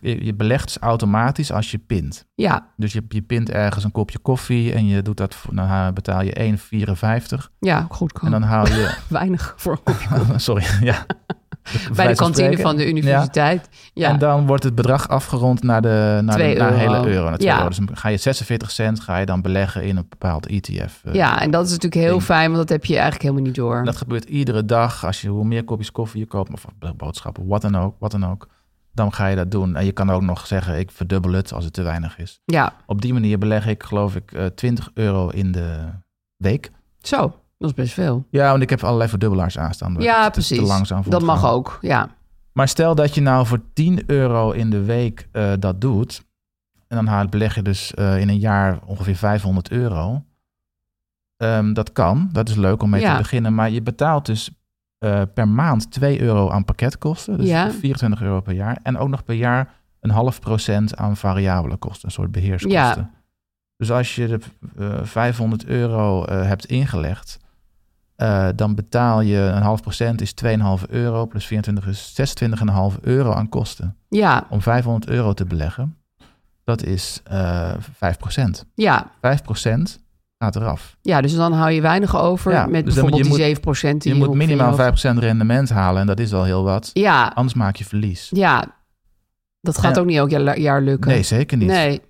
je, 0.00 0.24
je 0.24 0.34
belegt 0.34 0.64
dus 0.64 0.78
automatisch 0.78 1.52
als 1.52 1.70
je 1.70 1.78
pint. 1.78 2.26
Ja, 2.34 2.66
Dus 2.76 2.92
je, 2.92 3.04
je 3.08 3.22
pint 3.22 3.50
ergens 3.50 3.84
een 3.84 3.92
kopje 3.92 4.18
koffie 4.18 4.72
en 4.72 4.86
je 4.86 5.02
doet 5.02 5.16
dat, 5.16 5.34
voor, 5.34 5.54
dan 5.54 5.94
betaal 5.94 6.22
je 6.22 6.56
1,54. 7.38 7.48
ja, 7.58 7.86
goed. 7.90 8.12
En 8.22 8.30
dan 8.30 8.42
hou 8.42 8.68
je... 8.70 8.96
Weinig 9.08 9.54
voor 9.56 9.72
een 9.72 9.82
kopje 9.94 10.38
Sorry, 10.38 10.64
ja. 10.80 11.06
bij 11.96 12.06
de 12.06 12.14
kantine 12.14 12.58
van 12.58 12.76
de 12.76 12.88
universiteit. 12.88 13.68
Ja, 13.94 14.10
En 14.10 14.18
dan 14.18 14.46
wordt 14.46 14.62
het 14.64 14.74
bedrag 14.74 15.08
afgerond 15.08 15.62
naar 15.62 15.82
de, 15.82 16.20
naar 16.24 16.38
de 16.38 16.42
naar 16.58 16.72
euro. 16.72 16.74
hele 16.76 17.06
euro. 17.08 17.28
Naar 17.30 17.42
Ja. 17.42 17.56
euro. 17.56 17.68
Dus 17.68 17.76
dan 17.76 17.96
ga 17.96 18.08
je 18.08 18.16
46 18.16 18.70
cent 18.70 19.00
ga 19.00 19.16
je 19.16 19.26
dan 19.26 19.42
beleggen 19.42 19.84
in 19.84 19.96
een 19.96 20.06
bepaald 20.08 20.46
ETF. 20.46 21.00
eh. 21.04 21.14
ja, 21.14 21.40
en 21.40 21.50
dat 21.50 21.64
is 21.64 21.70
natuurlijk 21.70 22.02
heel 22.02 22.10
ding. 22.12 22.22
fijn, 22.22 22.46
want 22.46 22.56
dat 22.56 22.68
heb 22.68 22.84
je 22.84 22.92
eigenlijk 22.92 23.22
helemaal 23.22 23.44
niet 23.44 23.54
door. 23.54 23.84
Dat 23.84 23.96
gebeurt 23.96 24.24
iedere 24.24 24.64
dag. 24.64 25.04
Als 25.04 25.20
je 25.20 25.28
hoe 25.28 25.44
meer 25.44 25.64
kopjes 25.64 25.90
koffie 25.92 26.20
je 26.20 26.26
koopt, 26.26 26.52
of 26.52 26.64
boodschappen, 26.96 27.46
wat 27.46 27.62
dan 27.62 27.76
ook, 27.76 27.94
wat 27.98 28.10
dan 28.10 28.26
ook. 28.26 28.48
Dan 28.94 29.12
ga 29.12 29.26
je 29.26 29.36
dat 29.36 29.50
doen. 29.50 29.76
En 29.76 29.84
je 29.84 29.92
kan 29.92 30.10
ook 30.10 30.22
nog 30.22 30.46
zeggen, 30.46 30.78
ik 30.78 30.90
verdubbel 30.90 31.32
het 31.32 31.52
als 31.52 31.64
het 31.64 31.72
te 31.72 31.82
weinig 31.82 32.18
is. 32.18 32.40
Ja, 32.44 32.72
Op 32.86 33.02
die 33.02 33.12
manier 33.12 33.38
beleg 33.38 33.66
ik, 33.66 33.82
geloof 33.82 34.16
ik, 34.16 34.32
eh 34.32 34.46
20 34.46 34.90
euro 34.94 35.28
in 35.28 35.52
de 35.52 35.88
week. 36.36 36.70
zo, 37.00 37.16
dat 37.58 37.68
is 37.70 37.74
best 37.74 37.92
veel. 37.92 38.26
Ja, 38.30 38.50
want 38.50 38.62
ik 38.62 38.70
heb 38.70 38.84
allerlei 38.84 39.08
verdubbelaars 39.10 39.58
aanstaan. 39.58 39.96
Ja, 39.98 40.30
precies. 40.30 40.58
Te 40.58 40.64
langzaam 40.64 41.02
Dat 41.06 41.22
mag 41.22 41.44
ook, 41.44 41.78
ja. 41.80 42.08
Maar 42.52 42.68
stel 42.68 42.94
dat 42.94 43.14
je 43.14 43.20
nou 43.20 43.46
voor 43.46 43.60
10 43.72 44.02
euro 44.06 44.50
in 44.50 44.70
de 44.70 44.82
week 44.84 45.28
eh, 45.32 45.52
dat 45.58 45.80
doet. 45.80 46.22
En 46.88 47.04
dan 47.04 47.28
beleg 47.30 47.54
je 47.54 47.62
dus 47.62 47.94
eh, 47.94 48.20
in 48.20 48.28
een 48.28 48.38
jaar 48.38 48.78
ongeveer 48.86 49.16
500 49.16 49.70
euro. 49.70 50.24
Ehm, 51.36 51.72
dat 51.72 51.92
kan, 51.92 52.28
dat 52.32 52.48
is 52.48 52.54
leuk 52.54 52.82
om 52.82 52.90
mee 52.90 53.00
Ja. 53.00 53.12
te 53.12 53.18
beginnen. 53.22 53.54
Maar 53.54 53.70
je 53.70 53.82
betaalt 53.82 54.26
dus 54.26 54.50
eh, 55.04 55.22
per 55.34 55.48
maand 55.48 55.90
2 55.90 56.20
euro 56.20 56.50
aan 56.50 56.64
pakketkosten. 56.64 57.36
Dus 57.38 57.48
Ja. 57.48 57.70
24 57.70 58.22
euro 58.22 58.40
per 58.40 58.54
jaar. 58.54 58.78
En 58.82 58.98
ook 58.98 59.08
nog 59.08 59.24
per 59.24 59.34
jaar 59.34 59.72
een 60.00 60.10
half 60.10 60.40
procent 60.40 60.96
aan 60.96 61.16
variabele 61.16 61.76
kosten. 61.76 62.08
Een 62.08 62.14
soort 62.14 62.32
beheerskosten. 62.32 62.80
Ja. 63.02 63.10
Dus 63.76 63.90
als 63.90 64.14
je 64.14 64.26
de 64.28 64.38
eh, 64.78 65.04
500 65.04 65.64
euro 65.64 66.24
eh, 66.24 66.42
hebt 66.46 66.64
ingelegd... 66.66 67.38
dan 68.54 68.74
betaal 68.74 69.20
je 69.20 69.36
een 69.38 69.62
half 69.62 69.80
procent 69.82 70.20
is 70.20 70.34
2,5 70.44 70.50
euro... 70.88 71.26
plus 71.26 71.46
24 71.46 71.86
is 71.86 72.14
26,5 72.94 73.00
euro 73.00 73.32
aan 73.32 73.48
kosten. 73.48 73.96
Ja, 74.08 74.46
Om 74.50 74.60
500 74.62 75.06
euro 75.08 75.32
te 75.32 75.44
beleggen, 75.44 75.96
dat 76.64 76.82
is 76.82 77.20
eh 77.24 77.74
5 77.96 78.16
procent. 78.18 78.64
ja. 78.74 79.10
5 79.20 79.42
procent 79.42 80.02
gaat 80.38 80.56
eraf. 80.56 80.96
Ja, 81.02 81.20
dus 81.20 81.34
dan 81.34 81.52
hou 81.52 81.70
je 81.70 81.80
weinig 81.80 82.16
over 82.16 82.52
Ja, 82.52 82.66
met 82.66 82.72
dus 82.72 82.94
moet- 82.94 82.94
bijvoorbeeld 83.10 83.36
je 83.36 83.44
die 83.44 83.54
7% 83.54 84.02
die 84.02 84.12
Je 84.14 84.18
moet 84.18 84.34
minimaal 84.34 84.64
over- 84.66 84.76
5 84.78 84.88
procent 84.88 85.18
rendement 85.18 85.68
halen 85.70 86.00
en 86.00 86.06
dat 86.06 86.20
is 86.20 86.32
al 86.34 86.44
heel 86.44 86.64
wat. 86.64 86.90
Ja, 86.92 87.26
Anders 87.34 87.54
maak 87.54 87.76
je 87.76 87.84
verlies. 87.84 88.28
ja. 88.32 88.82
Dat 89.60 89.78
gaat 89.78 89.94
Ja. 89.94 90.00
ook 90.00 90.06
niet 90.06 90.16
elk 90.16 90.30
jaar, 90.30 90.58
jaar 90.58 90.82
lukken. 90.82 91.10
Nee, 91.10 91.22
zeker 91.22 91.56
niet. 91.56 91.68
Nee, 91.68 92.00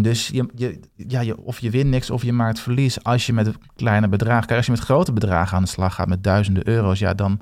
Dus 0.00 0.28
je, 0.28 0.48
je, 0.54 0.80
ja, 0.96 1.20
je, 1.20 1.40
of 1.42 1.58
je 1.60 1.70
wint 1.70 1.90
niks 1.90 2.10
of 2.10 2.22
je 2.22 2.32
maakt 2.32 2.60
verlies 2.60 3.02
als 3.04 3.26
je 3.26 3.32
met 3.32 3.46
een 3.46 3.56
kleine 3.74 4.08
bedragen... 4.08 4.56
Als 4.56 4.66
je 4.66 4.72
met 4.72 4.80
grote 4.80 5.12
bedragen 5.12 5.56
aan 5.56 5.62
de 5.62 5.68
slag 5.68 5.94
gaat 5.94 6.08
met 6.08 6.24
duizenden 6.24 6.68
euro's... 6.68 6.98
ja, 6.98 7.14
dan 7.14 7.40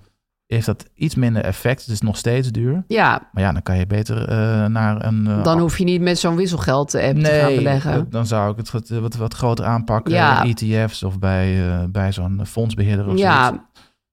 heeft 0.55 0.67
dat 0.67 0.85
iets 0.95 1.15
minder 1.15 1.43
effect. 1.45 1.81
Het 1.81 1.91
is 1.91 2.01
nog 2.01 2.17
steeds 2.17 2.49
duur. 2.51 2.85
ja. 2.89 3.29
Maar 3.33 3.43
ja, 3.43 3.53
dan 3.53 3.63
kan 3.63 3.77
je 3.79 3.87
beter 3.87 4.29
eh, 4.29 4.67
naar 4.67 5.05
een... 5.07 5.27
eh, 5.27 5.43
Dan 5.45 5.59
hoef 5.59 5.79
je 5.79 5.85
niet 5.85 6.01
met 6.01 6.19
zo'n 6.19 6.37
wisselgeld-app 6.37 7.19
te 7.19 7.31
gaan 7.31 7.55
beleggen. 7.55 7.93
dan- 7.95 8.07
dan 8.11 8.27
zou 8.27 8.51
ik 8.51 8.57
het 8.57 8.71
wat, 8.71 8.89
wat, 8.89 9.15
wat 9.17 9.35
groter 9.35 9.65
aanpakken. 9.65 10.13
Ja. 10.13 10.45
ETF's 10.45 11.03
of 11.03 11.19
bij, 11.19 11.69
eh, 11.69 11.85
bij 11.89 12.13
zo'n 12.13 12.41
fondsbeheerder 12.47 13.05
of 13.07 13.11
zoiets. 13.19 13.27
Ja, 13.29 13.69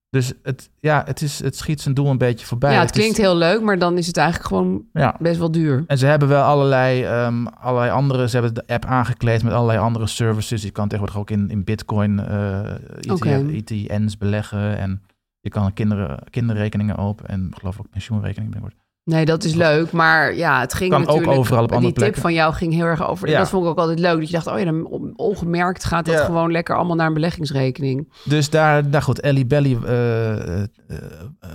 Dus 0.09 0.33
het, 0.43 0.69
ja, 0.79 1.01
het, 1.05 1.21
is, 1.21 1.39
het 1.43 1.55
schiet 1.57 1.81
zijn 1.81 1.93
doel 1.95 2.09
een 2.09 2.17
beetje 2.17 2.45
voorbij. 2.45 2.73
ja, 2.73 2.79
het 2.79 2.91
klinkt 2.91 3.17
heel 3.17 3.35
leuk, 3.37 3.61
maar 3.61 3.79
dan 3.79 3.97
is 3.97 4.07
het 4.07 4.17
eigenlijk 4.17 4.47
gewoon 4.47 4.83
Ja. 4.93 5.15
best 5.19 5.37
wel 5.37 5.51
duur. 5.51 5.83
En 5.87 5.97
ze 5.97 6.05
hebben 6.05 6.27
wel 6.27 6.43
allerlei, 6.43 7.03
ehm, 7.03 7.45
allerlei 7.45 7.91
andere... 7.91 8.27
Ze 8.29 8.35
hebben 8.37 8.53
de 8.53 8.63
app 8.73 8.85
aangekleed 8.85 9.43
met 9.43 9.53
allerlei 9.53 9.79
andere 9.79 10.07
services. 10.07 10.61
Je 10.61 10.71
kan 10.71 10.87
tegenwoordig 10.87 11.19
ook 11.21 11.29
in, 11.29 11.49
in 11.49 11.63
bitcoin 11.63 12.19
eh 12.19 12.59
ETF, 12.71 13.11
Oké. 13.11 13.45
ETN's 13.51 14.17
beleggen. 14.17 14.77
En 14.77 15.01
je 15.47 15.53
kan 15.53 15.73
kinderen, 15.73 16.23
kinderrekeningen 16.29 16.97
open. 16.97 17.27
En 17.27 17.51
geloof 17.57 17.73
ik 17.73 17.79
ook 17.79 17.89
pensioenrekeningen 17.89 18.51
binnenkort. 18.51 18.86
Nee, 19.07 19.25
dat 19.25 19.43
is 19.43 19.53
leuk, 19.53 19.91
maar 19.91 20.35
ja, 20.35 20.59
het 20.59 20.73
ging 20.73 20.91
Kan 20.91 21.01
ook 21.01 21.07
natuurlijk... 21.07 21.37
overal 21.37 21.61
op 21.63 21.67
Die 21.67 21.75
andere 21.77 21.93
tip 21.93 22.03
plekken. 22.03 22.21
van 22.21 22.33
jou 22.33 22.53
ging 22.53 22.73
heel 22.73 22.85
erg 22.85 23.07
over... 23.09 23.29
Ja. 23.29 23.37
Dat 23.37 23.49
vond 23.49 23.63
ik 23.63 23.69
ook 23.69 23.77
altijd 23.77 23.99
leuk, 23.99 24.17
dat 24.19 24.27
je 24.27 24.33
dacht... 24.33 24.47
oh 24.47 24.59
ja, 24.59 24.65
dan 24.65 24.85
on- 24.85 25.13
ongemerkt 25.15 25.83
gaat 25.85 26.05
dat 26.05 26.15
Ja. 26.15 26.25
gewoon 26.25 26.51
lekker 26.51 26.75
allemaal 26.75 26.95
naar 26.95 27.07
een 27.07 27.13
beleggingsrekening. 27.13 28.13
Dus 28.23 28.49
daar, 28.49 28.87
nou 28.87 29.03
goed, 29.03 29.19
Ellie 29.19 29.45
Belly, 29.45 29.77
eh, 29.85 30.33
eh, 30.33 30.61
eh, 30.87 30.97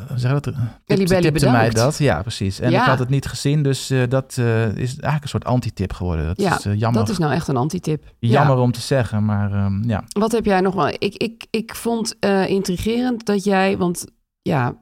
hoe 0.08 0.18
zeg 0.18 0.32
je 0.32 0.40
dat? 0.40 0.54
Ellie 0.86 1.06
Belly 1.06 1.22
tipte 1.22 1.50
mij 1.50 1.70
dat. 1.70 1.98
Ja, 1.98 2.20
precies. 2.22 2.60
En 2.60 2.70
Ja. 2.70 2.80
ik 2.82 2.88
had 2.88 2.98
het 2.98 3.08
niet 3.08 3.26
gezien, 3.26 3.62
dus 3.62 3.90
eh, 3.90 4.02
dat 4.08 4.36
eh, 4.38 4.66
is 4.68 4.76
eigenlijk 4.90 5.22
een 5.22 5.28
soort 5.28 5.44
anti-tip 5.44 5.92
geworden. 5.92 6.26
Dat 6.26 6.40
Ja, 6.40 6.56
is 6.58 6.64
eh, 6.64 6.78
jammer, 6.78 7.00
Dat 7.00 7.10
is 7.10 7.18
nou 7.18 7.32
echt 7.32 7.48
een 7.48 7.56
antitip. 7.56 8.04
jammer 8.18 8.56
Ja. 8.56 8.62
om 8.62 8.72
te 8.72 8.80
zeggen, 8.80 9.24
maar 9.24 9.52
ehm, 9.52 9.88
ja. 9.88 10.04
Wat 10.18 10.32
heb 10.32 10.44
jij 10.44 10.60
nog 10.60 10.74
wel? 10.74 10.88
Ik, 10.88 11.14
ik, 11.16 11.46
ik 11.50 11.74
vond 11.74 12.16
eh, 12.20 12.48
intrigerend 12.48 13.24
dat 13.26 13.44
jij, 13.44 13.76
want 13.78 14.04
ja, 14.42 14.74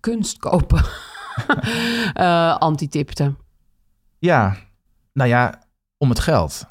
kunst 0.00 0.38
kopen, 0.38 0.82
eh 2.14 2.56
antitipte. 2.56 3.34
Ja, 4.18 4.56
nou 5.12 5.28
ja, 5.28 5.62
om 5.98 6.08
het 6.08 6.18
geld. 6.20 6.66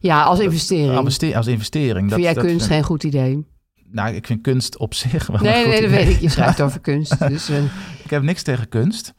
Ja, 0.00 0.22
als 0.22 0.38
investering. 0.38 0.98
Investe- 0.98 1.36
Als 1.36 1.46
investering. 1.46 2.10
Vind 2.12 2.22
jij 2.22 2.34
kunst 2.34 2.48
vind- 2.48 2.62
geen 2.62 2.82
goed 2.82 3.04
idee? 3.04 3.46
Nou, 3.90 4.14
ik 4.14 4.26
vind 4.26 4.40
kunst 4.40 4.78
op 4.78 4.94
zich 4.94 5.26
wel 5.26 5.36
een 5.36 5.42
Nee, 5.42 5.62
goed 5.62 5.70
nee, 5.72 5.80
dat 5.80 5.90
idee. 5.90 6.04
weet 6.04 6.14
ik. 6.14 6.20
Je 6.20 6.28
schrijft 6.28 6.60
over 6.60 6.80
kunst. 6.90 7.28
Dus, 7.28 7.48
eh, 7.48 7.62
Ik 8.04 8.10
heb 8.10 8.22
niks 8.22 8.42
tegen 8.42 8.68
kunst. 8.68 9.12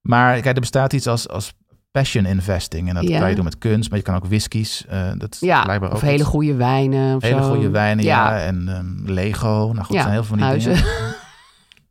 Maar 0.00 0.40
kijk, 0.40 0.54
er 0.54 0.60
bestaat 0.60 0.92
iets 0.92 1.06
als, 1.06 1.28
als 1.28 1.52
passion 1.90 2.26
investing. 2.26 2.88
En 2.88 2.94
dat 2.94 3.08
Ja. 3.08 3.18
kan 3.18 3.28
je 3.28 3.34
doen 3.34 3.44
met 3.44 3.58
kunst, 3.58 3.88
maar 3.88 3.98
je 3.98 4.04
kan 4.04 4.14
ook 4.14 4.26
whiskies. 4.26 4.84
eh 4.88 5.10
dat 5.18 5.36
ja, 5.40 5.62
blijkbaar 5.62 5.88
ook 5.88 5.94
of 5.94 6.00
hele 6.00 6.24
goede 6.24 6.54
wijnen. 6.54 7.16
Of 7.16 7.22
Hele 7.22 7.42
zo. 7.42 7.52
goede 7.54 7.70
wijnen, 7.70 8.04
ja. 8.04 8.34
Ja. 8.36 8.44
En 8.44 8.68
ehm, 8.68 9.12
Lego. 9.12 9.70
Nou 9.72 9.84
goed, 9.84 9.94
Ja, 9.96 10.00
zijn 10.02 10.12
heel 10.14 10.24
veel 10.24 10.36
van 10.36 10.36
die 10.36 10.46
huizen. 10.46 10.74
dingen. 10.74 11.14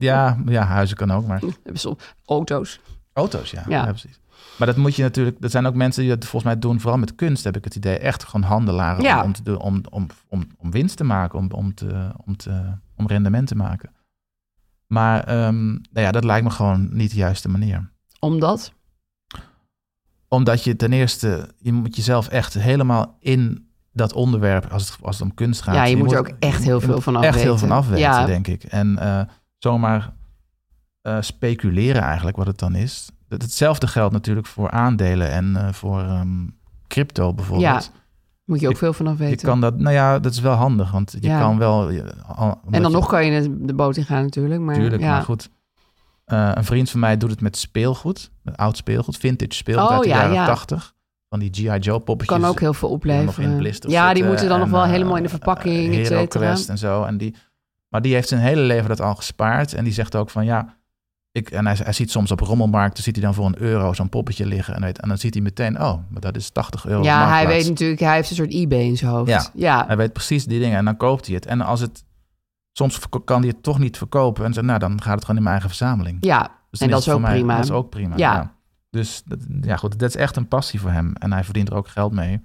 Ja, 0.02 0.38
ja, 0.46 0.64
huizen 0.64 0.98
kan 0.98 1.12
ook, 1.12 1.28
maar 1.28 1.42
Auto's. 2.26 2.80
auto's, 3.14 3.52
ja. 3.52 3.64
Ja. 3.68 3.84
ja. 3.86 3.90
precies. 3.90 4.20
Maar 4.58 4.68
dat 4.68 4.78
moet 4.78 4.96
je 4.96 5.02
natuurlijk, 5.04 5.38
er 5.44 5.50
zijn 5.50 5.66
ook 5.66 5.76
mensen 5.76 6.02
die 6.02 6.12
dat 6.12 6.22
volgens 6.26 6.44
mij 6.54 6.60
doen, 6.62 6.80
vooral 6.80 7.00
met 7.00 7.16
kunst 7.16 7.44
heb 7.44 7.58
ik 7.58 7.64
het 7.64 7.76
idee, 7.76 7.98
echt 7.98 8.24
gewoon 8.24 8.50
handelaren 8.50 9.04
Ja. 9.04 9.18
om, 9.20 9.24
om, 9.26 9.34
te 9.34 9.44
doen, 9.44 9.58
om, 9.60 9.82
om, 9.90 10.08
om, 10.28 10.48
om 10.58 10.72
winst 10.72 10.98
te 10.98 11.04
maken, 11.04 11.40
om, 11.40 11.52
om, 11.52 11.74
te, 11.74 12.12
om, 12.26 12.38
te, 12.38 12.78
om 12.96 13.08
rendement 13.08 13.48
te 13.48 13.56
maken. 13.56 13.90
Maar 14.88 15.24
ehm, 15.24 15.66
nou 15.72 15.80
ja, 16.06 16.12
dat 16.12 16.24
lijkt 16.24 16.44
me 16.44 16.50
gewoon 16.52 16.90
niet 16.92 17.10
de 17.12 17.18
juiste 17.18 17.50
manier. 17.50 17.90
Omdat? 18.20 18.74
Omdat 20.28 20.64
je 20.64 20.76
ten 20.76 20.94
eerste, 20.94 21.50
je 21.60 21.74
moet 21.74 21.96
jezelf 21.96 22.28
echt 22.28 22.54
helemaal 22.54 23.16
in 23.20 23.70
dat 23.94 24.14
onderwerp, 24.14 24.66
als 24.72 24.90
het, 24.90 24.98
als 25.02 25.20
het 25.20 25.28
om 25.28 25.34
kunst 25.34 25.62
gaat. 25.62 25.76
Ja, 25.76 25.84
je 25.86 25.98
moet 25.98 26.12
er 26.12 26.20
ook 26.20 26.32
echt 26.40 26.64
heel 26.64 26.82
veel 26.82 27.02
van 27.02 27.16
Echt 27.24 27.24
heel 27.24 27.54
afweten. 27.54 27.60
van 27.60 27.72
afweten, 27.78 28.00
Ja. 28.04 28.26
denk 28.26 28.48
ik. 28.48 28.64
En 28.64 28.98
eh, 28.98 29.22
zomaar 29.64 30.14
eh, 31.02 31.18
speculeren 31.22 32.02
eigenlijk 32.02 32.38
wat 32.38 32.48
het 32.48 32.60
dan 32.60 32.76
is. 32.76 33.10
Dat- 33.28 33.42
Hetzelfde 33.42 33.88
geldt 33.88 34.14
natuurlijk 34.14 34.48
voor 34.48 34.72
aandelen 34.72 35.32
en 35.32 35.56
eh, 35.56 35.74
voor 35.74 36.00
ehm, 36.02 36.48
crypto 36.88 37.34
bijvoorbeeld. 37.34 37.84
Ja. 37.94 38.00
Moet 38.46 38.60
je 38.60 38.68
ook 38.70 38.78
veel 38.78 38.94
vanaf 38.94 39.18
Je 39.18 39.24
weten. 39.24 39.48
kan 39.48 39.62
dat, 39.62 39.80
nou 39.80 39.96
ja, 39.96 40.20
dat 40.20 40.32
is 40.32 40.40
wel 40.40 40.54
handig, 40.56 40.92
want 40.92 41.16
je 41.20 41.28
Ja. 41.28 41.40
kan 41.40 41.58
wel... 41.58 41.90
je- 41.90 42.14
omdat 42.38 42.58
en 42.72 42.82
dan 42.82 42.92
je- 42.92 42.98
nog 42.98 43.08
kan 43.08 43.26
je 43.26 43.42
de- 43.42 43.66
de 43.66 43.74
boot 43.74 43.98
in 43.98 44.06
gaan 44.06 44.24
natuurlijk. 44.24 44.62
Maar, 44.62 44.76
Tuurlijk, 44.76 45.02
ja. 45.02 45.12
maar 45.12 45.22
goed. 45.24 45.50
Eh, 46.26 46.52
een 46.54 46.64
vriend 46.64 46.90
van 46.90 47.00
mij 47.00 47.18
doet 47.18 47.30
het 47.30 47.42
met 47.42 47.58
speelgoed. 47.58 48.32
Met 48.42 48.58
oud 48.58 48.78
speelgoed, 48.78 49.18
vintage 49.18 49.54
speelgoed 49.54 49.88
Oh, 49.90 49.94
uit 49.94 50.04
de 50.04 50.10
ja, 50.10 50.16
jaren 50.16 50.34
ja. 50.34 50.46
80. 50.46 50.94
Van 51.30 51.40
die 51.40 51.50
G.I. 51.54 51.78
Joe 51.80 52.00
poppetjes. 52.00 52.38
Kan 52.40 52.50
ook 52.50 52.60
heel 52.60 52.74
veel 52.74 52.90
opleveren. 52.90 53.74
Ja, 53.88 54.14
die 54.14 54.24
moeten 54.24 54.48
dan 54.50 54.60
nog 54.60 54.70
wel 54.70 54.84
eh, 54.84 54.90
helemaal 54.90 55.18
in 55.18 55.24
de 55.24 55.30
verpakking, 55.30 55.96
et 55.96 56.08
cetera. 56.08 56.46
Quest 56.46 56.70
en 56.70 56.78
zo. 56.78 57.04
En 57.04 57.18
die, 57.18 57.36
maar 57.92 58.02
die 58.02 58.14
heeft 58.14 58.28
zijn 58.28 58.42
hele 58.42 58.62
leven 58.62 58.90
dat 58.90 59.02
al 59.02 59.16
gespaard. 59.16 59.74
En 59.74 59.84
die 59.84 59.94
zegt 59.94 60.16
ook 60.16 60.30
van 60.30 60.46
ja... 60.46 60.80
Ik, 61.32 61.50
en 61.52 61.66
hij, 61.66 61.78
hij 61.84 61.94
ziet 61.94 62.12
soms 62.12 62.32
op 62.32 62.40
rommelmarkten, 62.40 63.04
ziet 63.04 63.16
hij 63.16 63.26
dan 63.26 63.34
voor 63.34 63.46
een 63.46 63.62
euro 63.62 63.94
zo'n 63.94 64.10
poppetje 64.10 64.46
liggen. 64.46 64.76
En, 64.76 64.82
weet- 64.82 65.00
en 65.00 65.08
dan 65.08 65.18
ziet 65.18 65.34
hij 65.34 65.44
meteen, 65.44 65.82
oh, 65.82 65.98
maar 66.10 66.22
dat 66.22 66.36
is 66.36 66.50
80 66.50 66.86
euro. 66.86 67.04
Ja, 67.04 67.28
hij 67.30 67.48
weet 67.48 67.68
natuurlijk, 67.70 68.00
hij 68.00 68.16
heeft 68.16 68.30
een 68.30 68.36
soort 68.36 68.54
eBay 68.54 68.80
in 68.82 68.98
zijn 68.98 69.12
hoofd. 69.12 69.30
Ja. 69.30 69.46
ja. 69.54 69.86
Hij 69.88 69.98
weet 69.98 70.14
precies 70.14 70.46
die 70.46 70.60
dingen 70.60 70.78
en 70.78 70.86
dan 70.86 70.98
koopt 70.98 71.26
hij 71.26 71.36
het. 71.36 71.46
En 71.46 71.62
als 71.62 71.80
het, 71.80 72.04
soms 72.72 73.00
kan 73.26 73.40
hij 73.40 73.50
het 73.50 73.64
toch 73.64 73.80
niet 73.80 73.98
verkopen. 73.98 74.46
En 74.46 74.54
zegt, 74.54 74.66
nou, 74.66 74.80
dan 74.80 75.02
gaat 75.02 75.14
het 75.14 75.22
gewoon 75.22 75.36
in 75.38 75.44
mijn 75.44 75.56
eigen 75.56 75.70
verzameling. 75.70 76.18
Ja, 76.22 76.52
Dus 76.70 76.80
en 76.80 76.90
dat 76.90 77.00
is 77.00 77.10
ook 77.10 77.24
prima. 77.24 77.56
Dat 77.56 77.64
is 77.64 77.72
ook 77.72 77.90
prima. 77.90 78.16
Ja. 78.18 78.34
Ja. 78.34 78.54
Dus 78.90 79.22
dat, 79.26 79.40
ja, 79.62 79.76
goed, 79.76 80.00
dat 80.00 80.10
is 80.10 80.16
echt 80.16 80.36
een 80.36 80.48
passie 80.48 80.80
voor 80.80 80.92
hem. 80.92 81.14
En 81.16 81.34
hij 81.34 81.44
verdient 81.44 81.70
er 81.70 81.76
ook 81.76 81.88
geld 81.88 82.12
mee. 82.14 82.42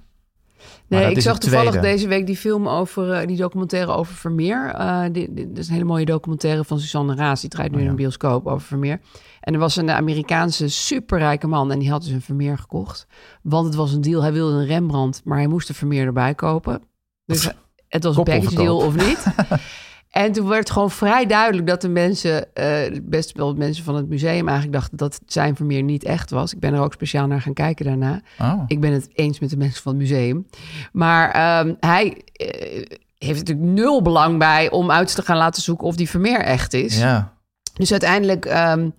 Nee, 0.88 1.10
ik 1.10 1.20
zag 1.20 1.38
toevallig 1.38 1.70
tweede. 1.70 1.88
deze 1.88 2.08
week 2.08 2.26
die 2.26 2.36
film 2.36 2.68
over, 2.68 3.12
eh, 3.12 3.26
die 3.26 3.36
documentaire 3.36 3.92
over 3.92 4.14
Vermeer. 4.14 4.74
Die, 5.12 5.32
die- 5.34 5.48
dat 5.48 5.58
is 5.58 5.66
een 5.66 5.72
hele 5.72 5.84
mooie 5.84 6.04
documentaire 6.04 6.64
van 6.64 6.80
Suzanne 6.80 7.14
Raas. 7.14 7.40
Die 7.40 7.50
draait 7.50 7.70
nu 7.70 7.74
Oh, 7.76 7.80
ja. 7.80 7.86
in 7.86 7.90
een 7.90 7.96
bioscoop 8.02 8.46
over 8.46 8.66
Vermeer. 8.66 9.00
En 9.40 9.52
er 9.54 9.58
was 9.60 9.76
een 9.76 9.90
Amerikaanse 9.90 10.68
superrijke 10.68 11.46
man 11.46 11.72
en 11.72 11.78
die 11.78 11.90
had 11.90 12.02
dus 12.02 12.10
een 12.12 12.20
Vermeer 12.22 12.58
gekocht. 12.58 13.06
Want 13.42 13.66
het 13.66 13.74
was 13.74 13.92
een 13.92 14.00
deal, 14.00 14.22
hij 14.22 14.32
wilde 14.32 14.56
een 14.56 14.66
Rembrandt, 14.66 15.20
maar 15.24 15.38
hij 15.38 15.46
moest 15.46 15.66
de 15.68 15.74
Vermeer 15.74 16.06
erbij 16.06 16.34
kopen. 16.34 16.82
Dus 17.24 17.50
het 17.88 18.04
was 18.04 18.16
een 18.16 18.22
package 18.24 18.54
deal 18.54 18.76
of 18.76 18.94
niet. 18.96 19.24
En 20.16 20.32
toen 20.32 20.48
werd 20.48 20.70
gewoon 20.70 20.90
vrij 20.90 21.26
duidelijk 21.26 21.66
dat 21.66 21.80
de 21.80 21.88
mensen, 21.88 22.54
eh, 22.54 23.00
best 23.02 23.36
wel 23.36 23.54
mensen 23.54 23.84
van 23.84 23.94
het 23.94 24.08
museum 24.08 24.48
eigenlijk 24.48 24.72
dachten 24.72 24.96
dat 24.96 25.20
zijn 25.26 25.56
Vermeer 25.56 25.82
niet 25.82 26.04
echt 26.04 26.30
was. 26.30 26.52
Ik 26.52 26.60
ben 26.60 26.74
er 26.74 26.80
ook 26.80 26.92
speciaal 26.92 27.26
naar 27.26 27.40
gaan 27.40 27.54
kijken 27.54 27.84
daarna. 27.84 28.20
Oh. 28.38 28.62
Ik 28.66 28.80
ben 28.80 28.92
het 28.92 29.08
eens 29.12 29.40
met 29.40 29.50
de 29.50 29.56
mensen 29.56 29.82
van 29.82 29.92
het 29.92 30.00
museum. 30.00 30.46
Maar 30.92 31.30
ehm, 31.30 31.74
hij 31.80 32.22
eh, 32.32 32.82
heeft 33.18 33.38
natuurlijk 33.38 33.66
nul 33.66 34.02
belang 34.02 34.38
bij 34.38 34.70
om 34.70 34.90
uit 34.90 35.14
te 35.14 35.22
gaan 35.22 35.36
laten 35.36 35.62
zoeken 35.62 35.86
of 35.86 35.96
die 35.96 36.10
Vermeer 36.10 36.40
echt 36.40 36.74
is. 36.74 36.98
Ja. 36.98 37.32
Dus 37.72 37.90
uiteindelijk, 37.90 38.44
ehm, 38.44 38.90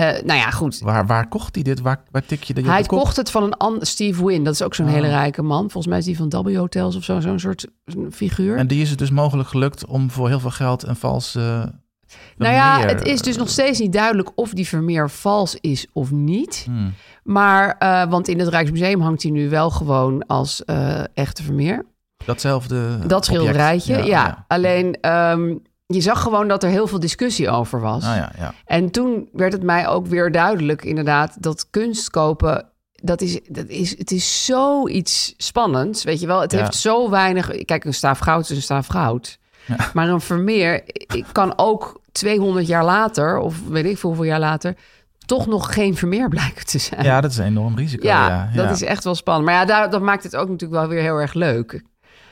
eh, 0.00 0.22
nou 0.24 0.38
ja, 0.38 0.50
goed. 0.50 0.78
Waar, 0.78 1.06
waar 1.06 1.28
kocht 1.28 1.54
hij 1.54 1.64
dit? 1.64 1.80
Waar, 1.80 2.02
waar 2.10 2.24
tik 2.24 2.42
je 2.42 2.54
de 2.54 2.62
Hij 2.62 2.82
kocht 2.82 3.16
het 3.16 3.30
van 3.30 3.54
een 3.58 3.86
Steve 3.86 4.26
Wynn. 4.26 4.44
Dat 4.44 4.54
is 4.54 4.62
ook 4.62 4.74
zo'n 4.74 4.86
Oh. 4.86 4.92
hele 4.92 5.08
rijke 5.08 5.42
man. 5.42 5.60
Volgens 5.60 5.86
mij 5.86 5.98
is 5.98 6.04
die 6.04 6.16
van 6.16 6.28
W 6.28 6.56
Hotels 6.56 6.96
of 6.96 7.04
zo, 7.04 7.20
zo'n 7.20 7.38
soort 7.38 7.66
figuur. 8.10 8.56
En 8.56 8.66
die 8.66 8.82
is 8.82 8.90
het 8.90 8.98
dus 8.98 9.10
mogelijk 9.10 9.48
gelukt 9.48 9.86
om 9.86 10.10
voor 10.10 10.28
heel 10.28 10.40
veel 10.40 10.50
geld 10.50 10.86
een 10.86 10.96
valse... 10.96 11.72
nou 12.36 12.54
ja, 12.54 12.76
Vermeer, 12.76 12.96
het 12.96 13.06
is 13.06 13.22
dus 13.22 13.36
nog 13.36 13.48
steeds 13.48 13.78
niet 13.78 13.92
duidelijk 13.92 14.30
of 14.34 14.50
die 14.50 14.68
Vermeer 14.68 15.10
vals 15.10 15.56
is 15.60 15.86
of 15.92 16.10
niet. 16.10 16.62
Hmm. 16.66 16.94
Maar, 17.22 17.76
eh, 17.78 18.10
want 18.10 18.28
in 18.28 18.38
het 18.38 18.48
Rijksmuseum 18.48 19.00
hangt 19.00 19.22
hij 19.22 19.30
nu 19.30 19.48
wel 19.48 19.70
gewoon 19.70 20.26
als 20.26 20.64
eh, 20.64 21.02
echte 21.14 21.42
Vermeer. 21.42 21.84
Datzelfde 22.24 23.06
Dat 23.06 23.24
schilderijtje, 23.24 23.96
ja. 23.96 24.04
ja. 24.04 24.44
Alleen, 24.48 25.00
ehm, 25.00 25.54
je 25.94 26.00
zag 26.00 26.22
gewoon 26.22 26.48
dat 26.48 26.62
er 26.62 26.70
heel 26.70 26.86
veel 26.86 27.00
discussie 27.00 27.50
over 27.50 27.80
was. 27.80 28.04
Ah, 28.04 28.16
ja, 28.16 28.32
ja. 28.38 28.54
En 28.64 28.90
toen 28.90 29.28
werd 29.32 29.52
het 29.52 29.62
mij 29.62 29.88
ook 29.88 30.06
weer 30.06 30.32
duidelijk, 30.32 30.84
inderdaad, 30.84 31.42
dat 31.42 31.66
kunst 31.70 32.10
kopen, 32.10 32.68
dat 32.92 33.20
is, 33.20 33.40
dat 33.48 33.68
is, 33.68 33.98
het 33.98 34.10
is 34.10 34.44
zoiets 34.44 35.34
spannends, 35.36 36.04
weet 36.04 36.20
je 36.20 36.26
wel. 36.26 36.40
Het 36.40 36.52
Ja. 36.52 36.58
heeft 36.58 36.74
zo 36.74 37.10
weinig... 37.10 37.64
Kijk, 37.64 37.84
een 37.84 37.94
staaf 37.94 38.18
goud 38.18 38.50
is 38.50 38.56
een 38.56 38.62
staaf 38.62 38.86
goud. 38.86 39.38
Maar 39.94 40.08
een 40.08 40.20
Vermeer 40.20 40.82
ik 40.86 41.24
kan 41.32 41.52
ook 41.56 42.00
200 42.12 42.66
jaar 42.66 42.84
later, 42.84 43.38
of 43.38 43.68
weet 43.68 43.84
ik 43.84 43.98
veel 43.98 44.08
hoeveel 44.08 44.28
jaar 44.28 44.38
later, 44.40 44.74
toch 45.26 45.46
nog 45.46 45.74
geen 45.74 45.96
Vermeer 45.96 46.28
blijken 46.28 46.66
te 46.66 46.78
zijn. 46.78 47.04
ja, 47.04 47.20
dat 47.20 47.30
is 47.30 47.36
een 47.36 47.44
enorm 47.44 47.76
risico. 47.76 48.06
Ja, 48.06 48.50
Ja, 48.52 48.62
dat 48.62 48.70
is 48.70 48.82
echt 48.82 49.04
wel 49.04 49.14
spannend. 49.14 49.46
Maar 49.46 49.54
ja, 49.54 49.64
daar, 49.64 49.90
dat 49.90 50.00
maakt 50.02 50.22
het 50.22 50.36
ook 50.36 50.48
natuurlijk 50.48 50.80
wel 50.80 50.88
weer 50.90 51.02
heel 51.02 51.16
erg 51.16 51.34
leuk. 51.34 51.82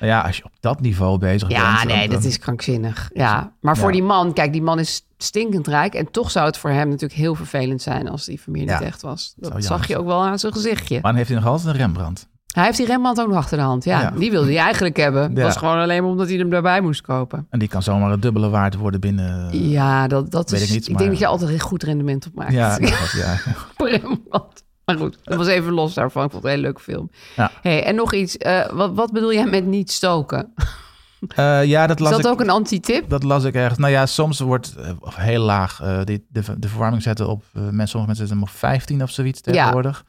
Nou 0.01 0.12
ja, 0.12 0.20
als 0.20 0.36
je 0.36 0.44
op 0.44 0.51
dat 0.61 0.80
niveau 0.80 1.18
bezig 1.18 1.49
bent... 1.49 1.61
Ja, 1.61 1.78
dan- 1.84 1.96
nee, 1.96 2.09
dat 2.09 2.24
is 2.24 2.38
krankzinnig. 2.38 3.11
Ja, 3.14 3.53
maar 3.61 3.76
voor 3.76 3.86
Ja. 3.88 3.92
die 3.94 4.03
man, 4.03 4.32
kijk, 4.32 4.53
die 4.53 4.62
man 4.62 4.78
is 4.78 5.03
stinkend 5.18 5.66
rijk. 5.66 5.94
En 5.94 6.11
toch 6.11 6.30
zou 6.30 6.46
het 6.46 6.57
voor 6.57 6.70
hem 6.70 6.88
natuurlijk 6.88 7.20
heel 7.20 7.34
vervelend 7.34 7.82
zijn 7.82 8.09
als 8.09 8.24
die 8.24 8.40
Vermeer 8.40 8.62
niet 8.66 8.80
echt 8.80 9.03
was. 9.03 9.32
Dat 9.36 9.53
zag 9.53 9.62
jammer 9.68 9.88
je 9.88 9.99
ook 9.99 10.07
wel 10.07 10.24
aan 10.24 10.38
zijn 10.38 10.53
gezichtje. 10.53 10.94
Maar 10.94 11.03
dan 11.03 11.14
heeft 11.14 11.28
hij 11.28 11.38
nog 11.38 11.49
altijd 11.49 11.68
een 11.74 11.80
Rembrandt. 11.80 12.28
Hij 12.49 12.64
heeft 12.64 12.76
die 12.76 12.86
Rembrandt 12.86 13.20
ook 13.20 13.28
nog 13.28 13.36
achter 13.36 13.57
de 13.57 13.62
hand. 13.62 13.84
Ja, 13.84 14.01
Ja. 14.01 14.11
die 14.11 14.30
wilde 14.30 14.46
hij 14.46 14.57
eigenlijk 14.59 14.96
hebben. 14.96 15.34
Ja. 15.34 15.42
was 15.42 15.57
gewoon 15.57 15.78
alleen 15.78 16.03
maar 16.03 16.11
omdat 16.11 16.28
hij 16.28 16.36
hem 16.36 16.51
daarbij 16.51 16.80
moest 16.80 17.01
kopen. 17.01 17.46
En 17.51 17.59
die 17.59 17.68
kan 17.68 17.82
zomaar 17.82 18.12
een 18.12 18.20
dubbele 18.20 18.49
waard 18.49 18.74
worden 18.74 19.01
binnen... 19.01 19.68
Ja, 19.68 20.07
dat, 20.07 20.30
dat 20.30 20.51
weet 20.51 20.61
is... 20.61 20.66
ik 20.68 20.74
niet, 20.74 20.88
ik 20.88 20.99
denk 20.99 21.11
dat 21.11 21.18
je 21.18 21.26
altijd 21.26 21.51
een 21.51 21.61
goed 21.61 21.82
rendement 21.82 22.26
op 22.26 22.34
maakt. 22.34 22.53
Ja, 22.53 22.78
dat, 22.78 23.12
ja. 23.16 23.36
Rembrandt. 23.76 24.64
Maar 24.89 24.97
goed, 24.97 25.18
dat 25.22 25.36
was 25.36 25.47
even 25.47 25.72
los 25.72 25.95
daarvan. 25.95 26.24
Ik 26.24 26.30
vond 26.30 26.43
het 26.43 26.53
een 26.53 26.59
hele 26.59 26.72
leuke 26.72 26.82
film. 26.82 27.11
Ja. 27.36 27.51
Hey, 27.62 27.84
en 27.84 27.95
nog 27.95 28.14
iets. 28.14 28.36
eh, 28.36 28.70
wat, 28.70 28.95
wat 28.95 29.12
bedoel 29.12 29.32
jij 29.32 29.47
met 29.47 29.64
niet 29.66 29.91
stoken? 29.93 30.55
Eh, 31.34 31.64
ja, 31.64 31.86
dat 31.86 31.97
Is 31.97 32.03
las 32.03 32.11
dat 32.16 32.24
ik... 32.24 32.26
ook 32.26 32.41
een 32.41 32.51
anti-tip? 32.51 33.09
Dat 33.09 33.22
las 33.22 33.45
ik 33.45 33.55
ergens. 33.55 33.78
Nou 33.78 33.93
ja, 33.93 34.07
soms 34.07 34.41
wordt 34.41 34.76
eh, 34.76 34.91
of 35.01 35.16
heel 35.16 35.43
laag 35.43 35.76
die, 36.05 36.26
de, 36.28 36.43
de 36.59 36.68
verwarming 36.68 37.03
zetten 37.03 37.28
op... 37.28 37.45
mensen, 37.53 37.89
sommige 37.89 38.07
mensen 38.07 38.14
zetten 38.16 38.36
hem 38.36 38.43
op 38.43 38.51
15 38.51 39.03
of 39.03 39.11
zoiets 39.11 39.41
tegenwoordig. 39.41 40.05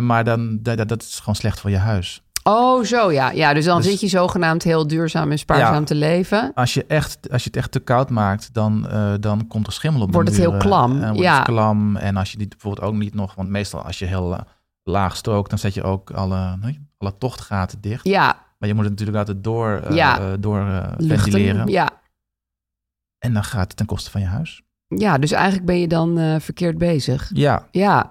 Maar 0.00 0.24
dan, 0.24 0.58
dat, 0.62 0.88
dat 0.88 1.02
is 1.02 1.18
gewoon 1.18 1.34
slecht 1.34 1.60
voor 1.60 1.70
je 1.70 1.76
huis. 1.76 2.22
Oh, 2.48 2.84
zo 2.84 3.12
ja. 3.12 3.30
Ja, 3.30 3.54
dus 3.54 3.64
dan 3.64 3.76
Dus- 3.76 3.86
zit 3.90 4.00
je 4.00 4.08
zogenaamd 4.08 4.62
heel 4.62 4.86
duurzaam 4.86 5.30
en 5.30 5.38
spaarzaam 5.38 5.74
Ja. 5.74 5.84
te 5.84 5.94
leven. 5.94 6.52
Als 6.54 6.74
je, 6.74 6.84
echt, 6.86 7.30
als 7.30 7.42
je 7.42 7.48
het 7.48 7.58
echt 7.58 7.72
te 7.72 7.78
koud 7.80 8.10
maakt, 8.10 8.54
dan, 8.54 8.88
eh, 8.88 9.12
dan 9.20 9.46
komt 9.46 9.66
er 9.66 9.72
schimmel 9.72 10.02
op 10.02 10.12
Wordt 10.12 10.28
het 10.28 10.38
heel 10.38 10.56
klam, 10.56 10.92
En 10.92 11.06
wordt 11.06 11.18
ja. 11.18 11.36
het 11.36 11.44
klam. 11.44 11.96
En 11.96 12.16
als 12.16 12.32
je 12.32 12.38
die 12.38 12.48
bijvoorbeeld 12.48 12.86
ook 12.86 12.94
niet 12.94 13.14
nog... 13.14 13.34
Want 13.34 13.48
meestal 13.48 13.82
als 13.82 13.98
je 13.98 14.04
heel 14.04 14.38
laag 14.82 15.16
strookt, 15.16 15.50
dan 15.50 15.58
zet 15.58 15.74
je 15.74 15.82
ook 15.82 16.10
alle, 16.10 16.58
alle 16.98 17.18
tochtgaten 17.18 17.80
dicht. 17.80 18.04
Ja, 18.08 18.46
Maar 18.58 18.68
je 18.68 18.74
moet 18.74 18.84
het 18.84 18.92
natuurlijk 18.92 19.18
altijd 19.18 19.44
door, 19.44 19.70
eh, 19.84 19.96
Ja. 19.96 20.18
eh, 20.18 20.26
door 20.40 20.82
ventileren. 20.98 21.66
Ja. 21.68 21.90
En 23.18 23.32
dan 23.34 23.44
gaat 23.44 23.66
het 23.68 23.76
ten 23.76 23.86
koste 23.86 24.10
van 24.10 24.20
je 24.20 24.26
huis. 24.26 24.62
ja, 24.86 25.18
dus 25.18 25.32
eigenlijk 25.32 25.66
ben 25.66 25.78
je 25.80 25.88
dan 25.88 26.40
verkeerd 26.40 26.78
bezig. 26.78 27.30
Ja, 27.34 27.66
Ja. 27.70 28.10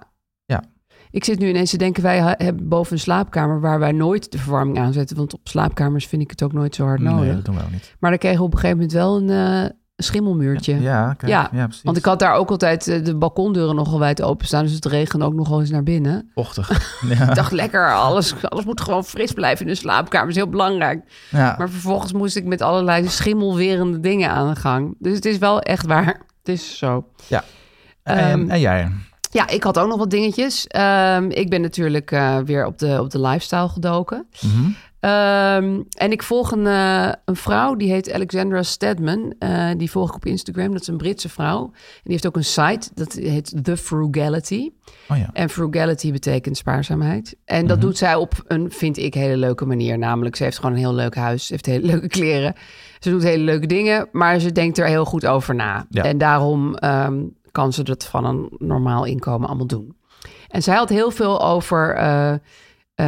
Ja. 1.10 1.16
Ik 1.18 1.24
zit 1.24 1.38
nu 1.38 1.48
ineens 1.48 1.70
te 1.70 1.76
denken, 1.76 2.02
wij 2.02 2.34
hebben 2.38 2.68
boven 2.68 2.92
een 2.92 2.98
slaapkamer 2.98 3.60
waar 3.60 3.78
wij 3.78 3.92
nooit 3.92 4.32
de 4.32 4.38
verwarming 4.38 4.78
aanzetten. 4.78 5.16
Want 5.16 5.34
op 5.34 5.40
slaapkamers 5.48 6.06
vind 6.06 6.22
ik 6.22 6.30
het 6.30 6.42
ook 6.42 6.52
nooit 6.52 6.74
zo 6.74 6.84
hard 6.84 7.00
nodig. 7.00 7.24
nee, 7.24 7.34
dat 7.34 7.44
doen 7.44 7.54
we 7.56 7.62
ook 7.62 7.70
niet. 7.70 7.94
Maar 8.00 8.10
dan 8.10 8.18
kregen 8.18 8.38
we 8.38 8.44
op 8.44 8.52
een 8.52 8.58
gegeven 8.58 8.76
moment 8.78 8.96
wel 8.96 9.16
een 9.16 9.64
eh, 9.64 9.70
schimmelmuurtje. 9.96 10.80
Ja, 10.80 11.14
kijk, 11.14 11.30
Ja, 11.32 11.48
ja, 11.52 11.64
precies. 11.64 11.82
Want 11.82 11.96
ik 11.96 12.04
had 12.04 12.18
daar 12.18 12.34
ook 12.34 12.50
altijd 12.50 12.88
eh, 12.88 13.04
de 13.04 13.16
balkondeuren 13.16 13.74
nogal 13.74 13.98
wijd 13.98 14.22
openstaan. 14.22 14.64
Dus 14.64 14.72
het 14.72 14.84
regende 14.84 15.24
ook 15.24 15.34
nog 15.34 15.48
wel 15.48 15.60
eens 15.60 15.70
naar 15.70 15.82
binnen. 15.82 16.30
Vochtig. 16.34 16.68
ja. 17.18 17.28
Ik 17.28 17.34
dacht, 17.34 17.52
lekker, 17.52 17.94
alles, 17.94 18.34
alles 18.42 18.64
moet 18.64 18.80
gewoon 18.80 19.04
fris 19.04 19.32
blijven 19.32 19.66
in 19.66 19.72
de 19.72 19.78
slaapkamer. 19.78 20.28
is 20.28 20.34
heel 20.34 20.48
belangrijk. 20.48 21.02
ja. 21.30 21.54
Maar 21.58 21.70
vervolgens 21.70 22.12
moest 22.12 22.36
ik 22.36 22.44
met 22.44 22.62
allerlei 22.62 23.08
schimmelwerende 23.08 24.00
dingen 24.00 24.30
aan 24.30 24.48
de 24.54 24.60
gang. 24.60 24.94
Dus 24.98 25.14
het 25.14 25.24
is 25.24 25.38
wel 25.38 25.60
echt 25.60 25.86
waar. 25.86 26.06
Het 26.38 26.48
is 26.56 26.78
zo. 26.78 27.06
en, 27.28 27.42
Ehm, 28.02 28.50
en 28.50 28.60
jij? 28.60 28.90
Ja, 29.30 29.48
ik 29.48 29.62
had 29.62 29.78
ook 29.78 29.88
nog 29.88 29.98
wat 29.98 30.10
dingetjes. 30.10 30.66
Ehm, 30.66 31.30
ik 31.30 31.48
ben 31.50 31.60
natuurlijk 31.60 32.10
eh, 32.10 32.38
weer 32.38 32.66
op 32.66 32.78
de, 32.78 32.98
op 33.00 33.10
de 33.10 33.20
lifestyle 33.20 33.68
gedoken. 33.68 34.26
Mhm. 34.40 34.70
Ehm, 35.00 35.80
en 35.98 36.10
ik 36.12 36.22
volg 36.22 36.50
een, 36.52 36.66
eh, 36.66 37.12
een 37.24 37.36
vrouw, 37.36 37.74
die 37.74 37.90
heet 37.90 38.12
Alexandra 38.12 38.62
Stedman. 38.62 39.34
Eh, 39.38 39.68
die 39.76 39.90
volg 39.90 40.08
ik 40.08 40.14
op 40.14 40.26
Instagram. 40.26 40.72
Dat 40.72 40.80
is 40.80 40.86
een 40.86 40.96
Britse 40.96 41.28
vrouw. 41.28 41.62
En 41.64 41.72
die 42.02 42.12
heeft 42.12 42.26
ook 42.26 42.36
een 42.36 42.44
site, 42.44 42.90
dat 42.94 43.12
heet 43.12 43.64
The 43.64 43.76
Frugality. 43.76 44.70
Oh 45.08 45.16
ja. 45.16 45.30
En 45.32 45.48
frugality 45.50 46.12
betekent 46.12 46.56
spaarzaamheid. 46.56 47.36
En 47.44 47.66
dat 47.66 47.76
Mhm. 47.76 47.86
doet 47.86 47.98
zij 47.98 48.14
op 48.14 48.32
een, 48.46 48.70
vind 48.70 48.96
ik, 48.96 49.14
hele 49.14 49.36
leuke 49.36 49.66
manier. 49.66 49.98
Namelijk, 49.98 50.36
ze 50.36 50.42
heeft 50.44 50.56
gewoon 50.56 50.72
een 50.72 50.78
heel 50.78 50.94
leuk 50.94 51.14
huis. 51.14 51.46
Ze 51.46 51.52
heeft 51.52 51.66
hele 51.66 51.86
leuke 51.86 52.08
kleren. 52.08 52.54
Ze 52.98 53.10
doet 53.10 53.22
hele 53.22 53.44
leuke 53.44 53.66
dingen, 53.66 54.08
maar 54.12 54.38
ze 54.38 54.52
denkt 54.52 54.78
er 54.78 54.86
heel 54.86 55.04
goed 55.04 55.26
over 55.26 55.54
na. 55.54 55.86
Ja. 55.90 56.02
En 56.02 56.18
daarom 56.18 56.74
ehm, 56.74 57.22
kan 57.58 57.72
ze 57.72 57.82
dat 57.82 58.04
van 58.04 58.24
een 58.24 58.48
normaal 58.58 59.04
inkomen 59.04 59.48
allemaal 59.48 59.66
doen. 59.66 59.96
En 60.48 60.62
zij 60.62 60.76
had 60.76 60.88
heel 60.88 61.10
veel 61.10 61.42
over 61.44 61.94
eh, 61.94 62.32
eh, 62.32 62.38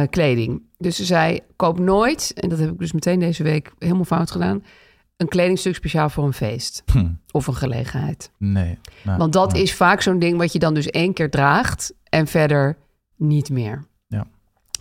kleding. 0.09 0.61
Dus 0.77 0.95
ze 0.95 1.05
zei, 1.05 1.39
koop 1.55 1.79
nooit, 1.79 2.31
en 2.35 2.49
dat 2.49 2.59
heb 2.59 2.69
ik 2.71 2.79
dus 2.79 2.91
meteen 2.91 3.19
deze 3.19 3.43
week 3.43 3.71
helemaal 3.79 4.05
fout 4.05 4.31
gedaan... 4.31 4.63
een 5.17 5.27
kledingstuk 5.27 5.75
speciaal 5.75 6.09
voor 6.09 6.23
een 6.23 6.33
feest 6.33 6.83
Hm. 6.91 7.09
of 7.31 7.47
een 7.47 7.55
gelegenheid. 7.55 8.31
Nee. 8.37 8.77
Nou, 9.03 9.17
Want 9.17 9.33
dat 9.33 9.55
is 9.55 9.73
vaak 9.73 10.01
zo'n 10.01 10.19
ding 10.19 10.37
wat 10.37 10.53
je 10.53 10.59
dan 10.59 10.73
dus 10.73 10.87
één 10.89 11.13
keer 11.13 11.29
draagt 11.29 11.93
en 12.03 12.27
verder 12.27 12.77
niet 13.15 13.49
meer. 13.49 13.83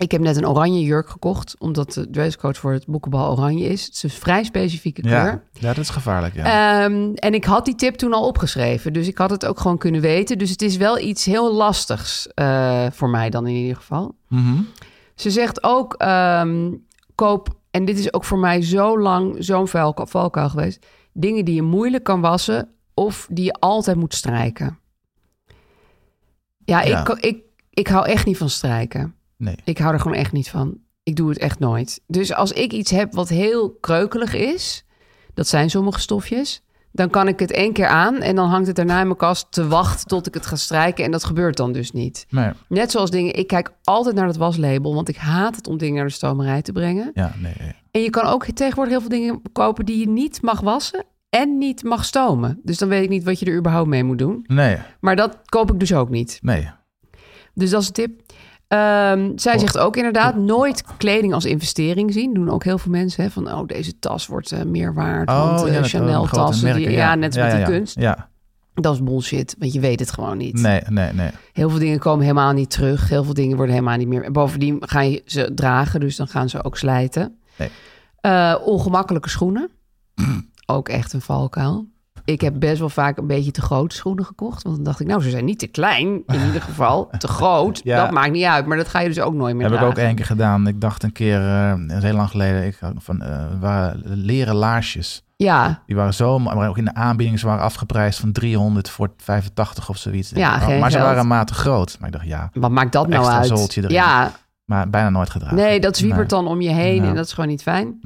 Ik 0.00 0.10
heb 0.10 0.20
net 0.20 0.36
een 0.36 0.48
oranje 0.48 0.82
jurk 0.82 1.08
gekocht, 1.08 1.56
omdat 1.58 1.92
de 1.92 2.10
dresscode 2.10 2.58
voor 2.58 2.72
het 2.72 2.86
boekenbal 2.86 3.30
oranje 3.30 3.64
is. 3.64 3.84
Het 3.84 3.94
is 3.94 4.02
een 4.02 4.10
vrij 4.10 4.44
specifieke 4.44 5.00
kleur. 5.00 5.14
Ja, 5.14 5.42
ja, 5.52 5.68
dat 5.68 5.84
is 5.84 5.90
gevaarlijk. 5.90 6.34
Ja. 6.34 6.84
Ehm, 6.84 7.12
en 7.14 7.34
ik 7.34 7.44
had 7.44 7.64
die 7.64 7.74
tip 7.74 7.94
toen 7.94 8.12
al 8.12 8.26
opgeschreven, 8.26 8.92
dus 8.92 9.08
ik 9.08 9.18
had 9.18 9.30
het 9.30 9.46
ook 9.46 9.60
gewoon 9.60 9.78
kunnen 9.78 10.00
weten. 10.00 10.38
Dus 10.38 10.50
het 10.50 10.62
is 10.62 10.76
wel 10.76 10.98
iets 10.98 11.24
heel 11.24 11.54
lastigs 11.54 12.28
eh, 12.34 12.86
voor 12.90 13.08
mij 13.08 13.30
dan 13.30 13.46
in 13.46 13.54
ieder 13.54 13.76
geval. 13.76 14.14
Mhm. 14.28 14.62
Ze 15.14 15.30
zegt 15.30 15.62
ook, 15.62 15.94
ehm, 15.94 16.72
koop, 17.14 17.48
en 17.70 17.84
dit 17.84 17.98
is 17.98 18.12
ook 18.12 18.24
voor 18.24 18.38
mij 18.38 18.62
zo 18.62 19.00
lang 19.00 19.36
zo'n 19.38 19.68
valkuil 19.68 20.48
geweest, 20.48 20.86
dingen 21.12 21.44
die 21.44 21.54
je 21.54 21.62
moeilijk 21.62 22.04
kan 22.04 22.20
wassen 22.20 22.68
of 22.94 23.26
die 23.30 23.44
je 23.44 23.52
altijd 23.52 23.96
moet 23.96 24.14
strijken. 24.14 24.78
Ja, 26.64 26.82
Ja. 26.82 27.00
Ik, 27.00 27.08
ik, 27.08 27.42
ik 27.70 27.86
hou 27.88 28.06
echt 28.06 28.26
niet 28.26 28.36
van 28.36 28.50
strijken. 28.50 29.14
Nee. 29.40 29.56
Ik 29.64 29.78
hou 29.78 29.92
er 29.94 30.00
gewoon 30.00 30.16
echt 30.16 30.32
niet 30.32 30.50
van. 30.50 30.78
Ik 31.02 31.16
doe 31.16 31.28
het 31.28 31.38
echt 31.38 31.58
nooit. 31.58 32.00
Dus 32.06 32.34
als 32.34 32.52
ik 32.52 32.72
iets 32.72 32.90
heb 32.90 33.12
wat 33.14 33.28
heel 33.28 33.70
kreukelig 33.80 34.34
is, 34.34 34.84
dat 35.34 35.48
zijn 35.48 35.70
sommige 35.70 36.00
stofjes, 36.00 36.62
dan 36.92 37.10
kan 37.10 37.28
ik 37.28 37.38
het 37.38 37.50
één 37.52 37.72
keer 37.72 37.86
aan 37.86 38.16
en 38.16 38.34
dan 38.36 38.48
hangt 38.48 38.66
het 38.66 38.76
daarna 38.76 39.00
in 39.00 39.06
mijn 39.06 39.18
kast 39.18 39.46
te 39.50 39.66
wachten 39.68 40.06
tot 40.08 40.26
ik 40.26 40.34
het 40.34 40.46
ga 40.46 40.56
strijken. 40.56 41.04
En 41.04 41.10
dat 41.10 41.24
gebeurt 41.24 41.56
dan 41.56 41.72
dus 41.72 41.92
niet. 41.92 42.26
Maar 42.30 42.56
Net 42.68 42.90
zoals 42.90 43.10
dingen, 43.10 43.34
ik 43.34 43.46
kijk 43.46 43.72
altijd 43.84 44.14
naar 44.14 44.26
het 44.26 44.36
waslabel, 44.36 44.94
want 44.94 45.08
ik 45.08 45.16
haat 45.16 45.56
het 45.56 45.66
om 45.66 45.78
dingen 45.78 45.94
naar 45.96 46.06
de 46.06 46.12
stomerij 46.12 46.62
te 46.62 46.72
brengen. 46.72 47.10
ja, 47.14 47.34
nee. 47.38 47.54
nee. 47.58 47.72
En 47.90 48.00
je 48.02 48.10
kan 48.10 48.24
ook 48.24 48.44
tegenwoordig 48.44 48.92
heel 48.92 49.00
veel 49.00 49.10
dingen 49.10 49.42
kopen 49.52 49.84
die 49.84 49.98
je 49.98 50.08
niet 50.08 50.42
mag 50.42 50.60
wassen 50.60 51.04
en 51.28 51.58
niet 51.58 51.82
mag 51.82 52.04
stomen. 52.04 52.60
Dus 52.62 52.78
dan 52.78 52.88
weet 52.88 53.02
ik 53.02 53.08
niet 53.08 53.24
wat 53.24 53.38
je 53.38 53.46
er 53.46 53.56
überhaupt 53.56 53.88
mee 53.88 54.04
moet 54.04 54.18
doen. 54.18 54.44
Nee, 54.46 54.78
Maar 55.00 55.16
dat 55.16 55.38
koop 55.44 55.72
ik 55.72 55.80
dus 55.80 55.94
ook 55.94 56.10
niet. 56.10 56.38
nee. 56.42 56.70
Dus 57.54 57.70
dat 57.70 57.80
is 57.82 57.86
een 57.86 57.92
tip. 57.92 58.20
Ehm, 58.70 59.30
zij 59.36 59.54
Oh. 59.54 59.60
zegt 59.60 59.78
ook 59.78 59.96
inderdaad 59.96 60.36
nooit 60.36 60.84
kleding 60.96 61.34
als 61.34 61.44
investering 61.44 62.12
zien. 62.12 62.34
Doen 62.34 62.50
ook 62.50 62.64
heel 62.64 62.78
veel 62.78 62.90
mensen. 62.90 63.24
Hè, 63.24 63.30
van, 63.30 63.52
oh, 63.52 63.66
deze 63.66 63.98
tas 63.98 64.26
wordt 64.26 64.52
eh, 64.52 64.62
meer 64.62 64.94
waard. 64.94 65.28
want 65.30 65.64
eh, 65.64 65.82
Chanel 65.82 66.22
oh, 66.22 66.28
grote 66.28 66.44
tassen. 66.46 66.64
merken, 66.64 66.82
die, 66.88 66.96
ja. 66.96 67.14
net 67.14 67.34
Ja, 67.34 67.42
met 67.44 67.50
ja, 67.52 67.56
die 67.58 67.66
ja. 67.72 67.76
kunst. 67.76 68.00
Ja, 68.00 68.28
Dat 68.74 68.94
is 68.94 69.02
bullshit, 69.02 69.56
want 69.58 69.72
je 69.72 69.80
weet 69.80 70.00
het 70.00 70.12
gewoon 70.12 70.36
niet. 70.36 70.60
nee, 70.60 70.80
nee, 70.88 71.12
nee. 71.12 71.30
Heel 71.52 71.70
veel 71.70 71.78
dingen 71.78 71.98
komen 71.98 72.22
helemaal 72.22 72.52
niet 72.52 72.70
terug. 72.70 73.08
Heel 73.08 73.24
veel 73.24 73.34
dingen 73.34 73.56
worden 73.56 73.74
helemaal 73.74 73.96
niet 73.96 74.08
meer... 74.08 74.24
en 74.24 74.32
Bovendien 74.32 74.76
ga 74.80 75.00
je 75.00 75.22
ze 75.24 75.54
dragen, 75.54 76.00
dus 76.00 76.16
dan 76.16 76.28
gaan 76.28 76.48
ze 76.48 76.64
ook 76.64 76.76
slijten. 76.76 77.38
Nee. 77.58 77.70
Eh, 78.20 78.54
ongemakkelijke 78.64 79.28
schoenen. 79.28 79.70
ook 80.66 80.88
echt 80.88 81.12
een 81.12 81.20
valkuil. 81.20 81.86
Ik 82.24 82.40
heb 82.40 82.54
best 82.58 82.78
wel 82.78 82.88
vaak 82.88 83.16
een 83.18 83.26
beetje 83.26 83.50
te 83.50 83.60
grote 83.60 83.96
schoenen 83.96 84.24
gekocht. 84.24 84.62
Want 84.62 84.74
dan 84.76 84.84
dacht 84.84 85.00
ik, 85.00 85.06
nou, 85.06 85.22
ze 85.22 85.30
zijn 85.30 85.44
niet 85.44 85.58
te 85.58 85.66
klein 85.66 86.22
in 86.26 86.46
ieder 86.46 86.62
geval. 86.62 87.10
Te 87.18 87.28
groot, 87.38 87.80
Ja. 87.84 88.02
dat 88.02 88.10
maakt 88.10 88.32
niet 88.32 88.44
uit. 88.44 88.66
Maar 88.66 88.76
dat 88.76 88.88
ga 88.88 89.00
je 89.00 89.08
dus 89.08 89.20
ook 89.20 89.34
nooit 89.34 89.54
meer 89.56 89.70
Heb 89.70 89.80
ik 89.80 89.86
ook 89.86 89.98
één 89.98 90.14
keer 90.14 90.24
gedaan. 90.26 90.66
Ik 90.66 90.80
dacht 90.80 91.02
een 91.02 91.12
keer, 91.12 91.40
eh, 91.40 91.72
heel 91.86 92.14
lang 92.14 92.28
geleden, 92.30 92.66
ik, 92.66 92.76
had 92.80 92.92
van, 92.96 93.22
eh, 93.22 93.44
waren 93.60 94.00
leren 94.04 94.54
laarsjes. 94.54 95.24
Ja, 95.36 95.82
Die 95.86 95.96
waren 95.96 96.14
zo, 96.14 96.38
maar 96.38 96.68
ook 96.68 96.78
in 96.78 96.84
de 96.84 96.94
aanbieding, 96.94 97.38
ze 97.38 97.46
waren 97.46 97.62
afgeprijsd 97.62 98.20
van 98.20 98.32
300 98.32 98.90
voor 98.90 99.10
85 99.16 99.88
of 99.88 99.96
zoiets. 99.96 100.30
Ja, 100.34 100.50
maar 100.50 100.90
ze 100.90 100.96
geld. 100.96 101.08
waren 101.08 101.26
maten 101.26 101.56
groot. 101.56 101.96
Maar 101.98 102.08
ik 102.08 102.14
dacht, 102.14 102.26
ja, 102.26 102.50
wat 102.52 102.70
maakt 102.70 102.92
dat 102.92 103.08
nou 103.08 103.26
uit? 103.26 103.76
erin. 103.76 103.90
Ja, 103.90 104.30
maar 104.70 104.90
bijna 104.90 105.08
nooit 105.10 105.30
gedragen. 105.30 105.56
nee, 105.56 105.80
dat 105.80 105.96
zwiebert 105.96 106.30
Nee. 106.30 106.40
dan 106.42 106.52
om 106.52 106.60
je 106.60 106.68
heen 106.70 107.04
en 107.04 107.14
dat 107.14 107.24
is 107.26 107.32
gewoon 107.32 107.50
niet 107.50 107.62
fijn. 107.62 107.98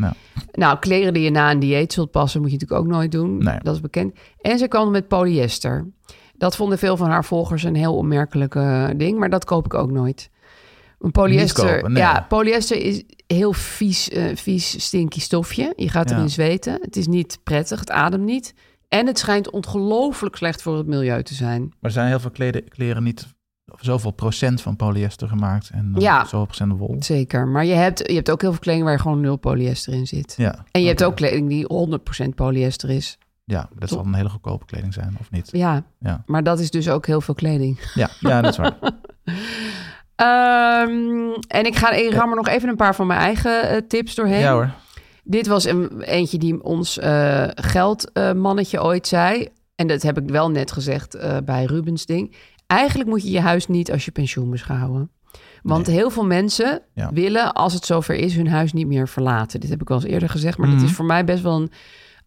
Nou, 0.53 0.79
kleren 0.79 1.15
die 1.15 1.23
je 1.23 1.31
na 1.31 1.51
een 1.51 1.59
dieet 1.59 1.93
zult 1.93 2.11
passen, 2.11 2.41
moet 2.41 2.51
je 2.51 2.57
natuurlijk 2.57 2.81
ook 2.87 2.93
nooit 2.93 3.13
doen. 3.13 3.39
Nee. 3.39 3.59
Dat 3.63 3.75
is 3.75 3.81
bekend. 3.81 4.15
En 4.41 4.59
ze 4.59 4.69
kan 4.69 4.91
met 4.91 5.09
polyester. 5.09 5.87
Dat 6.37 6.57
vonden 6.57 6.79
veel 6.79 6.97
van 6.97 7.11
haar 7.11 7.25
volgers 7.25 7.63
een 7.63 7.75
heel 7.75 7.97
onmerkelijk 7.97 8.55
eh, 8.55 8.89
ding, 8.97 9.19
maar 9.19 9.31
dat 9.31 9.45
koop 9.45 9.65
ik 9.65 9.75
ook 9.75 9.91
nooit. 9.91 10.31
Een 10.99 11.11
polyester, 11.11 11.65
Niet 11.65 11.75
kopen, 11.75 11.93
nee. 11.93 12.03
ja, 12.03 12.27
polyester 12.29 12.77
is 12.77 13.03
heel 13.27 13.53
vies, 13.53 14.09
eh, 14.09 14.25
vies, 14.37 14.85
stinky 14.85 15.21
stofje. 15.21 15.73
Je 15.77 15.89
gaat 15.89 16.11
Ja. 16.11 16.17
erin 16.17 16.31
zweten. 16.31 16.79
Het 16.81 16.97
is 16.97 17.07
niet 17.07 17.39
prettig, 17.43 17.81
het 17.81 17.91
ademt 17.91 18.25
niet. 18.25 18.55
En 18.89 19.07
het 19.07 19.19
schijnt 19.19 19.51
ongelooflijk 19.51 20.37
slecht 20.37 20.63
voor 20.63 20.77
het 20.77 20.87
milieu 20.87 21.23
te 21.23 21.35
zijn. 21.35 21.61
Maar 21.63 21.77
er 21.81 21.91
zijn 21.91 22.09
heel 22.09 22.21
veel 22.21 22.31
kleden, 22.31 22.69
kleren 22.69 23.03
niet 23.03 23.27
zoveel 23.81 24.11
procent 24.11 24.61
van 24.61 24.77
polyester 24.77 25.29
gemaakt 25.29 25.71
en 25.73 25.93
dan 25.93 26.03
Ja. 26.03 26.23
zoveel 26.25 26.45
procent 26.45 26.73
wol. 26.79 26.97
Zeker. 26.99 27.47
Maar 27.47 27.65
je 27.65 27.75
hebt, 27.75 27.99
je 28.09 28.15
hebt 28.15 28.31
ook 28.31 28.41
heel 28.41 28.51
veel 28.51 28.61
kleding 28.61 28.85
waar 28.85 28.99
gewoon 29.01 29.21
nul 29.21 29.37
polyester 29.37 29.93
in 29.93 30.07
zit. 30.07 30.35
Ja. 30.37 30.65
En 30.71 30.81
je 30.81 30.87
hebt 30.89 31.05
ook 31.05 31.17
kleding 31.17 31.49
die 31.49 31.67
100% 31.67 32.35
polyester 32.35 32.91
is. 32.91 33.19
Ja, 33.45 33.69
dat 33.79 33.89
zal 33.89 34.05
een 34.05 34.15
hele 34.15 34.29
goedkope 34.29 34.65
kleding 34.65 34.93
zijn, 34.95 35.17
of 35.21 35.31
niet? 35.31 35.49
Ja, 35.53 35.83
Ja, 36.01 36.23
maar 36.27 36.43
dat 36.43 36.59
is 36.61 36.71
dus 36.71 36.89
ook 36.89 37.07
heel 37.07 37.21
veel 37.21 37.35
kleding. 37.35 37.79
ja, 37.95 38.09
ja 38.21 38.41
dat 38.41 38.51
is 38.53 38.57
waar. 38.59 38.77
Ehm, 40.17 41.33
en 41.49 41.67
ik 41.67 41.77
ga 41.77 41.91
ik 41.91 42.13
ram 42.15 42.31
er 42.31 42.37
nog 42.37 42.49
even 42.49 42.69
een 42.69 42.77
paar 42.77 42.95
van 42.95 43.07
mijn 43.07 43.21
eigen 43.21 43.69
eh, 43.69 43.77
tips 43.89 44.15
doorheen. 44.15 44.41
Ja 44.41 44.53
hoor. 44.53 44.71
Dit 45.25 45.47
was 45.47 45.65
een, 45.65 46.01
eentje 46.03 46.39
die 46.39 46.63
ons 46.63 46.99
eh 46.99 47.45
geldmannetje 47.55 48.83
ooit 48.83 49.07
zei. 49.07 49.49
En 49.75 49.87
dat 49.87 50.03
heb 50.03 50.19
ik 50.19 50.29
wel 50.31 50.51
net 50.51 50.73
gezegd 50.73 51.15
eh, 51.15 51.37
bij 51.45 51.65
Rubens 51.65 52.07
ding. 52.07 52.35
Eigenlijk 52.67 53.09
moet 53.11 53.23
je 53.23 53.31
je 53.31 53.41
huis 53.41 53.67
niet 53.67 53.93
als 53.93 54.05
je 54.05 54.11
pensioen 54.11 54.51
beschouwen. 54.51 55.11
Want 55.63 55.87
heel 55.87 56.11
veel 56.11 56.25
mensen 56.27 56.83
Ja. 56.95 57.11
willen, 57.13 57.53
als 57.53 57.73
het 57.75 57.85
zover 57.85 58.15
is, 58.15 58.35
hun 58.37 58.49
huis 58.49 58.73
niet 58.73 58.87
meer 58.87 59.09
verlaten. 59.09 59.61
Dit 59.61 59.71
heb 59.71 59.81
ik 59.81 59.91
al 59.91 59.97
eens 59.97 60.05
eerder 60.05 60.29
gezegd, 60.29 60.59
maar 60.59 60.69
dit 60.69 60.77
Mhm. 60.77 60.85
is 60.87 60.93
voor 60.93 61.05
mij 61.05 61.25
best 61.25 61.43
wel 61.43 61.61
een 61.61 61.71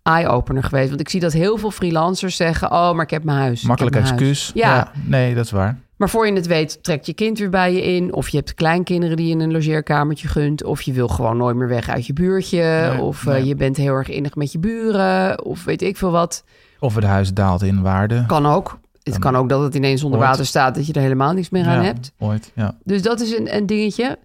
eye-opener 0.03 0.63
geweest. 0.63 0.87
Want 0.89 1.01
ik 1.01 1.09
zie 1.09 1.19
dat 1.19 1.33
heel 1.33 1.57
veel 1.57 1.71
freelancers 1.71 2.35
zeggen... 2.35 2.71
oh, 2.71 2.91
maar 2.93 3.03
ik 3.03 3.09
heb 3.09 3.23
mijn 3.23 3.37
huis. 3.37 3.61
Makkelijk 3.61 3.95
huis. 3.95 4.09
excuus. 4.09 4.51
Ja, 4.53 4.91
Nee, 5.05 5.35
dat 5.35 5.45
is 5.45 5.51
waar. 5.51 5.79
maar 5.97 6.09
voor 6.09 6.27
je 6.27 6.33
het 6.33 6.47
weet, 6.47 6.83
trekt 6.83 7.05
je 7.05 7.13
kind 7.13 7.39
weer 7.39 7.49
bij 7.49 7.73
je 7.73 7.81
in. 7.83 8.13
Of 8.13 8.29
je 8.29 8.37
hebt 8.37 8.53
kleinkinderen 8.53 9.17
die 9.17 9.27
je 9.37 9.43
een 9.43 9.51
logeerkamertje 9.51 10.27
gunt. 10.27 10.63
Of 10.63 10.81
je 10.81 10.93
wil 10.93 11.07
gewoon 11.07 11.37
nooit 11.37 11.55
meer 11.55 11.67
weg 11.67 11.89
uit 11.89 12.05
je 12.05 12.13
buurtje. 12.13 12.89
Nee, 12.91 13.01
of 13.01 13.25
eh, 13.27 13.43
je 13.45 13.55
bent 13.55 13.77
heel 13.77 13.93
erg 13.93 14.09
innig 14.09 14.35
met 14.35 14.51
je 14.51 14.59
buren. 14.59 15.45
Of 15.45 15.63
weet 15.63 15.81
ik 15.81 15.97
veel 15.97 16.11
wat. 16.11 16.43
Of 16.79 16.95
het 16.95 17.03
huis 17.03 17.33
daalt 17.33 17.61
in 17.63 17.81
waarde. 17.81 18.23
Kan 18.27 18.45
ook. 18.45 18.79
Het 19.13 19.23
kan 19.23 19.35
ook 19.35 19.49
dat 19.49 19.61
het 19.61 19.75
ineens 19.75 20.03
onder 20.03 20.19
Ooit. 20.19 20.29
water 20.29 20.45
staat. 20.45 20.75
Dat 20.75 20.87
je 20.87 20.93
er 20.93 21.01
helemaal 21.01 21.33
niks 21.33 21.49
meer 21.49 21.65
aan 21.65 21.75
Ja, 21.75 21.83
hebt. 21.83 22.11
Ooit, 22.19 22.51
ja. 22.55 22.77
Dus 22.83 23.01
dat 23.01 23.19
is 23.21 23.37
een, 23.37 23.55
een 23.55 23.65
dingetje. 23.65 24.19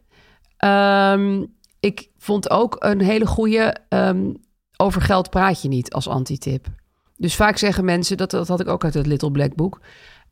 Ehm, 0.57 1.45
ik 1.80 2.09
vond 2.18 2.51
ook 2.51 2.76
een 2.78 3.01
hele 3.01 3.26
goede... 3.26 3.76
ehm, 3.89 4.30
over 4.76 5.03
geld 5.03 5.30
praat 5.30 5.62
je 5.62 5.68
niet 5.68 5.93
als 5.93 6.09
antitip. 6.09 6.66
Dus 7.16 7.35
vaak 7.35 7.57
zeggen 7.57 7.85
mensen, 7.85 8.16
dat, 8.16 8.30
dat 8.30 8.49
had 8.49 8.61
ik 8.61 8.68
ook 8.68 8.85
uit 8.85 8.95
het 8.95 9.07
Little 9.07 9.30
Black 9.30 9.55
Book... 9.55 9.80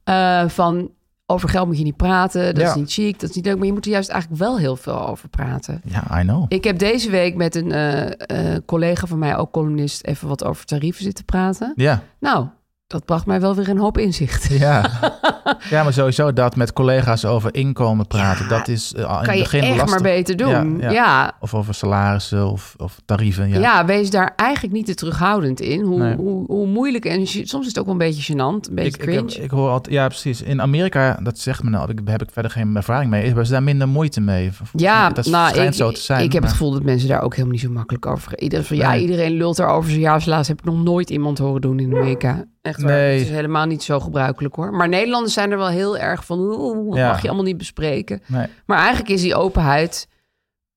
eh, 0.05 0.49
van 0.49 0.91
over 1.27 1.49
geld 1.49 1.67
moet 1.67 1.79
je 1.79 1.85
niet 1.85 1.97
praten, 1.97 2.55
dat 2.55 2.63
Ja. 2.63 2.69
is 2.69 2.75
niet 2.75 2.93
chic, 2.93 3.21
dat 3.21 3.31
is 3.31 3.37
niet 3.37 3.45
leuk... 3.45 3.57
maar 3.57 3.67
je 3.67 3.73
moet 3.73 3.85
er 3.85 3.91
juist 3.91 4.09
eigenlijk 4.09 4.41
wel 4.43 4.59
heel 4.59 4.77
veel 4.77 5.07
over 5.09 5.29
praten. 5.29 5.81
Ja, 5.85 6.21
I 6.21 6.23
know. 6.23 6.45
Ik 6.49 6.65
heb 6.65 6.79
deze 6.79 7.11
week 7.11 7.35
met 7.37 7.55
een 7.55 7.73
eh, 7.73 8.55
eh, 8.55 8.59
collega 8.67 9.07
van 9.07 9.19
mij, 9.19 9.37
ook 9.37 9.51
columnist... 9.53 10.05
even 10.07 10.29
wat 10.29 10.45
over 10.45 10.65
tarieven 10.65 11.03
zitten 11.05 11.25
praten. 11.25 11.73
Ja, 11.77 12.03
Nou, 12.21 12.47
dat 12.91 13.05
bracht 13.05 13.27
mij 13.27 13.41
wel 13.41 13.55
weer 13.55 13.69
een 13.69 13.79
hoop 13.79 13.99
inzicht. 13.99 14.45
ja. 14.59 14.91
ja, 15.71 15.83
maar 15.83 15.93
sowieso 15.93 16.33
dat 16.33 16.57
met 16.57 16.73
collega's 16.73 17.25
over 17.25 17.55
inkomen 17.55 18.07
praten, 18.07 18.49
dat 18.49 18.69
is 18.69 18.93
eh, 18.95 19.03
in 19.03 19.09
het 19.31 19.39
begin 19.39 19.61
echt 19.61 19.71
lastig. 19.71 19.91
maar 19.91 20.03
beter 20.03 20.37
doen. 20.37 20.79
Ja, 20.79 20.91
Ja, 20.91 20.91
ja. 20.91 21.33
Of 21.41 21.55
over 21.55 21.75
salarissen 21.75 22.51
of, 22.51 22.75
of 22.79 23.01
tarieven. 23.05 23.49
Ja. 23.49 23.59
Ja. 23.59 23.85
wees 23.85 24.11
daar 24.11 24.33
eigenlijk 24.37 24.75
niet 24.75 24.87
te 24.87 24.95
terughoudend 24.95 25.61
in. 25.61 25.81
Hoe, 25.83 25.99
Nee. 25.99 26.17
hoe, 26.17 26.45
hoe 26.47 26.67
moeilijk 26.67 27.05
en 27.05 27.27
soms 27.27 27.61
is 27.61 27.67
het 27.67 27.79
ook 27.79 27.85
wel 27.85 27.93
een 27.95 27.99
beetje 27.99 28.33
gênant, 28.33 28.69
een 28.69 28.75
beetje 28.75 28.85
Ik, 28.85 28.97
ik, 28.97 29.01
cringe. 29.03 29.33
heb- 29.33 29.43
ik 29.45 29.51
hoor 29.51 29.71
altijd, 29.71 29.95
ja, 29.95 30.07
precies. 30.07 30.43
In 30.43 30.63
Amerika, 30.63 31.19
dat 31.23 31.39
zegt 31.39 31.63
me 31.63 31.71
nou, 31.71 31.91
ik, 31.91 32.01
heb 32.05 32.23
ik 32.23 32.31
verder 32.33 32.51
geen 32.51 32.77
ervaring 32.77 33.11
mee, 33.11 33.27
hebben 33.27 33.47
ze 33.47 33.53
daar 33.53 33.63
minder 33.63 33.89
moeite 33.89 34.21
mee. 34.21 34.51
ja, 34.73 35.09
dat 35.11 35.27
nou, 35.27 35.49
schijnt 35.51 35.69
ik, 35.75 35.75
zo 35.81 35.91
te 35.91 36.01
zijn. 36.01 36.23
ik 36.25 36.33
heb 36.33 36.43
het 36.43 36.53
gevoel 36.53 36.71
dat 36.71 36.83
mensen 36.83 37.09
daar 37.09 37.23
ook 37.23 37.33
helemaal 37.33 37.53
niet 37.53 37.63
zo 37.65 37.71
makkelijk 37.71 38.07
over 38.07 38.39
Ieder, 38.41 38.75
Ja, 38.75 38.97
iedereen 38.97 39.33
lult 39.33 39.59
erover 39.59 39.91
zijn 39.91 40.03
jaarslaas. 40.03 40.49
Heb 40.49 40.59
ik 40.59 40.65
nog 40.65 40.83
nooit 40.83 41.11
iemand 41.11 41.39
horen 41.39 41.61
doen 41.61 41.79
in 41.79 41.97
Amerika. 41.97 42.45
Echt 42.61 42.83
waar. 42.83 42.91
Nee. 42.93 43.19
Het 43.19 43.27
is 43.29 43.33
helemaal 43.35 43.67
niet 43.67 43.83
zo 43.83 44.01
gebruikelijk 44.01 44.55
hoor. 44.55 44.71
Maar 44.73 44.89
Nederlanders 44.89 45.35
zijn 45.35 45.51
er 45.51 45.57
wel 45.59 45.69
heel 45.69 45.99
erg 45.99 46.25
van... 46.25 46.39
Oeh, 46.39 46.97
Ja. 46.97 47.09
mag 47.09 47.21
je 47.23 47.27
allemaal 47.27 47.45
niet 47.47 47.57
bespreken. 47.57 48.23
Nee. 48.27 48.47
Maar 48.67 48.79
eigenlijk 48.79 49.09
is 49.09 49.21
die 49.21 49.35
openheid... 49.35 50.09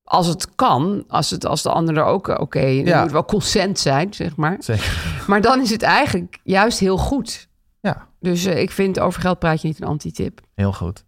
Als 0.03 0.27
het 0.27 0.55
kan, 0.55 1.03
als, 1.07 1.29
het, 1.29 1.45
als 1.45 1.61
de 1.61 1.69
ander 1.69 1.97
er 1.97 2.03
ook... 2.03 2.27
Oké, 2.27 2.59
er 2.59 2.85
Ja. 2.85 3.01
moet 3.01 3.11
wel 3.11 3.25
consent 3.25 3.79
zijn, 3.79 4.13
zeg 4.13 4.35
maar. 4.35 4.55
Zeker. 4.59 5.23
Maar 5.27 5.41
dan 5.41 5.61
is 5.61 5.69
het 5.69 5.81
eigenlijk 5.81 6.39
juist 6.43 6.79
heel 6.79 6.97
goed. 6.97 7.47
Ja, 7.79 8.07
Dus 8.19 8.45
eh, 8.45 8.61
ik 8.61 8.71
vind 8.71 8.99
over 8.99 9.21
geld 9.21 9.39
praat 9.39 9.61
je 9.61 9.67
niet 9.67 9.81
een 9.81 9.87
antitip. 9.87 10.41
heel 10.55 10.73
goed. 10.73 11.05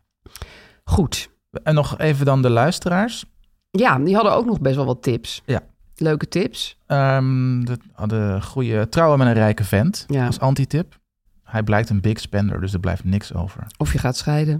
Goed. 0.83 1.29
En 1.63 1.73
nog 1.75 1.97
even 1.97 2.25
dan 2.25 2.41
de 2.41 2.49
luisteraars. 2.49 3.25
Ja, 3.71 3.97
die 3.99 4.15
hadden 4.15 4.33
ook 4.33 4.45
nog 4.45 4.59
best 4.61 4.75
wel 4.75 4.85
wat 4.85 5.01
tips. 5.03 5.41
Ja. 5.45 5.61
Leuke 5.97 6.27
tips. 6.27 6.77
Ehm 6.85 7.63
de, 8.07 8.37
goede 8.41 8.89
trouwen 8.89 9.17
met 9.17 9.27
een 9.27 9.33
rijke 9.33 9.63
vent 9.63 10.03
Ja. 10.07 10.25
als 10.25 10.39
antitip. 10.39 10.99
Hij 11.43 11.63
blijkt 11.63 11.89
een 11.89 12.01
big 12.01 12.19
spender, 12.19 12.61
dus 12.61 12.73
er 12.73 12.79
blijft 12.79 13.03
niks 13.03 13.33
over. 13.33 13.67
Of 13.77 13.91
je 13.93 13.97
gaat 13.97 14.17
scheiden. 14.17 14.57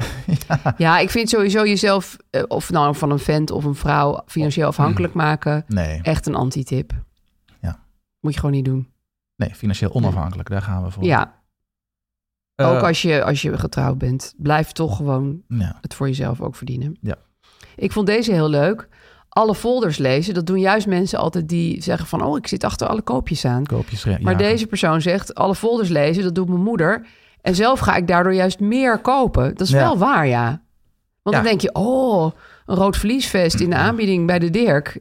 ja. 0.77 0.97
ik 0.99 1.09
vind 1.09 1.29
sowieso 1.29 1.65
jezelf, 1.65 2.17
eh, 2.29 2.43
of 2.47 2.69
nou 2.71 2.95
van 2.95 3.11
een 3.11 3.19
vent 3.19 3.51
of 3.51 3.63
een 3.63 3.75
vrouw, 3.75 4.23
financieel 4.25 4.67
afhankelijk 4.67 5.13
maken. 5.13 5.63
Nee, 5.67 6.01
Echt 6.01 6.25
een 6.27 6.36
antitip. 6.36 6.93
Ja. 7.61 7.79
Moet 8.19 8.33
je 8.33 8.39
gewoon 8.39 8.55
niet 8.55 8.65
doen. 8.65 8.89
nee 9.36 9.55
financieel 9.55 9.93
onafhankelijk, 9.93 10.49
daar 10.49 10.61
gaan 10.61 10.83
we 10.83 10.91
voor. 10.91 11.03
Ja, 11.03 11.43
Eh, 12.55 12.69
ook 12.69 12.81
als 12.81 13.01
je, 13.01 13.23
als 13.23 13.41
je 13.41 13.57
getrouwd 13.57 13.97
bent. 13.97 14.33
Blijf 14.38 14.71
toch 14.71 14.95
gewoon 14.95 15.41
ja. 15.47 15.77
het 15.81 15.93
voor 15.93 16.07
jezelf 16.07 16.41
ook 16.41 16.55
verdienen. 16.55 16.97
Ja. 17.01 17.15
Ik 17.75 17.91
vond 17.91 18.07
deze 18.07 18.31
heel 18.31 18.49
leuk. 18.49 18.88
Alle 19.38 19.55
folders 19.55 19.97
lezen, 19.97 20.33
dat 20.33 20.45
doen 20.47 20.59
juist 20.59 20.88
mensen 20.88 21.19
altijd 21.19 21.49
die 21.49 21.81
zeggen 21.83 22.07
van... 22.07 22.21
oh, 22.23 22.38
ik 22.38 22.47
zit 22.47 22.63
achter 22.63 22.88
alle 22.88 23.01
koopjes 23.01 23.45
aan. 23.45 23.65
Koopjes, 23.65 24.03
ja. 24.03 24.17
Maar 24.21 24.38
deze 24.38 24.67
persoon 24.67 25.01
zegt, 25.01 25.36
alle 25.36 25.55
folders 25.55 25.89
lezen, 25.89 26.23
dat 26.23 26.36
doet 26.36 26.47
mijn 26.49 26.61
moeder. 26.63 27.05
En 27.41 27.55
zelf 27.55 27.79
ga 27.79 27.95
ik 27.95 28.07
daardoor 28.07 28.33
juist 28.33 28.59
meer 28.59 28.99
kopen. 28.99 29.49
Dat 29.55 29.67
is 29.67 29.73
Ja. 29.73 29.79
wel 29.79 29.97
waar, 29.97 30.27
ja. 30.27 30.45
Want 31.23 31.36
Ja. 31.36 31.41
dan 31.41 31.43
denk 31.43 31.61
je, 31.61 31.73
oh, 31.73 32.31
een 32.65 32.75
rood 32.75 32.97
vliesvest 32.97 33.59
in 33.59 33.69
de 33.69 33.75
aanbieding 33.75 34.27
bij 34.27 34.39
de 34.39 34.49
Dirk. 34.49 34.99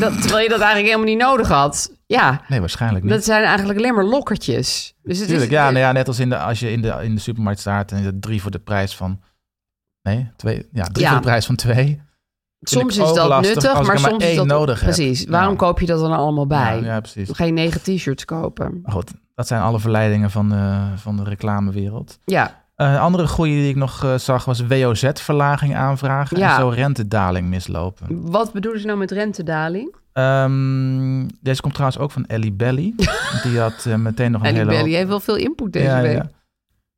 dat, 0.00 0.20
terwijl 0.22 0.42
je 0.42 0.48
dat 0.48 0.60
eigenlijk 0.60 0.86
helemaal 0.92 1.14
niet 1.14 1.18
nodig 1.18 1.48
had. 1.48 1.92
Ja, 2.06 2.40
Nee, 2.48 2.60
waarschijnlijk 2.60 3.04
niet. 3.04 3.12
dat 3.12 3.24
zijn 3.24 3.44
eigenlijk 3.44 3.78
alleen 3.78 3.94
maar 3.94 4.04
lokkertjes. 4.04 4.94
Dus 5.02 5.18
het 5.18 5.28
Tuurlijk, 5.28 5.50
is, 5.50 5.56
ja, 5.56 5.64
nou 5.64 5.78
ja, 5.78 5.92
net 5.92 6.08
als 6.08 6.18
in 6.18 6.28
de, 6.28 6.38
als 6.38 6.60
je 6.60 6.70
in 6.70 6.82
de, 6.82 6.98
in 7.02 7.14
de 7.14 7.20
supermarkt 7.20 7.60
staat 7.60 7.92
en 7.92 8.02
je 8.02 8.18
drie 8.18 8.42
voor 8.42 8.50
de 8.50 8.58
prijs 8.58 8.96
van... 8.96 9.20
Nee, 10.02 10.30
twee, 10.36 10.68
ja, 10.72 10.84
drie 10.84 11.04
Ja. 11.04 11.10
voor 11.12 11.20
de 11.20 11.26
prijs 11.26 11.46
van 11.46 11.56
twee. 11.56 12.00
Soms 12.60 12.96
is 12.98 13.12
dat 13.12 13.28
lastig 13.28 13.54
nuttig, 13.54 13.72
maar 13.74 13.84
maar 13.84 13.98
soms 13.98 14.24
is 14.24 14.36
dat 14.36 14.46
nodig 14.46 14.80
heb. 14.80 14.94
Precies. 14.94 15.24
Waarom 15.26 15.50
Ja. 15.52 15.56
koop 15.58 15.80
je 15.80 15.86
dat 15.86 16.00
dan 16.00 16.12
allemaal 16.12 16.46
bij? 16.46 16.80
Ja, 16.80 16.84
ja, 16.84 17.00
precies. 17.00 17.28
Ga 17.32 17.44
je 17.44 17.52
negen 17.52 17.82
t-shirts 17.82 18.24
kopen? 18.24 18.80
Goed, 18.84 19.12
dat 19.34 19.46
zijn 19.46 19.62
alle 19.62 19.80
verleidingen 19.80 20.30
van 20.30 20.48
de, 20.48 20.78
van 20.96 21.16
de 21.16 21.24
reclamewereld. 21.24 22.18
Ja, 22.24 22.64
Eh, 22.76 22.92
Een 22.92 22.98
andere 22.98 23.26
goede 23.26 23.50
die 23.52 23.68
ik 23.68 23.76
nog 23.76 24.04
eh, 24.04 24.14
zag 24.14 24.44
was 24.44 24.66
WOZ-verlaging 24.66 25.76
aanvragen 25.76 26.36
Ja. 26.38 26.50
en 26.54 26.60
zo 26.60 26.68
rentedaling 26.68 27.48
mislopen. 27.48 28.30
wat 28.30 28.52
bedoelen 28.52 28.80
ze 28.80 28.86
nou 28.86 28.98
met 28.98 29.10
rentedaling? 29.10 29.94
Ehm, 30.12 31.26
deze 31.40 31.60
komt 31.60 31.72
trouwens 31.74 32.00
ook 32.00 32.10
van 32.10 32.26
Ellie 32.26 32.52
Belly. 32.52 32.94
Die 33.42 33.58
had 33.58 33.84
eh, 33.86 33.94
meteen 33.94 34.30
nog 34.30 34.40
een 34.40 34.46
En 34.46 34.54
hele 34.54 34.66
Belly 34.66 34.80
hoop- 34.80 34.90
heeft 34.90 35.08
wel 35.08 35.20
veel 35.20 35.36
input 35.36 35.72
deze 35.72 35.84
Ja, 35.86 36.00
week. 36.00 36.16
ja. 36.16 36.28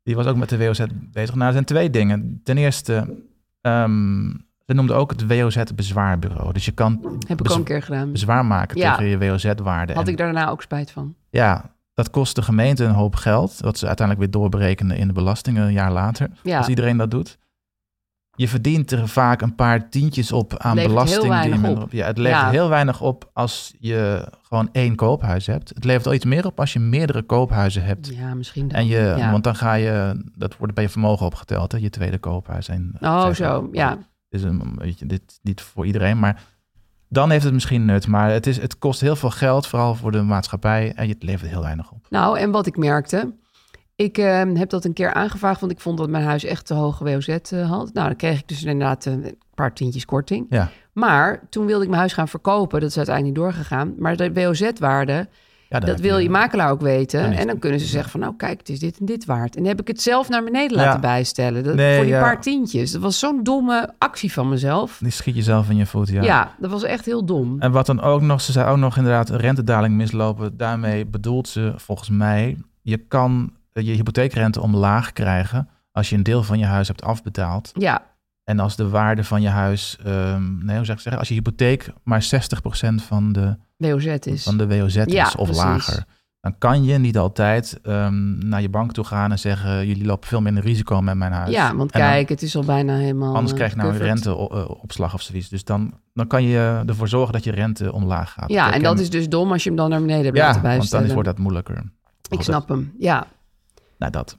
Die 0.02 0.16
was 0.16 0.26
ook 0.26 0.36
met 0.36 0.48
de 0.48 0.58
WOZ 0.58 0.80
bezig. 1.12 1.34
Nou, 1.34 1.46
er 1.46 1.52
zijn 1.52 1.64
twee 1.64 1.90
dingen. 1.90 2.40
Ten 2.44 2.56
eerste, 2.58 3.16
ehm, 3.60 4.28
ze 4.68 4.74
noemden 4.74 4.96
ook 4.96 5.10
het 5.10 5.26
WOZ-bezwaarbureau. 5.26 6.52
Dus 6.52 6.64
je 6.64 6.72
kan 6.72 7.18
Heb 7.26 7.40
ik 7.40 7.50
ook 7.50 7.56
een 7.56 7.64
keer 7.64 7.82
gedaan. 7.82 8.12
bezwaar 8.12 8.44
maken 8.46 8.78
Ja. 8.78 8.96
tegen 8.96 9.10
je 9.10 9.18
WOZ-waarde. 9.30 9.92
Had 9.94 10.04
En 10.06 10.10
ik 10.12 10.16
daarna 10.18 10.48
ook 10.48 10.62
spijt 10.62 10.90
van. 10.90 11.14
Ja, 11.30 11.70
dat 11.94 12.10
kost 12.10 12.34
de 12.34 12.42
gemeente 12.42 12.84
een 12.84 12.90
hoop 12.94 13.14
geld. 13.14 13.58
Wat 13.60 13.78
ze 13.78 13.86
uiteindelijk 13.86 14.26
weer 14.32 14.40
doorberekenen 14.40 14.96
in 14.96 15.06
de 15.06 15.12
belastingen 15.12 15.66
een 15.66 15.72
jaar 15.72 15.92
later. 15.92 16.30
Ja. 16.42 16.58
Als 16.58 16.68
iedereen 16.68 16.96
dat 16.96 17.10
doet. 17.10 17.38
Je 18.36 18.48
verdient 18.48 18.90
er 18.92 19.08
vaak 19.08 19.40
een 19.40 19.54
paar 19.54 19.88
tientjes 19.88 20.32
op 20.32 20.56
aan 20.56 20.74
Levert 20.74 20.78
heel 20.80 20.88
belasting. 21.04 21.22
die 21.22 21.32
je 21.32 21.38
weinig 21.38 21.60
minder 21.60 21.82
op. 21.82 21.92
Ja, 21.92 22.06
het 22.06 22.18
levert 22.18 22.40
Ja. 22.42 22.50
heel 22.50 22.68
weinig 22.68 23.00
op 23.00 23.30
als 23.32 23.74
je 23.78 24.28
gewoon 24.42 24.68
één 24.72 24.94
koophuis 24.96 25.46
hebt. 25.46 25.68
Het 25.68 25.84
levert 25.84 26.06
al 26.06 26.12
iets 26.14 26.24
meer 26.24 26.46
op 26.46 26.60
als 26.60 26.72
je 26.72 26.78
meerdere 26.78 27.22
koophuizen 27.22 27.82
hebt. 27.84 28.06
Ja, 28.14 28.34
misschien 28.34 28.68
dan. 28.68 28.78
En 28.78 28.86
je, 28.86 29.28
want 29.30 29.44
dan 29.44 29.56
ga 29.56 29.74
je, 29.74 30.24
dat 30.36 30.56
wordt 30.56 30.74
bij 30.74 30.84
je 30.84 30.90
vermogen 30.90 31.26
opgeteld, 31.26 31.72
hè, 31.72 31.78
je 31.78 31.90
tweede 31.90 32.18
koophuis. 32.18 32.68
En, 32.68 32.94
Oh, 33.00 33.30
zo, 33.32 33.68
ja. 33.72 33.98
Is 34.28 34.42
een, 34.42 34.76
weet 34.76 34.98
je, 34.98 35.06
dit 35.06 35.38
niet 35.42 35.60
voor 35.60 35.86
iedereen, 35.86 36.18
maar 36.18 36.42
dan 37.08 37.30
heeft 37.30 37.44
het 37.44 37.52
misschien 37.52 37.84
nut. 37.84 38.06
Maar 38.06 38.30
het, 38.30 38.46
is, 38.46 38.60
het 38.60 38.78
kost 38.78 39.00
heel 39.00 39.16
veel 39.16 39.30
geld, 39.30 39.66
vooral 39.66 39.94
voor 39.94 40.12
de 40.12 40.22
maatschappij. 40.22 40.92
En 40.94 41.08
het 41.08 41.22
levert 41.22 41.50
heel 41.50 41.62
weinig 41.62 41.92
op. 41.92 42.06
Nou, 42.10 42.38
en 42.38 42.50
wat 42.50 42.66
ik 42.66 42.76
merkte... 42.76 43.32
Ik 43.98 44.18
eh, 44.18 44.42
heb 44.54 44.70
dat 44.70 44.84
een 44.84 44.92
keer 44.92 45.12
aangevraagd, 45.12 45.60
want 45.60 45.72
ik 45.72 45.80
vond 45.80 45.98
dat 45.98 46.08
mijn 46.08 46.24
huis 46.24 46.44
echt 46.44 46.66
te 46.66 46.74
hoge 46.74 47.04
WOZ 47.04 47.28
eh, 47.28 47.70
had. 47.70 47.92
Nou, 47.92 48.06
dan 48.06 48.16
kreeg 48.16 48.38
ik 48.38 48.48
dus 48.48 48.62
inderdaad 48.64 49.06
eh, 49.06 49.12
een 49.12 49.38
paar 49.54 49.72
tientjes 49.74 50.04
korting. 50.04 50.46
Ja, 50.50 50.70
Maar 50.92 51.46
toen 51.48 51.66
wilde 51.66 51.82
ik 51.82 51.88
mijn 51.88 52.00
huis 52.00 52.12
gaan 52.12 52.28
verkopen. 52.28 52.80
Dat 52.80 52.90
is 52.90 52.96
uiteindelijk 52.96 53.36
niet 53.36 53.44
doorgegaan. 53.44 53.94
Maar 53.98 54.16
de 54.16 54.32
WOZ-waarde, 54.32 55.28
ja 55.68 55.78
dat 55.80 56.00
wil 56.00 56.18
je 56.18 56.30
makelaar 56.30 56.70
ook 56.70 56.80
weten. 56.80 57.22
Dan 57.22 57.32
En 57.32 57.46
dan 57.46 57.58
kunnen 57.58 57.80
ze 57.80 57.86
zeggen 57.86 58.10
van, 58.10 58.20
nou 58.20 58.36
kijk, 58.36 58.58
het 58.58 58.68
is 58.68 58.78
dit 58.78 58.98
en 58.98 59.06
dit 59.06 59.24
waard. 59.24 59.56
En 59.56 59.60
dan 59.62 59.70
heb 59.70 59.80
ik 59.80 59.88
het 59.88 60.00
zelf 60.02 60.28
naar 60.28 60.44
beneden 60.44 60.76
laten 60.76 60.92
Ja. 60.92 60.98
bijstellen. 60.98 61.64
Dat, 61.64 61.74
Nee, 61.74 61.94
voor 61.96 62.04
die 62.04 62.14
ja. 62.14 62.20
paar 62.20 62.40
tientjes. 62.40 62.90
Dat 62.92 63.02
was 63.02 63.18
zo'n 63.18 63.42
domme 63.42 63.94
actie 63.98 64.32
van 64.32 64.48
mezelf. 64.48 64.98
Die 65.02 65.10
schiet 65.10 65.34
jezelf 65.34 65.70
in 65.70 65.76
je 65.76 65.86
voet, 65.86 66.08
ja. 66.08 66.22
Ja. 66.22 66.54
dat 66.58 66.70
was 66.70 66.82
echt 66.82 67.04
heel 67.04 67.24
dom. 67.24 67.60
En 67.60 67.72
wat 67.72 67.86
dan 67.86 68.00
ook 68.00 68.20
nog, 68.20 68.40
ze 68.40 68.52
zei 68.52 68.70
ook 68.70 68.76
nog 68.78 68.96
inderdaad 68.96 69.30
rentedaling 69.30 69.94
mislopen. 69.94 70.56
Daarmee 70.56 71.06
bedoelt 71.06 71.48
ze 71.48 71.72
volgens 71.76 72.08
mij, 72.08 72.56
je 72.82 72.96
kan 72.96 73.52
je 73.72 73.92
hypotheekrente 73.92 74.60
omlaag 74.60 75.12
krijgen 75.12 75.68
als 75.92 76.10
je 76.10 76.16
een 76.16 76.22
deel 76.22 76.42
van 76.42 76.58
je 76.58 76.64
huis 76.64 76.88
hebt 76.88 77.02
afbetaald. 77.02 77.70
Ja, 77.74 78.02
En 78.48 78.58
als 78.58 78.76
de 78.76 78.88
waarde 78.88 79.24
van 79.24 79.42
je 79.42 79.48
huis, 79.48 79.98
ehm, 80.04 80.64
nee, 80.64 80.76
hoe 80.76 80.84
zeg 80.84 80.94
ik 80.96 81.00
zeggen, 81.02 81.18
als 81.18 81.28
je 81.28 81.34
hypotheek 81.34 81.92
maar 82.02 82.22
60% 82.22 83.02
van 83.02 83.32
de, 83.32 83.56
WOZ 83.76 84.06
is. 84.06 84.42
van 84.42 84.56
de 84.56 84.66
WOZ 84.66 84.96
is 84.96 85.12
Ja, 85.12 85.24
of 85.24 85.32
precies. 85.34 85.56
lager. 85.56 86.04
Dan 86.40 86.58
kan 86.58 86.84
je 86.84 86.98
niet 86.98 87.18
altijd 87.18 87.78
ehm, 87.82 88.48
naar 88.48 88.60
je 88.60 88.68
bank 88.68 88.92
toe 88.92 89.04
gaan 89.04 89.30
en 89.30 89.38
zeggen, 89.38 89.86
jullie 89.86 90.04
lopen 90.04 90.28
veel 90.28 90.40
minder 90.40 90.62
risico 90.62 91.00
met 91.00 91.16
mijn 91.16 91.32
huis. 91.32 91.50
Ja, 91.50 91.74
want 91.74 91.92
En 91.92 92.00
dan- 92.00 92.10
kijk, 92.10 92.28
het 92.28 92.42
is 92.42 92.56
al 92.56 92.64
bijna 92.64 92.96
helemaal 92.96 93.34
Anders 93.34 93.50
eh, 93.50 93.56
krijg 93.56 93.70
je 93.72 93.78
nou 93.78 93.90
een 93.92 93.98
renteopslag 93.98 95.14
of 95.14 95.22
zoiets. 95.22 95.48
Dus 95.48 95.64
dan, 95.64 95.92
dan 96.14 96.26
kan 96.26 96.42
je 96.42 96.82
ervoor 96.86 97.08
zorgen 97.08 97.32
dat 97.32 97.44
je 97.44 97.50
rente 97.50 97.92
omlaag 97.92 98.32
gaat. 98.32 98.50
Ja, 98.50 98.72
en 98.72 98.82
dat 98.82 98.98
is 99.00 99.10
dus 99.10 99.28
dom 99.28 99.52
als 99.52 99.62
je 99.62 99.68
hem 99.68 99.78
dan 99.78 99.90
naar 99.90 100.00
beneden 100.00 100.24
hebt 100.24 100.36
ja, 100.36 100.60
want 100.60 100.90
dan 100.90 101.12
wordt 101.12 101.28
dat 101.28 101.38
moeilijker. 101.38 101.82
Ik 102.28 102.42
snap 102.42 102.68
hem, 102.68 102.94
ja. 102.98 103.26
Nou, 103.98 104.12
dat. 104.12 104.36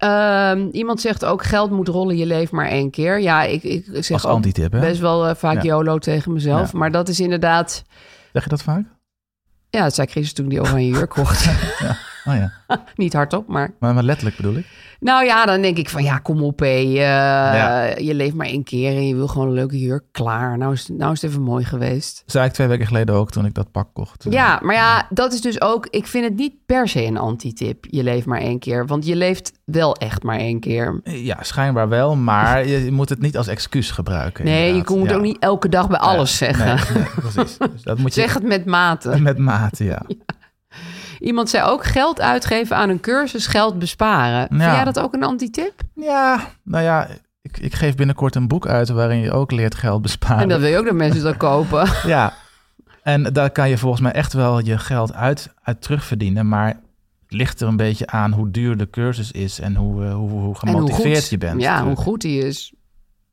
Ehm, 0.00 0.68
iemand 0.72 1.00
zegt 1.00 1.24
ook, 1.24 1.44
geld 1.44 1.70
moet 1.70 1.88
rollen, 1.88 2.16
je 2.16 2.26
leeft 2.26 2.52
maar 2.52 2.66
één 2.68 2.90
keer. 2.90 3.20
Ja, 3.20 3.42
ik, 3.42 3.62
ik 3.62 3.84
zeg 3.90 4.24
Als 4.24 4.26
ook 4.26 4.44
hè? 4.54 4.68
best 4.68 5.00
wel 5.00 5.26
eh, 5.26 5.34
vaak 5.34 5.54
Ja. 5.54 5.62
YOLO 5.62 5.98
tegen 5.98 6.32
mezelf. 6.32 6.72
Ja. 6.72 6.78
Maar 6.78 6.90
dat 6.90 7.08
is 7.08 7.20
inderdaad... 7.20 7.82
Zeg 8.32 8.42
je 8.42 8.48
dat 8.48 8.62
vaak? 8.62 8.84
Ja, 9.70 9.82
dat 9.82 9.94
zei 9.94 10.06
Chris 10.06 10.32
toen 10.32 10.48
die 10.48 10.60
oranje 10.60 10.86
jurk 10.88 11.10
kocht. 11.10 11.48
Oh 12.24 12.34
ja. 12.34 12.52
Niet 12.94 13.12
hardop, 13.12 13.48
maar... 13.48 13.70
Maar, 13.78 13.94
maar 13.94 14.02
letterlijk 14.02 14.36
bedoel 14.36 14.54
ik. 14.56 14.66
Nou 15.00 15.24
ja, 15.24 15.46
dan 15.46 15.60
denk 15.62 15.76
ik 15.76 15.88
van 15.88 16.02
ja, 16.02 16.18
kom 16.18 16.42
op 16.42 16.58
hé. 16.58 16.66
eh, 16.66 17.96
Je 18.06 18.14
leeft 18.14 18.34
maar 18.34 18.46
één 18.46 18.64
keer 18.64 18.92
en 18.96 19.06
je 19.08 19.14
wil 19.14 19.26
gewoon 19.28 19.46
een 19.48 19.54
leuke 19.54 19.78
jurk. 19.78 20.04
Klaar, 20.12 20.58
nou 20.58 20.72
is, 20.72 20.88
nou 20.92 21.12
is 21.12 21.22
het 21.22 21.30
even 21.30 21.42
mooi 21.42 21.64
geweest. 21.64 22.16
Dat 22.24 22.30
zei 22.30 22.46
ik 22.46 22.52
twee 22.52 22.66
weken 22.66 22.86
geleden 22.86 23.14
ook 23.14 23.30
toen 23.30 23.44
ik 23.44 23.54
dat 23.54 23.70
pak 23.70 23.88
kocht. 23.92 24.26
Ja, 24.30 24.58
maar 24.62 24.74
ja, 24.74 25.06
dat 25.10 25.32
is 25.32 25.40
dus 25.40 25.60
ook... 25.60 25.86
Ik 25.86 26.06
vind 26.06 26.24
het 26.24 26.36
niet 26.36 26.52
per 26.66 26.88
se 26.88 27.04
een 27.04 27.16
antitip. 27.16 27.84
Je 27.90 28.02
leeft 28.02 28.26
maar 28.26 28.40
één 28.40 28.58
keer. 28.58 28.86
Want 28.86 29.06
je 29.06 29.16
leeft 29.16 29.52
wel 29.64 29.96
echt 29.96 30.22
maar 30.22 30.38
één 30.38 30.60
keer. 30.60 31.00
Ja, 31.04 31.36
schijnbaar 31.40 31.88
wel, 31.88 32.16
maar 32.16 32.66
je 32.66 32.92
moet 32.92 33.08
het 33.08 33.20
niet 33.20 33.36
als 33.36 33.46
excuus 33.46 33.90
gebruiken. 33.90 34.44
Nee, 34.44 34.74
je 34.74 34.82
moet 34.86 35.10
Ja. 35.10 35.16
ook 35.16 35.22
niet 35.22 35.38
elke 35.38 35.68
dag 35.68 35.88
bij 35.88 35.98
alles 35.98 36.40
Nee, 36.40 36.54
zeggen. 36.54 36.94
nee, 36.94 37.04
precies. 37.14 37.56
Dus 37.58 37.82
dat 37.82 37.98
moet 37.98 38.14
je 38.14 38.20
Zeg 38.20 38.34
het 38.34 38.42
met 38.42 38.64
mate. 38.64 39.20
met 39.20 39.38
mate, 39.38 39.84
ja. 39.84 40.02
Iemand 41.20 41.50
zei 41.50 41.64
ook 41.64 41.84
geld 41.84 42.20
uitgeven 42.20 42.76
aan 42.76 42.88
een 42.88 43.00
cursus, 43.00 43.46
geld 43.46 43.78
besparen. 43.78 44.46
Vind 44.48 44.60
jij 44.60 44.84
dat 44.84 44.98
ook 44.98 45.14
een 45.14 45.22
antitip? 45.22 45.80
Ja, 45.94 46.40
nou 46.64 46.84
ja, 46.84 47.08
ik, 47.42 47.58
ik 47.58 47.74
geef 47.74 47.94
binnenkort 47.94 48.34
een 48.34 48.48
boek 48.48 48.66
uit 48.66 48.88
waarin 48.88 49.18
je 49.18 49.32
ook 49.32 49.50
leert 49.50 49.74
geld 49.74 50.02
besparen. 50.02 50.42
En 50.42 50.48
dan 50.48 50.60
wil 50.60 50.70
je 50.70 50.78
ook 50.78 50.84
dat 50.84 50.94
mensen 50.94 51.22
dat 51.22 51.36
kopen. 51.36 51.88
Ja, 52.06 52.32
en 53.02 53.22
daar 53.22 53.50
kan 53.50 53.68
je 53.68 53.78
volgens 53.78 54.02
mij 54.02 54.12
echt 54.12 54.32
wel 54.32 54.64
je 54.64 54.78
geld 54.78 55.12
uit, 55.14 55.54
uit 55.62 55.82
terugverdienen. 55.82 56.48
Maar 56.48 56.68
het 56.68 56.78
ligt 57.28 57.60
er 57.60 57.68
een 57.68 57.76
beetje 57.76 58.06
aan 58.06 58.32
hoe 58.32 58.50
duur 58.50 58.76
de 58.76 58.90
cursus 58.90 59.30
is 59.30 59.60
en 59.60 59.76
hoe, 59.76 60.04
eh, 60.04 60.14
hoe, 60.14 60.30
hoe 60.30 60.58
gemotiveerd 60.58 61.18
goed, 61.20 61.28
je 61.28 61.38
bent. 61.38 61.60
Ja, 61.60 61.84
hoe 61.84 61.96
goed 61.96 62.20
die 62.20 62.46
is. 62.46 62.74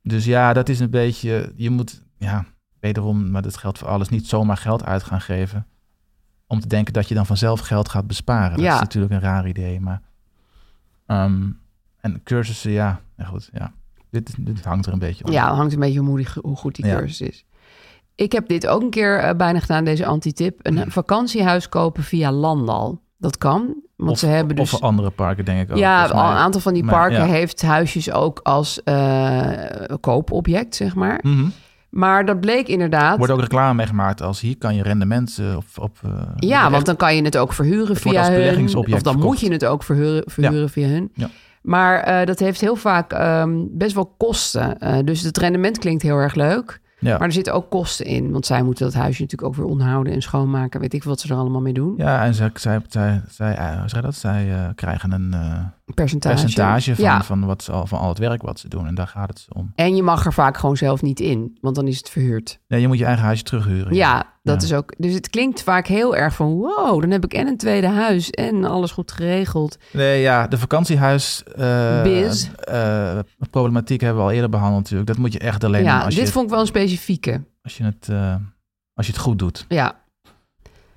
Dus 0.03 0.25
ja, 0.25 0.53
dat 0.53 0.69
is 0.69 0.79
een 0.79 0.89
beetje, 0.89 1.53
je 1.55 1.69
moet, 1.69 2.01
ja, 2.17 2.45
wederom, 2.79 3.31
maar 3.31 3.41
dat 3.41 3.57
geldt 3.57 3.77
voor 3.77 3.87
alles, 3.87 4.09
niet 4.09 4.27
zomaar 4.27 4.57
geld 4.57 4.85
uit 4.85 5.03
gaan 5.03 5.21
geven. 5.21 5.67
Om 6.47 6.59
te 6.59 6.67
denken 6.67 6.93
dat 6.93 7.07
je 7.07 7.15
dan 7.15 7.25
vanzelf 7.25 7.59
geld 7.59 7.89
gaat 7.89 8.07
besparen. 8.07 8.51
Dat 8.51 8.59
Ja. 8.65 8.73
is 8.73 8.79
natuurlijk 8.79 9.13
een 9.13 9.19
raar 9.19 9.47
idee, 9.47 9.79
maar... 9.79 10.01
ehm, 11.05 11.49
en 12.01 12.21
cursussen, 12.23 12.71
ja, 12.71 13.01
goed, 13.25 13.49
ja. 13.53 13.73
Dit, 14.11 14.35
dit 14.39 14.63
hangt 14.65 14.85
er 14.85 14.93
een 14.93 14.99
beetje 14.99 15.25
om. 15.25 15.31
Ja, 15.31 15.47
het 15.47 15.55
hangt 15.55 15.73
een 15.73 15.79
beetje 15.79 15.99
om 15.99 16.07
hoe, 16.07 16.17
die, 16.17 16.27
hoe 16.41 16.55
goed 16.55 16.75
die 16.75 16.85
Ja. 16.85 16.95
cursus 16.97 17.21
is. 17.21 17.45
Ik 18.15 18.31
heb 18.31 18.47
dit 18.47 18.67
ook 18.67 18.81
een 18.81 18.89
keer 18.89 19.19
eh, 19.19 19.35
bijna 19.35 19.59
gedaan, 19.59 19.83
deze 19.83 20.05
antitip. 20.05 20.59
Een 20.61 20.77
Hmm. 20.77 20.91
vakantiehuis 20.91 21.69
kopen 21.69 22.03
via 22.03 22.31
Landal. 22.31 23.01
Dat 23.17 23.37
kan, 23.37 23.75
want 23.95 24.11
of, 24.11 24.17
ze 24.19 24.25
hebben 24.27 24.55
dus... 24.55 24.73
of 24.73 24.81
andere 24.81 25.09
parken, 25.09 25.45
denk 25.45 25.61
ik 25.61 25.71
ook. 25.71 25.77
ja, 25.77 26.09
een 26.09 26.15
aantal 26.15 26.61
van 26.61 26.73
die 26.73 26.83
Maar, 26.83 26.93
parken 26.93 27.17
ja. 27.27 27.33
heeft 27.33 27.61
huisjes 27.61 28.11
ook 28.11 28.39
als 28.43 28.83
eh, 28.83 29.51
koopobject, 29.99 30.75
zeg 30.75 30.95
maar. 30.95 31.19
Mhm. 31.21 31.45
Maar 31.89 32.25
dat 32.25 32.39
bleek 32.39 32.67
inderdaad... 32.67 33.11
Er 33.11 33.17
wordt 33.17 33.33
ook 33.33 33.39
reclame 33.39 33.73
mee 33.73 33.87
gemaakt 33.87 34.21
als 34.21 34.39
hier 34.41 34.57
kan 34.57 34.75
je 34.75 34.83
rendement 34.83 35.37
eh, 35.39 35.55
op... 35.55 35.63
op 35.75 35.97
eh, 36.03 36.11
Ja, 36.35 36.61
echt- 36.61 36.71
want 36.71 36.85
dan 36.85 36.95
kan 36.95 37.15
je 37.15 37.21
het 37.21 37.37
ook 37.37 37.53
verhuren 37.53 37.87
Het 37.87 38.01
via 38.01 38.31
hun. 38.31 38.65
Of 38.65 38.85
dan 38.85 38.85
verkocht. 38.85 39.17
moet 39.17 39.39
je 39.39 39.51
het 39.51 39.65
ook 39.65 39.83
verhuren, 39.83 40.23
verhuren 40.25 40.69
via 40.69 40.87
hun. 40.87 41.11
Ja. 41.13 41.29
Maar 41.61 41.99
eh, 41.99 42.25
dat 42.25 42.39
heeft 42.39 42.61
heel 42.61 42.75
vaak 42.75 43.11
ehm, 43.13 43.57
best 43.69 43.93
wel 43.95 44.13
kosten. 44.17 44.77
Dus 45.05 45.21
het 45.21 45.37
rendement 45.37 45.77
klinkt 45.77 46.01
heel 46.01 46.17
erg 46.17 46.35
leuk. 46.35 46.81
Ja. 46.99 47.17
Maar 47.17 47.27
er 47.27 47.33
zitten 47.33 47.53
ook 47.53 47.69
kosten 47.69 48.05
in. 48.05 48.31
Want 48.31 48.45
zij 48.45 48.63
moeten 48.63 48.85
dat 48.85 48.93
huisje 48.93 49.21
natuurlijk 49.21 49.49
ook 49.49 49.55
weer 49.57 49.71
onderhouden 49.71 50.13
en 50.13 50.21
schoonmaken. 50.21 50.79
Weet 50.79 50.93
ik 50.93 51.03
wat 51.03 51.19
ze 51.19 51.29
er 51.33 51.39
allemaal 51.39 51.61
mee 51.61 51.73
doen. 51.73 51.93
Ja, 51.97 52.23
en 52.25 52.33
zij, 52.33 52.49
zij, 52.53 52.81
zij, 52.87 53.21
zij, 53.29 53.51
je 53.87 54.01
dat? 54.01 54.15
zij 54.15 54.71
krijgen 54.75 55.11
een 55.11 55.35
Percentage. 55.93 56.41
percentage 56.41 56.95
van, 56.95 57.03
Ja. 57.03 57.23
van, 57.23 57.45
wat 57.45 57.63
ze, 57.63 57.71
al- 57.71 57.85
van 57.87 57.99
al 57.99 58.09
het 58.09 58.17
werk 58.17 58.41
wat 58.41 58.59
ze 58.59 58.67
doen. 58.67 58.87
En 58.87 58.95
daar 58.95 59.07
gaat 59.07 59.29
het 59.29 59.45
om. 59.53 59.71
En 59.75 59.95
je 59.95 60.03
mag 60.03 60.25
er 60.25 60.33
vaak 60.33 60.57
gewoon 60.57 60.77
zelf 60.77 61.01
niet 61.01 61.19
in. 61.19 61.57
Want 61.61 61.75
dan 61.75 61.87
is 61.87 61.97
het 61.97 62.09
verhuurd. 62.09 62.59
Nee, 62.67 62.81
je 62.81 62.87
moet 62.87 62.97
je 62.97 63.05
eigen 63.05 63.23
huisje 63.23 63.43
terughuren. 63.43 63.93
Ja, 63.95 64.33
dat 64.43 64.61
Ja. 64.61 64.67
is 64.67 64.73
ook... 64.73 64.93
Dus 64.97 65.13
het 65.13 65.29
klinkt 65.29 65.63
vaak 65.63 65.87
heel 65.87 66.15
erg 66.15 66.33
van... 66.35 66.53
Wow, 66.55 67.01
dan 67.01 67.11
heb 67.11 67.23
ik 67.23 67.33
en 67.33 67.47
een 67.47 67.57
tweede 67.57 67.87
huis 67.87 68.29
en 68.29 68.63
alles 68.63 68.91
goed 68.91 69.11
geregeld. 69.11 69.77
Nee, 69.93 70.21
ja, 70.21 70.47
de 70.47 70.57
vakantiehuis 70.57 71.43
eh, 71.43 72.01
Biz. 72.01 72.49
eh, 72.53 73.19
problematiek 73.49 74.01
hebben 74.01 74.21
we 74.23 74.27
al 74.29 74.33
eerder 74.35 74.49
behandeld 74.49 74.81
natuurlijk. 74.81 75.07
Dat 75.09 75.17
moet 75.17 75.33
je 75.33 75.39
echt 75.39 75.63
alleen 75.63 75.83
doen 75.83 75.91
ja, 75.91 76.01
als, 76.01 76.15
dit 76.15 76.25
je, 76.25 76.31
vond 76.31 76.45
ik 76.45 76.51
wel 76.51 76.59
een 76.59 76.67
specifieke. 76.67 77.43
als, 77.61 77.77
je 77.77 77.83
het, 77.83 78.09
eh, 78.09 78.35
als 78.93 79.05
je 79.05 79.11
het 79.11 79.21
goed 79.21 79.39
doet. 79.39 79.65
Ja. 79.67 79.95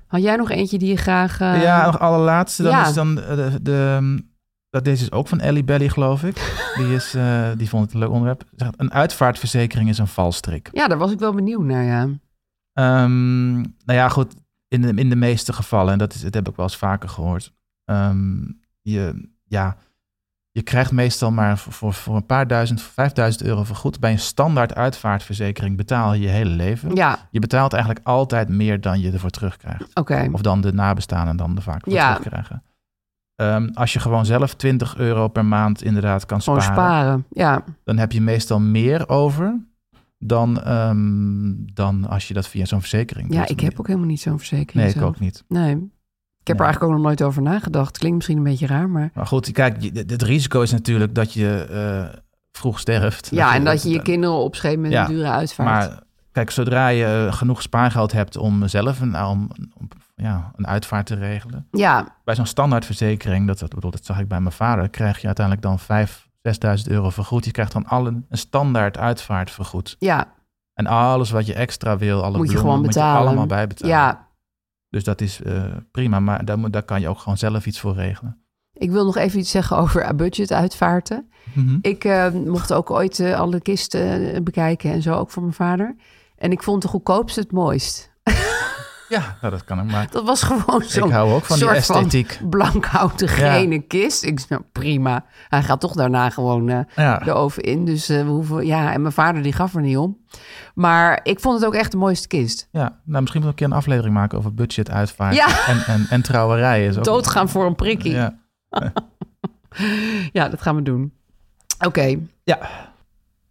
Had 0.07 0.22
jij 0.22 0.36
nog 0.36 0.51
eentje 0.51 0.78
die 0.78 0.88
je 0.88 0.97
graag... 0.97 1.38
ja, 1.38 1.86
nog 1.86 1.99
allerlaatste. 2.01 2.62
Dan 2.62 2.72
ja. 2.72 2.86
is 2.86 2.95
dan 2.95 3.14
de, 3.14 3.59
de, 3.62 4.14
dat 4.70 4.84
deze 4.84 5.02
is 5.02 5.12
ook 5.12 5.28
van 5.28 5.40
Ellie 5.40 5.64
Belly, 5.64 5.88
geloof 5.88 6.22
ik. 6.24 6.34
Die, 6.76 6.94
is, 6.94 7.14
eh, 7.14 7.48
die 7.56 7.68
vond 7.68 7.84
het 7.84 7.92
een 7.94 7.98
leuk 8.00 8.08
onderwerp. 8.10 8.42
Zegt, 8.56 8.74
Een 8.76 8.92
uitvaartverzekering 8.92 9.88
is 9.88 9.98
een 9.98 10.06
valstrik. 10.06 10.68
Ja, 10.72 10.88
daar 10.88 10.98
was 10.98 11.10
ik 11.12 11.18
wel 11.18 11.34
benieuwd 11.34 11.62
naar, 11.64 11.84
ja. 11.84 12.08
Ehm, 12.72 13.52
nou 13.60 13.68
ja, 13.84 14.08
goed. 14.08 14.34
In 14.68 14.82
de, 14.82 14.94
in 14.94 15.08
de 15.08 15.16
meeste 15.16 15.52
gevallen, 15.52 15.92
en 15.92 15.98
dat, 15.98 16.14
is, 16.14 16.20
dat 16.20 16.34
heb 16.34 16.48
ik 16.48 16.56
wel 16.56 16.66
eens 16.66 16.76
vaker 16.76 17.08
gehoord. 17.08 17.52
ehm, 17.84 18.38
je, 18.80 19.28
ja, 19.44 19.76
je 20.50 20.62
krijgt 20.62 20.92
meestal 20.92 21.30
maar 21.30 21.58
voor, 21.58 21.72
voor, 21.72 21.92
voor 21.92 22.16
een 22.16 22.26
paar 22.26 22.46
duizend, 22.46 22.82
5000 22.82 23.44
euro 23.44 23.64
vergoed. 23.64 24.00
Bij 24.00 24.12
een 24.12 24.18
standaard 24.18 24.74
uitvaartverzekering 24.74 25.76
betaal 25.76 26.12
je 26.14 26.20
je 26.20 26.28
hele 26.28 26.50
leven. 26.50 26.94
Ja, 26.94 27.28
Je 27.30 27.38
betaalt 27.38 27.72
eigenlijk 27.72 28.06
altijd 28.06 28.48
meer 28.48 28.80
dan 28.80 29.00
je 29.00 29.10
ervoor 29.12 29.30
terugkrijgt. 29.30 29.94
oké. 29.94 30.28
Of 30.32 30.40
dan 30.40 30.60
de 30.60 30.72
nabestaanden 30.72 31.36
dan 31.36 31.56
er 31.56 31.62
vaak 31.62 31.82
voor 31.84 31.92
Ja. 31.92 32.14
terugkrijgen. 32.14 32.62
Ehm, 33.41 33.68
als 33.74 33.93
je 33.93 34.01
gewoon 34.01 34.26
zelf 34.26 34.55
20 34.55 34.97
euro 34.97 35.28
per 35.28 35.45
maand 35.45 35.82
inderdaad 35.82 36.26
kan 36.26 36.43
Gewoon 36.43 36.62
sparen, 36.62 36.82
sparen. 36.82 37.24
Ja, 37.30 37.64
dan 37.84 37.99
heb 37.99 38.12
je 38.12 38.20
meestal 38.20 38.61
meer 38.61 39.09
over 39.09 39.61
dan, 40.18 40.62
ehm, 40.62 41.53
dan 41.74 42.09
als 42.09 42.28
je 42.28 42.34
dat 42.34 42.49
via 42.49 42.64
zo'n 42.64 42.80
verzekering 42.80 43.32
ja 43.32 43.41
doet. 43.41 43.51
ik 43.51 43.61
heb 43.61 43.80
ook 43.80 43.86
helemaal 43.86 44.09
niet 44.09 44.20
zo'n 44.20 44.38
verzekering. 44.38 44.84
Nee, 44.84 44.95
ik 44.95 45.03
ook 45.03 45.20
niet. 45.20 45.45
Nee. 45.49 45.74
Ik 46.41 46.47
heb 46.47 46.59
er 46.59 46.64
eigenlijk 46.64 46.93
ook 46.93 46.99
nog 46.99 47.07
nooit 47.07 47.22
over 47.22 47.43
nagedacht. 47.43 47.99
Klinkt 47.99 48.16
misschien 48.16 48.36
een 48.36 48.43
beetje 48.43 48.66
raar, 48.66 48.88
maar... 48.88 49.11
Maar 49.14 49.26
goed, 49.26 49.53
kijk, 49.53 49.82
het 49.95 50.22
risico 50.22 50.62
is 50.62 50.70
natuurlijk 50.70 51.14
dat 51.14 51.32
je 51.32 51.66
eh, 51.70 52.18
vroeg 52.53 52.78
sterft. 52.78 53.28
Ja, 53.32 53.55
en 53.55 53.64
dat 53.64 53.82
je 53.82 53.88
je 53.88 54.03
kinderen 54.03 54.36
opscheept 54.36 54.80
met 54.80 54.91
Ja, 54.91 55.09
een 55.09 55.14
dure 55.14 55.30
uitvaart. 55.30 55.68
Maar 55.68 56.03
kijk, 56.32 56.51
zodra 56.51 56.88
je 56.88 57.28
genoeg 57.30 57.62
spaargeld 57.62 58.12
hebt 58.12 58.36
om 58.36 58.68
zelf 58.68 59.01
een, 59.01 59.24
om, 59.24 59.51
om, 59.74 59.88
ja, 60.22 60.52
een 60.56 60.66
uitvaart 60.66 61.06
te 61.06 61.14
regelen. 61.14 61.66
Ja, 61.70 62.16
Bij 62.24 62.34
zo'n 62.34 62.46
standaardverzekering, 62.46 63.46
dat, 63.46 63.58
dat, 63.58 63.74
bedoel, 63.74 63.90
dat 63.90 64.04
zag 64.04 64.18
ik 64.18 64.28
bij 64.28 64.40
mijn 64.40 64.54
vader, 64.54 64.88
krijg 64.88 65.18
je 65.20 65.26
uiteindelijk 65.26 65.66
dan 65.66 66.06
5.000, 66.08 66.14
6.000 66.84 66.86
euro 66.92 67.10
vergoed. 67.10 67.44
Je 67.44 67.50
krijgt 67.50 67.72
dan 67.72 67.86
alle, 67.86 68.10
een 68.28 68.38
standaard 68.38 68.98
uitvaart 68.98 69.50
vergoed. 69.50 69.96
ja, 69.98 70.32
En 70.74 70.86
alles 70.86 71.30
wat 71.30 71.46
je 71.46 71.54
extra 71.54 71.96
wil, 71.98 72.22
alle 72.24 72.36
Moet 72.36 72.50
je 72.50 72.56
gewoon 72.56 72.76
moet 72.78 72.94
je 72.94 73.00
betalen. 73.00 73.26
allemaal 73.26 73.46
bijbetalen. 73.46 73.94
ja. 73.94 74.28
Dus 74.88 75.04
dat 75.04 75.20
is 75.20 75.42
eh, 75.42 75.62
prima, 75.90 76.20
maar 76.20 76.44
daar, 76.44 76.58
moet- 76.58 76.72
daar 76.72 76.82
kan 76.82 77.00
je 77.00 77.08
ook 77.08 77.18
gewoon 77.18 77.38
zelf 77.38 77.66
iets 77.66 77.80
voor 77.80 77.94
regelen. 77.94 78.44
Ik 78.72 78.90
wil 78.90 79.04
nog 79.04 79.16
even 79.16 79.38
iets 79.38 79.50
zeggen 79.50 79.76
over 79.76 80.14
budget 80.16 80.52
uitvaarten. 80.52 81.30
Mhm. 81.54 81.78
Ik 81.82 82.04
eh, 82.04 82.30
mocht 82.32 82.72
ook 82.72 82.90
ooit 82.90 83.18
eh, 83.20 83.38
alle 83.38 83.60
kisten 83.60 84.44
bekijken 84.44 84.92
en 84.92 85.02
zo, 85.02 85.14
ook 85.14 85.30
voor 85.30 85.42
mijn 85.42 85.54
vader. 85.54 85.96
En 86.36 86.52
ik 86.52 86.62
vond 86.62 86.82
de 86.82 86.88
goedkoopste 86.88 87.40
het 87.40 87.52
mooist. 87.52 88.12
Ja, 89.11 89.36
nou, 89.40 89.52
dat 89.52 89.64
kan 89.64 89.78
ik 89.78 89.84
maar. 89.90 90.06
Dat 90.11 90.24
was 90.24 90.42
gewoon 90.42 90.82
zo'n 90.82 91.06
Ik 91.08 91.14
hou 91.14 91.32
ook 91.32 91.44
van 91.44 91.56
die 91.56 91.64
soort 91.64 91.76
esthetiek. 91.76 92.32
van 92.32 92.48
blankhouten 92.48 93.28
gene 93.28 93.78
kist. 93.78 94.24
Ik 94.24 94.48
nou, 94.48 94.62
prima. 94.72 95.24
Hij 95.48 95.62
gaat 95.62 95.80
toch 95.80 95.92
daarna 95.92 96.30
gewoon 96.30 96.68
eh, 96.68 96.80
Ja. 96.96 97.18
de 97.18 97.32
oven 97.32 97.62
in. 97.62 97.84
Dus 97.84 98.08
eh, 98.08 98.22
we 98.22 98.28
hoeven, 98.30 98.66
ja, 98.66 98.92
en 98.92 99.00
mijn 99.02 99.14
vader 99.14 99.42
die 99.42 99.52
gaf 99.52 99.74
er 99.74 99.80
niet 99.80 99.96
om. 99.96 100.18
Maar 100.74 101.20
ik 101.22 101.40
vond 101.40 101.56
het 101.58 101.66
ook 101.66 101.74
echt 101.74 101.90
de 101.90 101.96
mooiste 101.96 102.28
kist. 102.28 102.68
Ja, 102.70 102.98
nou 103.04 103.20
misschien 103.20 103.42
moet 103.42 103.50
ik 103.52 103.58
een 103.61 103.66
keer 103.66 103.66
een 103.76 103.80
aflevering 103.82 104.14
maken 104.14 104.38
over 104.38 104.54
budget 104.54 104.90
uitvaart 104.90 105.34
Ja. 105.34 105.66
en, 105.66 105.82
en, 105.86 106.06
en 106.11 106.22
trouwerij. 106.22 106.86
Is 106.86 106.98
ook, 106.98 107.04
Doodgaan 107.04 107.48
voor 107.48 107.66
een 107.66 107.74
prikkie. 107.74 108.12
Ja, 108.12 108.38
Ja. 110.32 110.48
dat 110.48 110.62
gaan 110.62 110.74
we 110.76 110.82
doen. 110.82 111.12
Oké. 111.86 112.16
Ja. 112.44 112.58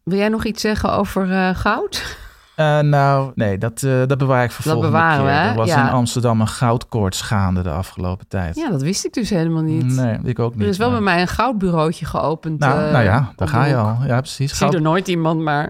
Wil 0.03 0.17
jij 0.17 0.29
nog 0.29 0.45
iets 0.45 0.61
zeggen 0.61 0.91
over 0.93 1.31
eh, 1.31 1.55
goud? 1.55 2.17
Eh, 2.59 2.79
nou, 2.79 3.31
nee, 3.35 3.57
dat, 3.57 3.83
eh, 3.83 4.01
dat 4.07 4.17
bewaar 4.17 4.43
ik 4.43 4.51
voor 4.51 4.63
Dat 4.63 4.73
volgende 4.73 4.97
bewaren 4.97 5.25
we, 5.25 5.31
keer. 5.31 5.39
Er 5.49 5.55
was 5.55 5.67
Ja. 5.67 5.87
in 5.87 5.93
Amsterdam 5.93 6.41
een 6.41 6.47
goudkoorts 6.47 7.21
gaande 7.21 7.61
de 7.61 7.69
afgelopen 7.69 8.27
tijd. 8.27 8.55
Ja, 8.55 8.69
dat 8.69 8.81
wist 8.81 9.05
ik 9.05 9.13
dus 9.13 9.29
helemaal 9.29 9.61
niet. 9.61 9.85
Nee, 9.85 10.17
ik 10.23 10.39
ook 10.39 10.53
niet. 10.53 10.63
Er 10.63 10.67
is 10.69 10.77
wel 10.77 10.89
maar- 10.91 11.01
bij 11.03 11.13
mij 11.13 11.21
een 11.21 11.27
goudbureautje 11.27 12.05
geopend. 12.05 12.59
Nou, 12.59 12.83
eh, 12.85 12.91
nou 12.91 13.03
ja, 13.03 13.33
daar 13.35 13.47
ga 13.47 13.65
je 13.65 13.75
al. 13.75 13.97
Ja, 14.05 14.19
precies. 14.19 14.49
Ik 14.51 14.57
zie 14.57 14.69
er 14.69 14.81
nooit 14.81 15.07
iemand, 15.07 15.41
maar 15.41 15.69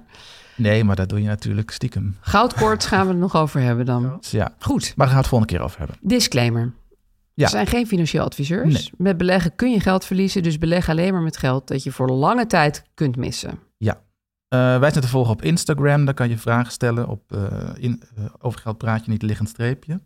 Nee, 0.56 0.84
maar 0.84 0.96
dat 0.96 1.10
doe 1.10 1.22
je 1.22 1.28
natuurlijk 1.28 1.72
stiekem. 1.72 2.18
goudkoorts 2.22 2.86
gaan 2.86 3.06
we 3.06 3.12
het 3.12 3.20
nog 3.22 3.36
over 3.36 3.62
hebben 3.62 3.86
dan. 3.86 4.18
Ja, 4.30 4.52
Goed, 4.60 4.82
maar 4.82 4.94
daar 4.96 5.06
gaan 5.06 5.16
we 5.16 5.22
het 5.22 5.28
volgende 5.28 5.54
keer 5.54 5.64
over 5.64 5.78
hebben. 5.80 5.98
disclaimer. 6.02 6.72
Ja. 7.34 7.46
We 7.46 7.52
zijn 7.52 7.68
geen 7.68 7.88
financieel 7.88 8.24
adviseurs. 8.24 8.74
Nee. 8.74 8.90
Met 8.98 9.18
beleggen 9.18 9.56
kun 9.56 9.72
je 9.72 9.80
geld 9.80 10.06
verliezen, 10.06 10.44
dus 10.44 10.58
beleg 10.58 10.90
alleen 10.90 11.14
maar 11.14 11.22
met 11.22 11.38
geld 11.38 11.68
dat 11.68 11.84
je 11.84 11.92
voor 11.92 12.10
lange 12.10 12.48
tijd 12.48 12.84
kunt 12.94 13.16
missen. 13.16 13.60
Eh, 14.50 14.80
wij 14.80 14.90
zijn 14.90 15.04
te 15.04 15.10
volgen 15.10 15.34
op 15.34 15.42
Instagram. 15.42 16.06
Daar 16.06 16.14
kan 16.14 16.30
je 16.30 16.38
vragen 16.38 16.72
stellen 16.72 17.08
op 17.08 17.32
eh, 17.32 17.70
in, 17.76 18.04
eh, 18.16 18.26
over 18.40 18.60
geld 18.60 18.78
praat 18.78 19.06
je 19.06 19.12
niet 19.12 19.22
liggend 19.22 19.50
streepje. 19.50 20.00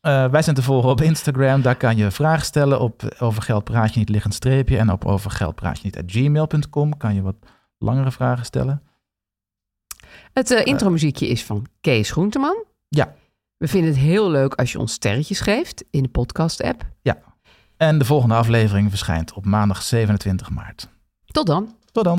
Wij 0.00 0.42
zijn 0.42 0.56
te 0.56 0.62
volgen 0.62 0.90
op 0.90 1.00
Instagram. 1.00 1.62
Daar 1.62 1.76
kan 1.76 1.96
je 1.96 2.10
vragen 2.10 2.44
stellen 2.44 2.80
op 2.80 3.16
over 3.18 3.42
geld 3.42 3.64
praat 3.64 3.92
je 3.92 3.98
niet 3.98 4.08
liggend 4.08 4.34
streepje. 4.34 4.78
En 4.78 4.92
op 4.92 5.04
over 5.04 5.30
geld 5.30 5.54
praat 5.54 5.76
je 5.78 5.84
niet 5.84 5.98
at 5.98 6.04
gmail.com 6.06 6.96
kan 6.96 7.14
je 7.14 7.22
wat 7.22 7.36
langere 7.78 8.10
vragen 8.10 8.44
stellen. 8.44 8.82
Het 10.32 10.50
eh 10.50 10.66
intromuziekje 10.66 11.28
is 11.28 11.44
van 11.44 11.66
Kees 11.80 12.10
Groenteman. 12.10 12.64
Ja. 12.88 13.14
We 13.56 13.68
vinden 13.68 13.90
het 13.90 14.00
heel 14.00 14.30
leuk 14.30 14.54
als 14.54 14.72
je 14.72 14.78
ons 14.78 14.92
sterretjes 14.92 15.40
geeft 15.40 15.84
in 15.90 16.02
de 16.02 16.08
podcast-app. 16.08 16.84
En 17.76 17.98
de 17.98 18.04
volgende 18.04 18.34
aflevering 18.34 18.90
verschijnt 18.90 19.32
op 19.32 19.44
maandag 19.44 19.82
27 19.82 20.50
maart. 20.50 20.88
Tot 21.26 21.46
dan. 21.46 21.74
Tot 21.92 22.04
dan. 22.04 22.18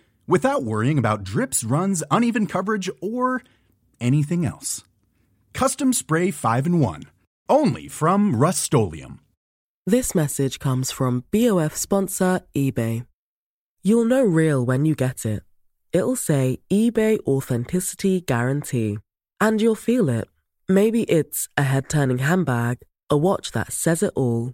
without 0.31 0.63
worrying 0.63 0.97
about 0.97 1.25
drips, 1.25 1.61
runs, 1.63 2.03
uneven 2.09 2.47
coverage, 2.47 2.89
or 3.01 3.43
anything 3.99 4.45
else. 4.45 4.83
Custom 5.53 5.91
Spray 5.91 6.31
5 6.31 6.67
in 6.67 6.79
1. 6.79 7.03
Only 7.49 7.89
from 7.89 8.37
Rust 8.37 8.73
This 9.85 10.15
message 10.15 10.57
comes 10.57 10.89
from 10.89 11.25
BOF 11.31 11.75
sponsor 11.75 12.41
eBay. 12.55 13.05
You'll 13.83 14.05
know 14.05 14.23
real 14.23 14.65
when 14.65 14.85
you 14.85 14.95
get 14.95 15.25
it. 15.25 15.43
It'll 15.91 16.15
say 16.15 16.59
eBay 16.71 17.19
Authenticity 17.27 18.21
Guarantee. 18.21 18.99
And 19.41 19.61
you'll 19.61 19.75
feel 19.75 20.07
it. 20.07 20.29
Maybe 20.69 21.03
it's 21.03 21.49
a 21.57 21.63
head 21.63 21.89
turning 21.89 22.19
handbag, 22.19 22.77
a 23.09 23.17
watch 23.17 23.51
that 23.51 23.73
says 23.73 24.01
it 24.01 24.13
all, 24.15 24.53